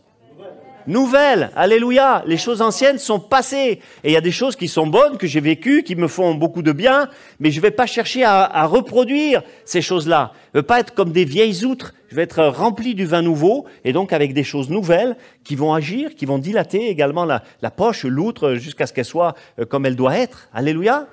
nouvelle. 0.88 1.52
Alléluia. 1.56 2.23
Les 2.26 2.38
choses 2.38 2.62
anciennes 2.62 2.97
sont 2.97 3.19
passées. 3.19 3.80
Et 4.04 4.10
il 4.10 4.12
y 4.12 4.17
a 4.17 4.21
des 4.21 4.32
choses 4.32 4.56
qui 4.56 4.67
sont 4.67 4.88
bonnes, 4.88 5.17
que 5.17 5.28
j'ai 5.28 5.39
vécues, 5.39 5.84
qui 5.84 5.95
me 5.95 6.08
font 6.08 6.34
beaucoup 6.34 6.62
de 6.62 6.71
bien, 6.71 7.10
mais 7.39 7.52
je 7.52 7.58
ne 7.58 7.62
vais 7.62 7.71
pas 7.71 7.86
chercher 7.86 8.23
à, 8.23 8.65
reproduire 8.65 9.43
ces 9.65 9.82
choses-là. 9.82 10.32
Je 10.54 10.58
ne 10.58 10.62
veux 10.62 10.67
pas 10.67 10.80
être 10.80 10.93
comme 10.93 11.12
des 11.12 11.26
vieilles 11.26 11.65
outres. 11.65 11.93
Je 12.10 12.15
vais 12.15 12.23
être 12.23 12.43
rempli 12.45 12.95
du 12.95 13.06
vin 13.06 13.21
nouveau, 13.21 13.65
et 13.84 13.91
donc 13.91 14.13
avec 14.13 14.34
des 14.34 14.43
choses 14.43 14.69
nouvelles 14.69 15.17
qui 15.43 15.56
vont 15.56 15.73
agir, 15.73 16.15
qui 16.15 16.26
vont 16.26 16.38
dilater 16.38 16.89
également 16.89 17.26
la, 17.26 17.41
poche, 17.69 18.06
l'outre, 18.06 18.56
jusqu'à 18.56 18.88
ce 18.88 18.93
qu'elle 18.93 19.06
soit 19.06 19.36
euh, 19.60 19.65
comme 19.65 19.86
elle 19.86 19.97
doit 19.97 20.17
être. 20.17 20.50
Alléluia. 20.54 21.08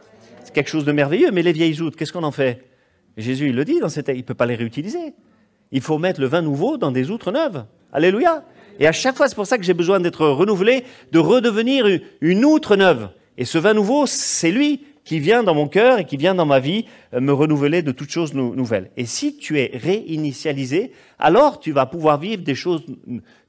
C'est 0.44 0.54
quelque 0.54 0.70
chose 0.70 0.84
de 0.84 0.92
merveilleux. 0.92 1.30
Mais 1.32 1.42
les 1.42 1.52
vieilles 1.52 1.80
outres, 1.80 1.96
qu'est-ce 1.96 2.12
qu'on 2.12 2.22
en 2.22 2.30
fait? 2.30 2.62
Jésus, 3.16 3.48
il 3.48 3.56
le 3.56 3.64
dit 3.64 3.80
dans. 3.80 3.88
Il 3.88 4.16
ne 4.16 4.22
peut 4.22 4.34
pas 4.34 4.46
les 4.46 4.54
réutiliser. 4.54 5.14
Il 5.72 5.80
faut 5.80 5.98
mettre 5.98 6.20
le 6.20 6.26
vin 6.26 6.42
nouveau 6.42 6.76
dans 6.76 6.92
des 6.92 7.10
outres 7.10 7.32
neuves. 7.32 7.64
Alléluia. 7.92 8.44
Et 8.78 8.86
à 8.86 8.92
chaque 8.92 9.16
fois, 9.16 9.28
c'est 9.28 9.34
pour 9.34 9.46
ça 9.46 9.58
que 9.58 9.64
j'ai 9.64 9.74
besoin 9.74 10.00
d'être 10.00 10.26
renouvelé, 10.26 10.84
de 11.12 11.18
redevenir 11.18 11.86
une 12.20 12.44
outre 12.44 12.76
neuve. 12.76 13.08
Et 13.38 13.44
ce 13.44 13.58
vin 13.58 13.74
nouveau, 13.74 14.06
c'est 14.06 14.50
lui 14.50 14.80
qui 15.04 15.20
vient 15.20 15.42
dans 15.42 15.54
mon 15.54 15.68
cœur 15.68 15.98
et 15.98 16.06
qui 16.06 16.16
vient 16.16 16.34
dans 16.34 16.46
ma 16.46 16.60
vie 16.60 16.86
euh, 17.12 17.20
me 17.20 17.32
renouveler 17.32 17.82
de 17.82 17.92
toutes 17.92 18.10
choses 18.10 18.34
nouvelles. 18.34 18.90
Et 18.96 19.04
si 19.04 19.36
tu 19.36 19.60
es 19.60 19.70
réinitialisé, 19.74 20.92
alors 21.18 21.60
tu 21.60 21.72
vas 21.72 21.86
pouvoir 21.86 22.18
vivre 22.18 22.42
des 22.42 22.54
choses 22.54 22.84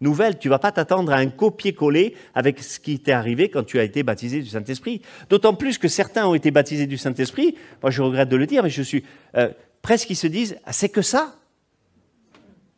nouvelles. 0.02 0.38
Tu 0.38 0.50
vas 0.50 0.60
pas 0.60 0.72
t'attendre 0.72 1.14
à 1.14 1.16
un 1.16 1.28
copier-coller 1.28 2.14
avec 2.34 2.60
ce 2.60 2.80
qui 2.80 3.00
t'est 3.00 3.14
arrivé 3.14 3.50
quand 3.50 3.64
tu 3.64 3.80
as 3.80 3.84
été 3.84 4.04
baptisé 4.04 4.42
du 4.42 4.50
Saint-Esprit. 4.50 5.02
D'autant 5.30 5.54
plus 5.54 5.78
que 5.78 5.88
certains 5.88 6.28
ont 6.28 6.36
été 6.36 6.52
baptisés 6.52 6.88
du 6.88 6.98
Saint-Esprit. 6.98 7.56
Moi, 7.82 7.90
je 7.90 8.02
regrette 8.02 8.30
de 8.30 8.36
le 8.36 8.46
dire, 8.46 8.62
mais 8.62 8.70
je 8.70 8.84
suis 8.84 9.04
euh, 9.38 9.50
presque 9.82 10.08
qui 10.08 10.16
se 10.16 10.28
disent, 10.28 10.58
ah, 10.66 10.74
c'est 10.74 10.90
que 10.90 11.02
ça 11.02 11.36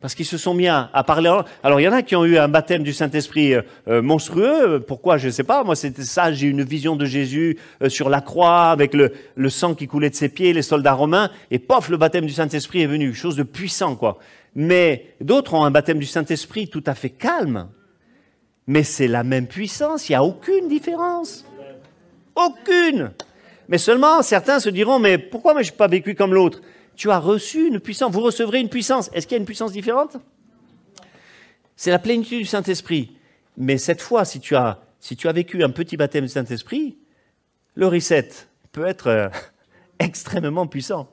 Parce 0.00 0.14
qu'ils 0.14 0.26
se 0.26 0.38
sont 0.38 0.54
mis 0.54 0.68
à, 0.68 0.88
parler. 1.04 1.28
Alors, 1.64 1.80
il 1.80 1.82
y 1.82 1.88
en 1.88 1.92
a 1.92 2.02
qui 2.02 2.14
ont 2.14 2.24
eu 2.24 2.38
un 2.38 2.46
baptême 2.46 2.84
du 2.84 2.92
Saint-Esprit 2.92 3.54
euh, 3.54 3.62
euh, 3.88 4.00
monstrueux. 4.00 4.78
Pourquoi? 4.86 5.18
Je 5.18 5.26
ne 5.26 5.32
sais 5.32 5.42
pas. 5.42 5.64
Moi, 5.64 5.74
c'était 5.74 6.04
ça. 6.04 6.32
J'ai 6.32 6.46
une 6.46 6.62
vision 6.62 6.94
de 6.94 7.04
Jésus 7.04 7.58
euh, 7.82 7.88
sur 7.88 8.08
la 8.08 8.20
croix, 8.20 8.70
avec 8.70 8.94
le, 8.94 9.10
sang 9.50 9.74
qui 9.74 9.88
coulait 9.88 10.10
de 10.10 10.14
ses 10.14 10.28
pieds, 10.28 10.52
les 10.52 10.62
soldats 10.62 10.92
romains. 10.92 11.30
Et 11.50 11.58
pof, 11.58 11.88
le 11.88 11.96
baptême 11.96 12.26
du 12.26 12.32
Saint-Esprit 12.32 12.82
est 12.82 12.86
venu. 12.86 13.12
Chose 13.12 13.34
de 13.34 13.42
puissant, 13.42 13.96
quoi. 13.96 14.18
Mais 14.54 15.16
d'autres 15.20 15.54
ont 15.54 15.64
un 15.64 15.72
baptême 15.72 15.98
du 15.98 16.06
Saint-Esprit 16.06 16.68
tout 16.68 16.84
à 16.86 16.94
fait 16.94 17.10
calme. 17.10 17.66
Mais 18.68 18.84
c'est 18.84 19.08
la 19.08 19.24
même 19.24 19.48
puissance. 19.48 20.08
Il 20.08 20.12
n'y 20.12 20.16
a 20.16 20.22
aucune 20.22 20.68
différence. 20.68 21.44
Aucune. 22.36 23.10
Mais 23.68 23.78
seulement, 23.78 24.22
certains 24.22 24.60
se 24.60 24.70
diront, 24.70 25.00
mais 25.00 25.18
pourquoi 25.18 25.60
je 25.60 25.70
n'ai 25.70 25.76
pas 25.76 25.88
vécu 25.88 26.14
comme 26.14 26.34
l'autre? 26.34 26.60
Tu 26.98 27.12
as 27.12 27.20
reçu 27.20 27.68
une 27.68 27.78
puissance, 27.78 28.12
vous 28.12 28.20
recevrez 28.20 28.58
une 28.58 28.68
puissance. 28.68 29.08
Est-ce 29.14 29.28
qu'il 29.28 29.36
y 29.36 29.38
a 29.38 29.40
une 29.40 29.46
puissance 29.46 29.70
différente? 29.70 30.16
C'est 31.76 31.92
la 31.92 32.00
plénitude 32.00 32.40
du 32.40 32.44
Saint-Esprit. 32.44 33.12
Mais 33.56 33.78
cette 33.78 34.02
fois, 34.02 34.24
si 34.24 34.40
tu, 34.40 34.56
as, 34.56 34.80
si 34.98 35.16
tu 35.16 35.28
as 35.28 35.32
vécu 35.32 35.62
un 35.62 35.70
petit 35.70 35.96
baptême 35.96 36.24
du 36.24 36.30
Saint-Esprit, 36.30 36.98
le 37.76 37.86
reset 37.86 38.28
peut 38.72 38.84
être 38.84 39.06
euh, 39.06 39.28
extrêmement 40.00 40.66
puissant. 40.66 41.08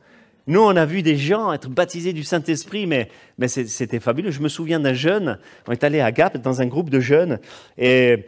Nous, 0.47 0.59
on 0.59 0.75
a 0.75 0.87
vu 0.87 1.03
des 1.03 1.17
gens 1.17 1.53
être 1.53 1.69
baptisés 1.69 2.13
du 2.13 2.23
Saint-Esprit, 2.23 2.87
mais, 2.87 3.09
mais 3.37 3.47
c'était 3.47 3.99
fabuleux. 3.99 4.31
Je 4.31 4.41
me 4.41 4.49
souviens 4.49 4.79
d'un 4.79 4.93
jeune, 4.93 5.37
on 5.67 5.71
est 5.71 5.83
allé 5.83 6.01
à 6.01 6.11
Gap 6.11 6.39
dans 6.39 6.61
un 6.61 6.65
groupe 6.65 6.89
de 6.89 6.99
jeunes, 6.99 7.39
et 7.77 8.25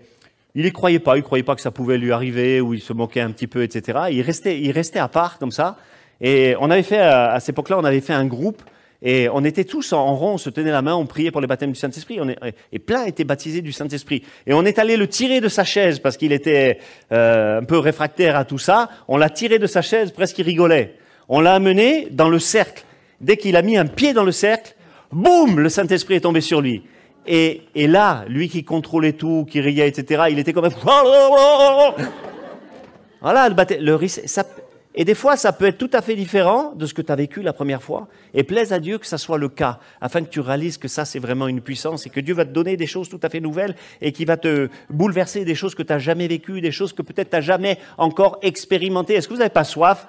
il 0.53 0.63
n'y 0.63 0.71
croyait 0.71 0.99
pas, 0.99 1.15
il 1.15 1.21
ne 1.21 1.25
croyait 1.25 1.43
pas 1.43 1.55
que 1.55 1.61
ça 1.61 1.71
pouvait 1.71 1.97
lui 1.97 2.11
arriver, 2.11 2.61
ou 2.61 2.75
il 2.75 2.81
se 2.81 2.93
moquait 2.93 3.21
un 3.21 3.31
petit 3.31 3.47
peu, 3.47 3.63
etc. 3.63 4.09
Il 4.11 4.21
restait, 4.21 4.59
il 4.59 4.71
restait 4.71 4.99
à 4.99 5.07
part 5.07 5.39
comme 5.39 5.51
ça, 5.51 5.77
et 6.21 6.55
on 6.59 6.69
avait 6.69 6.83
fait, 6.83 6.99
à 6.99 7.39
cette 7.39 7.49
époque-là, 7.49 7.77
on 7.77 7.83
avait 7.83 8.01
fait 8.01 8.13
un 8.13 8.25
groupe 8.25 8.61
et 9.01 9.29
on 9.31 9.43
était 9.43 9.63
tous 9.63 9.93
en 9.93 10.15
rond, 10.15 10.33
on 10.33 10.37
se 10.37 10.49
tenait 10.49 10.71
la 10.71 10.81
main, 10.81 10.95
on 10.95 11.05
priait 11.05 11.29
pour 11.29 11.41
les 11.41 11.47
baptêmes 11.47 11.71
du 11.71 11.79
Saint-Esprit. 11.79 12.19
Et 12.71 12.79
plein 12.79 13.05
étaient 13.05 13.23
baptisés 13.23 13.61
du 13.61 13.71
Saint-Esprit. 13.71 14.23
Et 14.47 14.53
on 14.53 14.65
est 14.65 14.79
allé 14.79 14.97
le 14.97 15.07
tirer 15.07 15.39
de 15.39 15.49
sa 15.49 15.63
chaise 15.63 15.99
parce 15.99 16.17
qu'il 16.17 16.31
était 16.31 16.79
euh, 17.11 17.59
un 17.59 17.63
peu 17.63 17.77
réfractaire 17.77 18.35
à 18.35 18.45
tout 18.45 18.57
ça. 18.57 18.89
On 19.07 19.17
l'a 19.17 19.29
tiré 19.29 19.59
de 19.59 19.67
sa 19.67 19.83
chaise, 19.83 20.11
presque 20.11 20.39
il 20.39 20.43
rigolait. 20.43 20.95
On 21.29 21.41
l'a 21.41 21.53
amené 21.53 22.07
dans 22.09 22.29
le 22.29 22.39
cercle. 22.39 22.83
Dès 23.21 23.37
qu'il 23.37 23.55
a 23.55 23.61
mis 23.61 23.77
un 23.77 23.85
pied 23.85 24.13
dans 24.13 24.23
le 24.23 24.31
cercle, 24.31 24.75
boum, 25.11 25.59
le 25.59 25.69
Saint-Esprit 25.69 26.15
est 26.15 26.21
tombé 26.21 26.41
sur 26.41 26.61
lui. 26.61 26.83
Et, 27.27 27.63
et, 27.75 27.87
là, 27.87 28.23
lui 28.29 28.47
qui 28.47 28.63
contrôlait 28.63 29.11
tout, 29.11 29.45
qui 29.49 29.59
riait, 29.59 29.89
etc., 29.89 30.23
il 30.31 30.39
était 30.39 30.53
comme... 30.53 30.69
Voilà, 33.19 33.49
le, 33.49 33.55
baptême, 33.55 33.81
le 33.81 34.07
ça, 34.07 34.45
et 34.99 35.05
des 35.05 35.13
fois, 35.13 35.37
ça 35.37 35.53
peut 35.53 35.65
être 35.65 35.77
tout 35.77 35.91
à 35.93 36.01
fait 36.01 36.15
différent 36.15 36.73
de 36.75 36.87
ce 36.87 36.93
que 36.95 37.03
tu 37.03 37.11
as 37.11 37.15
vécu 37.15 37.43
la 37.43 37.53
première 37.53 37.83
fois. 37.83 38.07
Et 38.33 38.41
plaise 38.41 38.73
à 38.73 38.79
Dieu 38.79 38.97
que 38.97 39.05
ça 39.05 39.19
soit 39.19 39.37
le 39.37 39.47
cas, 39.47 39.79
afin 40.01 40.23
que 40.23 40.29
tu 40.29 40.39
réalises 40.39 40.79
que 40.79 40.87
ça, 40.87 41.05
c'est 41.05 41.19
vraiment 41.19 41.47
une 41.47 41.61
puissance 41.61 42.07
et 42.07 42.09
que 42.09 42.19
Dieu 42.19 42.33
va 42.33 42.45
te 42.45 42.51
donner 42.51 42.77
des 42.77 42.87
choses 42.87 43.07
tout 43.07 43.19
à 43.21 43.29
fait 43.29 43.39
nouvelles 43.39 43.75
et 44.01 44.11
qui 44.11 44.25
va 44.25 44.37
te 44.37 44.69
bouleverser 44.89 45.45
des 45.45 45.53
choses 45.53 45.75
que 45.75 45.83
tu 45.83 45.93
n'as 45.93 45.99
jamais 45.99 46.27
vécues, 46.27 46.61
des 46.61 46.71
choses 46.71 46.93
que 46.93 47.03
peut-être 47.03 47.29
tu 47.29 47.35
n'as 47.35 47.41
jamais 47.41 47.77
encore 47.99 48.39
expérimentées. 48.41 49.13
Est-ce 49.13 49.27
que 49.27 49.33
vous 49.33 49.39
n'avez 49.39 49.51
pas 49.51 49.63
soif? 49.63 50.07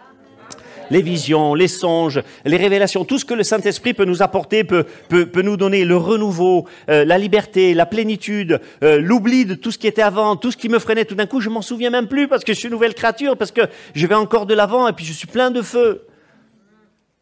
Les 0.90 1.02
visions, 1.02 1.54
les 1.54 1.68
songes, 1.68 2.22
les 2.44 2.56
révélations, 2.56 3.04
tout 3.04 3.18
ce 3.18 3.24
que 3.24 3.34
le 3.34 3.42
Saint-Esprit 3.42 3.94
peut 3.94 4.04
nous 4.04 4.22
apporter, 4.22 4.64
peut, 4.64 4.84
peut, 5.08 5.42
nous 5.42 5.56
donner 5.56 5.84
le 5.84 5.96
renouveau, 5.96 6.66
euh, 6.88 7.04
la 7.04 7.18
liberté, 7.18 7.74
la 7.74 7.86
plénitude, 7.86 8.60
euh, 8.82 8.98
l'oubli 9.00 9.44
de 9.44 9.54
tout 9.54 9.70
ce 9.70 9.78
qui 9.78 9.86
était 9.86 10.02
avant, 10.02 10.36
tout 10.36 10.50
ce 10.50 10.56
qui 10.56 10.68
me 10.68 10.78
freinait 10.78 11.04
tout 11.04 11.14
d'un 11.14 11.26
coup, 11.26 11.40
je 11.40 11.50
m'en 11.50 11.62
souviens 11.62 11.90
même 11.90 12.08
plus 12.08 12.28
parce 12.28 12.44
que 12.44 12.52
je 12.52 12.58
suis 12.58 12.68
une 12.68 12.74
nouvelle 12.74 12.94
créature, 12.94 13.36
parce 13.36 13.52
que 13.52 13.62
je 13.94 14.06
vais 14.06 14.14
encore 14.14 14.46
de 14.46 14.54
l'avant 14.54 14.88
et 14.88 14.92
puis 14.92 15.04
je 15.04 15.12
suis 15.12 15.26
plein 15.26 15.50
de 15.50 15.62
feu. 15.62 16.06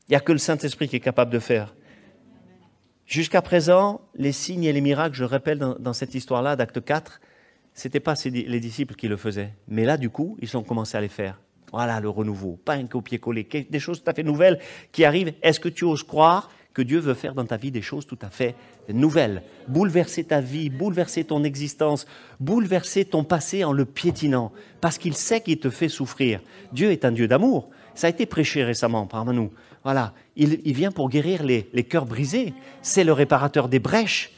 Il 0.08 0.12
n'y 0.12 0.16
a 0.16 0.20
que 0.20 0.32
le 0.32 0.38
Saint-Esprit 0.38 0.88
qui 0.88 0.96
est 0.96 1.00
capable 1.00 1.32
de 1.32 1.38
faire. 1.38 1.74
Jusqu'à 3.06 3.42
présent, 3.42 4.00
les 4.16 4.32
signes 4.32 4.64
et 4.64 4.72
les 4.72 4.80
miracles, 4.80 5.16
je 5.16 5.24
rappelle 5.24 5.58
dans, 5.58 5.76
dans 5.78 5.92
cette 5.92 6.14
histoire-là 6.14 6.56
d'acte 6.56 6.84
4, 6.84 7.20
ce 7.74 7.86
n'étaient 7.86 8.00
pas 8.00 8.14
les 8.24 8.60
disciples 8.60 8.94
qui 8.94 9.06
le 9.06 9.16
faisaient. 9.16 9.52
Mais 9.68 9.84
là, 9.84 9.96
du 9.96 10.10
coup, 10.10 10.36
ils 10.40 10.56
ont 10.56 10.62
commencé 10.62 10.96
à 10.96 11.00
les 11.00 11.08
faire. 11.08 11.38
Voilà 11.72 12.00
le 12.00 12.08
renouveau, 12.08 12.58
pas 12.64 12.74
un 12.74 12.86
copier-coller, 12.86 13.46
des 13.68 13.80
choses 13.80 14.02
tout 14.02 14.10
à 14.10 14.14
fait 14.14 14.22
nouvelles 14.22 14.58
qui 14.92 15.04
arrivent. 15.04 15.32
Est-ce 15.42 15.60
que 15.60 15.68
tu 15.68 15.84
oses 15.84 16.02
croire 16.02 16.50
que 16.72 16.82
Dieu 16.82 16.98
veut 16.98 17.14
faire 17.14 17.34
dans 17.34 17.44
ta 17.44 17.56
vie 17.56 17.70
des 17.70 17.82
choses 17.82 18.06
tout 18.06 18.18
à 18.22 18.30
fait 18.30 18.54
nouvelles? 18.88 19.42
Bouleverser 19.66 20.24
ta 20.24 20.40
vie, 20.40 20.70
bouleverser 20.70 21.24
ton 21.24 21.42
existence, 21.42 22.06
bouleverser 22.38 23.04
ton 23.04 23.24
passé 23.24 23.64
en 23.64 23.72
le 23.72 23.84
piétinant, 23.84 24.52
parce 24.80 24.98
qu'il 24.98 25.14
sait 25.14 25.40
qu'il 25.40 25.58
te 25.58 25.70
fait 25.70 25.88
souffrir. 25.88 26.40
Dieu 26.72 26.92
est 26.92 27.04
un 27.04 27.12
Dieu 27.12 27.28
d'amour. 27.28 27.70
Ça 27.94 28.06
a 28.06 28.10
été 28.10 28.26
prêché 28.26 28.62
récemment 28.62 29.06
par 29.06 29.24
nous. 29.24 29.50
Voilà, 29.82 30.12
il, 30.36 30.74
vient 30.74 30.92
pour 30.92 31.08
guérir 31.08 31.42
les, 31.42 31.68
les 31.72 31.84
cœurs 31.84 32.06
brisés. 32.06 32.52
C'est 32.82 33.04
le 33.04 33.12
réparateur 33.12 33.68
des 33.68 33.78
brèches. 33.78 34.32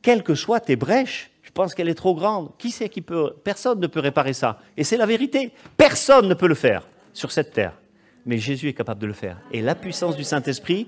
Quelles 0.00 0.22
que 0.22 0.34
soient 0.34 0.60
tes 0.60 0.76
brèches, 0.76 1.30
je 1.50 1.52
pense 1.52 1.74
qu'elle 1.74 1.88
est 1.88 1.96
trop 1.96 2.14
grande. 2.14 2.56
Qui 2.58 2.70
sait 2.70 2.88
qui 2.88 3.00
peut 3.00 3.34
Personne 3.42 3.80
ne 3.80 3.88
peut 3.88 3.98
réparer 3.98 4.34
ça. 4.34 4.60
Et 4.76 4.84
c'est 4.84 4.96
la 4.96 5.04
vérité. 5.04 5.50
Personne 5.76 6.28
ne 6.28 6.34
peut 6.34 6.46
le 6.46 6.54
faire 6.54 6.86
sur 7.12 7.32
cette 7.32 7.52
terre. 7.52 7.72
Mais 8.24 8.38
Jésus 8.38 8.68
est 8.68 8.72
capable 8.72 9.00
de 9.00 9.08
le 9.08 9.12
faire. 9.12 9.36
Et 9.50 9.60
la 9.60 9.74
puissance 9.74 10.16
du 10.16 10.22
Saint-Esprit, 10.22 10.86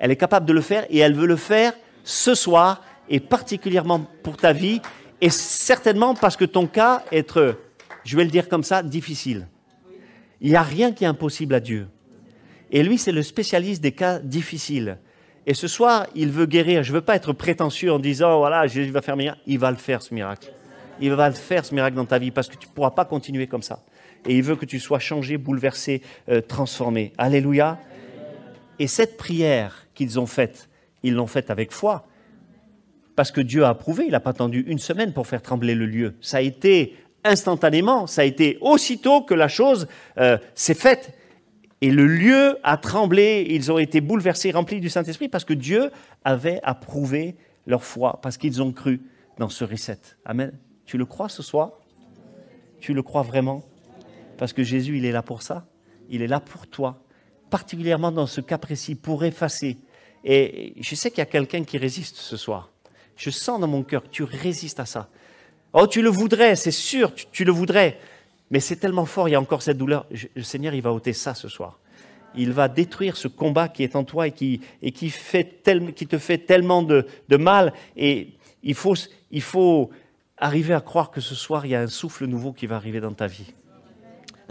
elle 0.00 0.10
est 0.10 0.16
capable 0.16 0.44
de 0.44 0.52
le 0.52 0.60
faire 0.60 0.86
et 0.90 0.98
elle 0.98 1.14
veut 1.14 1.28
le 1.28 1.36
faire 1.36 1.72
ce 2.02 2.34
soir 2.34 2.82
et 3.08 3.20
particulièrement 3.20 4.04
pour 4.24 4.36
ta 4.36 4.52
vie 4.52 4.80
et 5.20 5.30
certainement 5.30 6.16
parce 6.16 6.36
que 6.36 6.46
ton 6.46 6.66
cas 6.66 7.04
est, 7.12 7.38
je 8.02 8.16
vais 8.16 8.24
le 8.24 8.30
dire 8.30 8.48
comme 8.48 8.64
ça, 8.64 8.82
difficile. 8.82 9.46
Il 10.40 10.50
n'y 10.50 10.56
a 10.56 10.62
rien 10.62 10.90
qui 10.90 11.04
est 11.04 11.06
impossible 11.06 11.54
à 11.54 11.60
Dieu. 11.60 11.86
Et 12.72 12.82
lui, 12.82 12.98
c'est 12.98 13.12
le 13.12 13.22
spécialiste 13.22 13.80
des 13.80 13.92
cas 13.92 14.18
difficiles. 14.18 14.98
Et 15.46 15.54
ce 15.54 15.66
soir, 15.66 16.06
il 16.14 16.30
veut 16.30 16.46
guérir. 16.46 16.82
Je 16.82 16.90
ne 16.90 16.96
veux 16.96 17.00
pas 17.00 17.16
être 17.16 17.32
prétentieux 17.32 17.92
en 17.92 17.98
disant, 17.98 18.38
voilà, 18.38 18.66
Jésus 18.66 18.90
va 18.90 19.02
faire 19.02 19.16
miracle. 19.16 19.40
Il 19.46 19.58
va 19.58 19.70
le 19.70 19.76
faire, 19.76 20.02
ce 20.02 20.14
miracle. 20.14 20.52
Il 21.00 21.12
va 21.12 21.28
le 21.28 21.34
faire, 21.34 21.64
ce 21.64 21.74
miracle 21.74 21.96
dans 21.96 22.04
ta 22.04 22.18
vie, 22.18 22.30
parce 22.30 22.48
que 22.48 22.56
tu 22.56 22.68
ne 22.68 22.72
pourras 22.72 22.92
pas 22.92 23.04
continuer 23.04 23.48
comme 23.48 23.62
ça. 23.62 23.82
Et 24.26 24.36
il 24.36 24.42
veut 24.42 24.54
que 24.54 24.66
tu 24.66 24.78
sois 24.78 25.00
changé, 25.00 25.36
bouleversé, 25.36 26.02
euh, 26.28 26.40
transformé. 26.40 27.12
Alléluia. 27.18 27.78
Et 28.78 28.86
cette 28.86 29.16
prière 29.16 29.86
qu'ils 29.94 30.20
ont 30.20 30.26
faite, 30.26 30.68
ils 31.02 31.14
l'ont 31.14 31.26
faite 31.26 31.50
avec 31.50 31.72
foi. 31.72 32.06
Parce 33.16 33.32
que 33.32 33.40
Dieu 33.40 33.64
a 33.64 33.70
approuvé, 33.70 34.04
il 34.06 34.12
n'a 34.12 34.20
pas 34.20 34.30
attendu 34.30 34.64
une 34.68 34.78
semaine 34.78 35.12
pour 35.12 35.26
faire 35.26 35.42
trembler 35.42 35.74
le 35.74 35.86
lieu. 35.86 36.14
Ça 36.20 36.38
a 36.38 36.40
été 36.40 36.96
instantanément, 37.24 38.06
ça 38.06 38.22
a 38.22 38.24
été 38.24 38.58
aussitôt 38.60 39.22
que 39.22 39.34
la 39.34 39.48
chose 39.48 39.86
euh, 40.18 40.38
s'est 40.54 40.74
faite. 40.74 41.12
Et 41.82 41.90
le 41.90 42.06
lieu 42.06 42.58
a 42.62 42.76
tremblé, 42.76 43.44
ils 43.50 43.72
ont 43.72 43.78
été 43.78 44.00
bouleversés, 44.00 44.52
remplis 44.52 44.78
du 44.78 44.88
Saint-Esprit, 44.88 45.28
parce 45.28 45.44
que 45.44 45.52
Dieu 45.52 45.90
avait 46.24 46.60
approuvé 46.62 47.34
leur 47.66 47.82
foi, 47.82 48.20
parce 48.22 48.36
qu'ils 48.36 48.62
ont 48.62 48.72
cru 48.72 49.00
dans 49.36 49.48
ce 49.48 49.64
reset. 49.64 49.98
Amen. 50.24 50.52
Tu 50.86 50.96
le 50.96 51.04
crois 51.04 51.28
ce 51.28 51.42
soir? 51.42 51.72
Tu 52.78 52.94
le 52.94 53.02
crois 53.02 53.22
vraiment? 53.22 53.64
Parce 54.38 54.52
que 54.52 54.62
Jésus, 54.62 54.96
il 54.98 55.04
est 55.04 55.10
là 55.10 55.22
pour 55.22 55.42
ça. 55.42 55.66
Il 56.08 56.22
est 56.22 56.28
là 56.28 56.38
pour 56.38 56.68
toi, 56.68 57.02
particulièrement 57.50 58.12
dans 58.12 58.26
ce 58.26 58.40
cas 58.40 58.58
précis, 58.58 58.94
pour 58.94 59.24
effacer. 59.24 59.76
Et 60.24 60.74
je 60.80 60.94
sais 60.94 61.10
qu'il 61.10 61.18
y 61.18 61.22
a 61.22 61.26
quelqu'un 61.26 61.64
qui 61.64 61.78
résiste 61.78 62.14
ce 62.14 62.36
soir. 62.36 62.70
Je 63.16 63.30
sens 63.30 63.58
dans 63.58 63.66
mon 63.66 63.82
cœur 63.82 64.04
que 64.04 64.08
tu 64.08 64.22
résistes 64.22 64.78
à 64.78 64.86
ça. 64.86 65.08
Oh, 65.72 65.88
tu 65.88 66.00
le 66.00 66.10
voudrais, 66.10 66.54
c'est 66.54 66.70
sûr, 66.70 67.12
tu 67.14 67.44
le 67.44 67.50
voudrais. 67.50 67.98
Mais 68.52 68.60
c'est 68.60 68.76
tellement 68.76 69.06
fort, 69.06 69.28
il 69.30 69.32
y 69.32 69.34
a 69.34 69.40
encore 69.40 69.62
cette 69.62 69.78
douleur. 69.78 70.06
Le 70.36 70.42
Seigneur, 70.42 70.74
il 70.74 70.82
va 70.82 70.92
ôter 70.92 71.14
ça 71.14 71.34
ce 71.34 71.48
soir. 71.48 71.80
Il 72.34 72.52
va 72.52 72.68
détruire 72.68 73.16
ce 73.16 73.26
combat 73.26 73.68
qui 73.68 73.82
est 73.82 73.96
en 73.96 74.04
toi 74.04 74.28
et 74.28 74.32
qui, 74.32 74.60
te 74.82 76.18
fait 76.18 76.38
tellement 76.38 76.82
de, 76.82 77.06
mal. 77.30 77.72
Et 77.96 78.28
il 78.62 78.74
faut 78.74 79.90
arriver 80.36 80.74
à 80.74 80.82
croire 80.82 81.10
que 81.10 81.22
ce 81.22 81.34
soir, 81.34 81.64
il 81.64 81.70
y 81.70 81.74
a 81.74 81.80
un 81.80 81.88
souffle 81.88 82.26
nouveau 82.26 82.52
qui 82.52 82.66
va 82.66 82.76
arriver 82.76 83.00
dans 83.00 83.14
ta 83.14 83.26
vie 83.26 83.52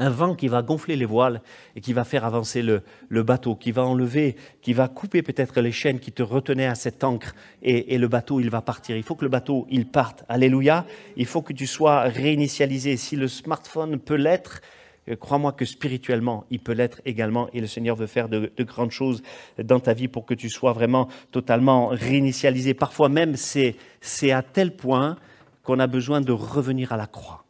un 0.02 0.10
vent 0.10 0.34
qui 0.34 0.48
va 0.48 0.64
gonfler 0.64 0.96
les 0.96 1.06
voiles 1.06 1.42
et 1.76 1.82
qui 1.82 1.94
va 1.94 2.04
faire 2.04 2.26
avancer 2.26 2.64
le, 2.64 2.82
bateau, 3.24 3.56
qui 3.56 3.72
va 3.72 3.86
enlever, 3.86 4.36
qui 4.62 4.74
va 4.74 4.88
couper 4.88 5.22
peut-être 5.22 5.62
les 5.62 5.72
chaînes 5.72 6.00
qui 6.00 6.12
te 6.12 6.24
retenaient 6.24 6.66
à 6.66 6.76
cette 6.76 7.04
encre 7.04 7.36
et, 7.62 7.98
le 8.00 8.08
bateau, 8.08 8.40
il 8.40 8.50
va 8.50 8.62
partir. 8.62 8.98
Il 8.98 9.04
faut 9.04 9.14
que 9.14 9.24
le 9.24 9.30
bateau, 9.30 9.68
il 9.70 9.86
parte. 9.86 10.26
Alléluia. 10.28 10.86
Il 11.18 11.28
faut 11.28 11.44
que 11.44 11.54
tu 11.54 11.68
sois 11.68 12.02
réinitialisé. 12.02 12.98
Si 12.98 13.16
le 13.16 13.28
smartphone 13.28 14.00
peut 14.00 14.16
l'être, 14.16 14.62
euh, 15.08 15.16
crois-moi 15.16 15.52
que 15.52 15.66
spirituellement, 15.66 16.46
il 16.50 16.60
peut 16.60 16.74
l'être 16.74 17.00
également 17.06 17.48
et 17.54 17.62
le 17.62 17.68
Seigneur 17.68 17.96
veut 17.96 18.08
faire 18.08 18.28
de, 18.28 18.52
grandes 18.64 18.92
choses 18.92 19.22
dans 19.64 19.80
ta 19.80 19.94
vie 19.94 20.08
pour 20.08 20.26
que 20.26 20.34
tu 20.34 20.50
sois 20.50 20.74
vraiment 20.74 21.10
totalement 21.32 21.90
réinitialisé. 21.90 22.74
Parfois 22.74 23.10
même, 23.10 23.36
c'est 23.36 24.32
à 24.32 24.42
tel 24.42 24.76
point 24.76 25.18
qu'on 25.62 25.80
a 25.80 25.86
besoin 25.86 26.22
de 26.22 26.32
revenir 26.32 26.92
à 26.92 26.98
la 26.98 27.06
croix 27.06 27.41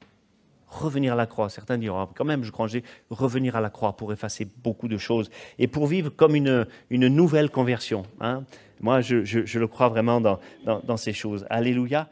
revenir 0.72 1.14
à 1.14 1.16
la 1.16 1.28
croix. 1.28 1.50
Certains 1.50 1.78
diront, 1.78 2.08
quand 2.16 2.26
même, 2.26 2.44
je 2.44 2.52
crois, 2.52 2.68
revenir 3.10 3.56
à 3.56 3.62
la 3.62 3.70
croix 3.70 3.96
pour 3.96 4.12
effacer 4.14 4.48
beaucoup 4.64 4.88
de 4.88 4.98
choses 4.98 5.30
et 5.60 5.68
pour 5.68 5.86
vivre 5.86 6.10
comme 6.10 6.36
une, 6.36 6.66
une 6.90 7.08
nouvelle 7.08 7.50
conversion. 7.50 8.04
Hein. 8.20 8.44
Moi, 8.80 9.02
je, 9.02 9.24
je, 9.24 9.60
le 9.60 9.68
crois 9.68 9.90
vraiment 9.90 10.22
dans, 10.22 10.40
dans 10.66 10.98
ces 10.98 11.14
choses. 11.14 11.46
Alléluia. 11.50 12.10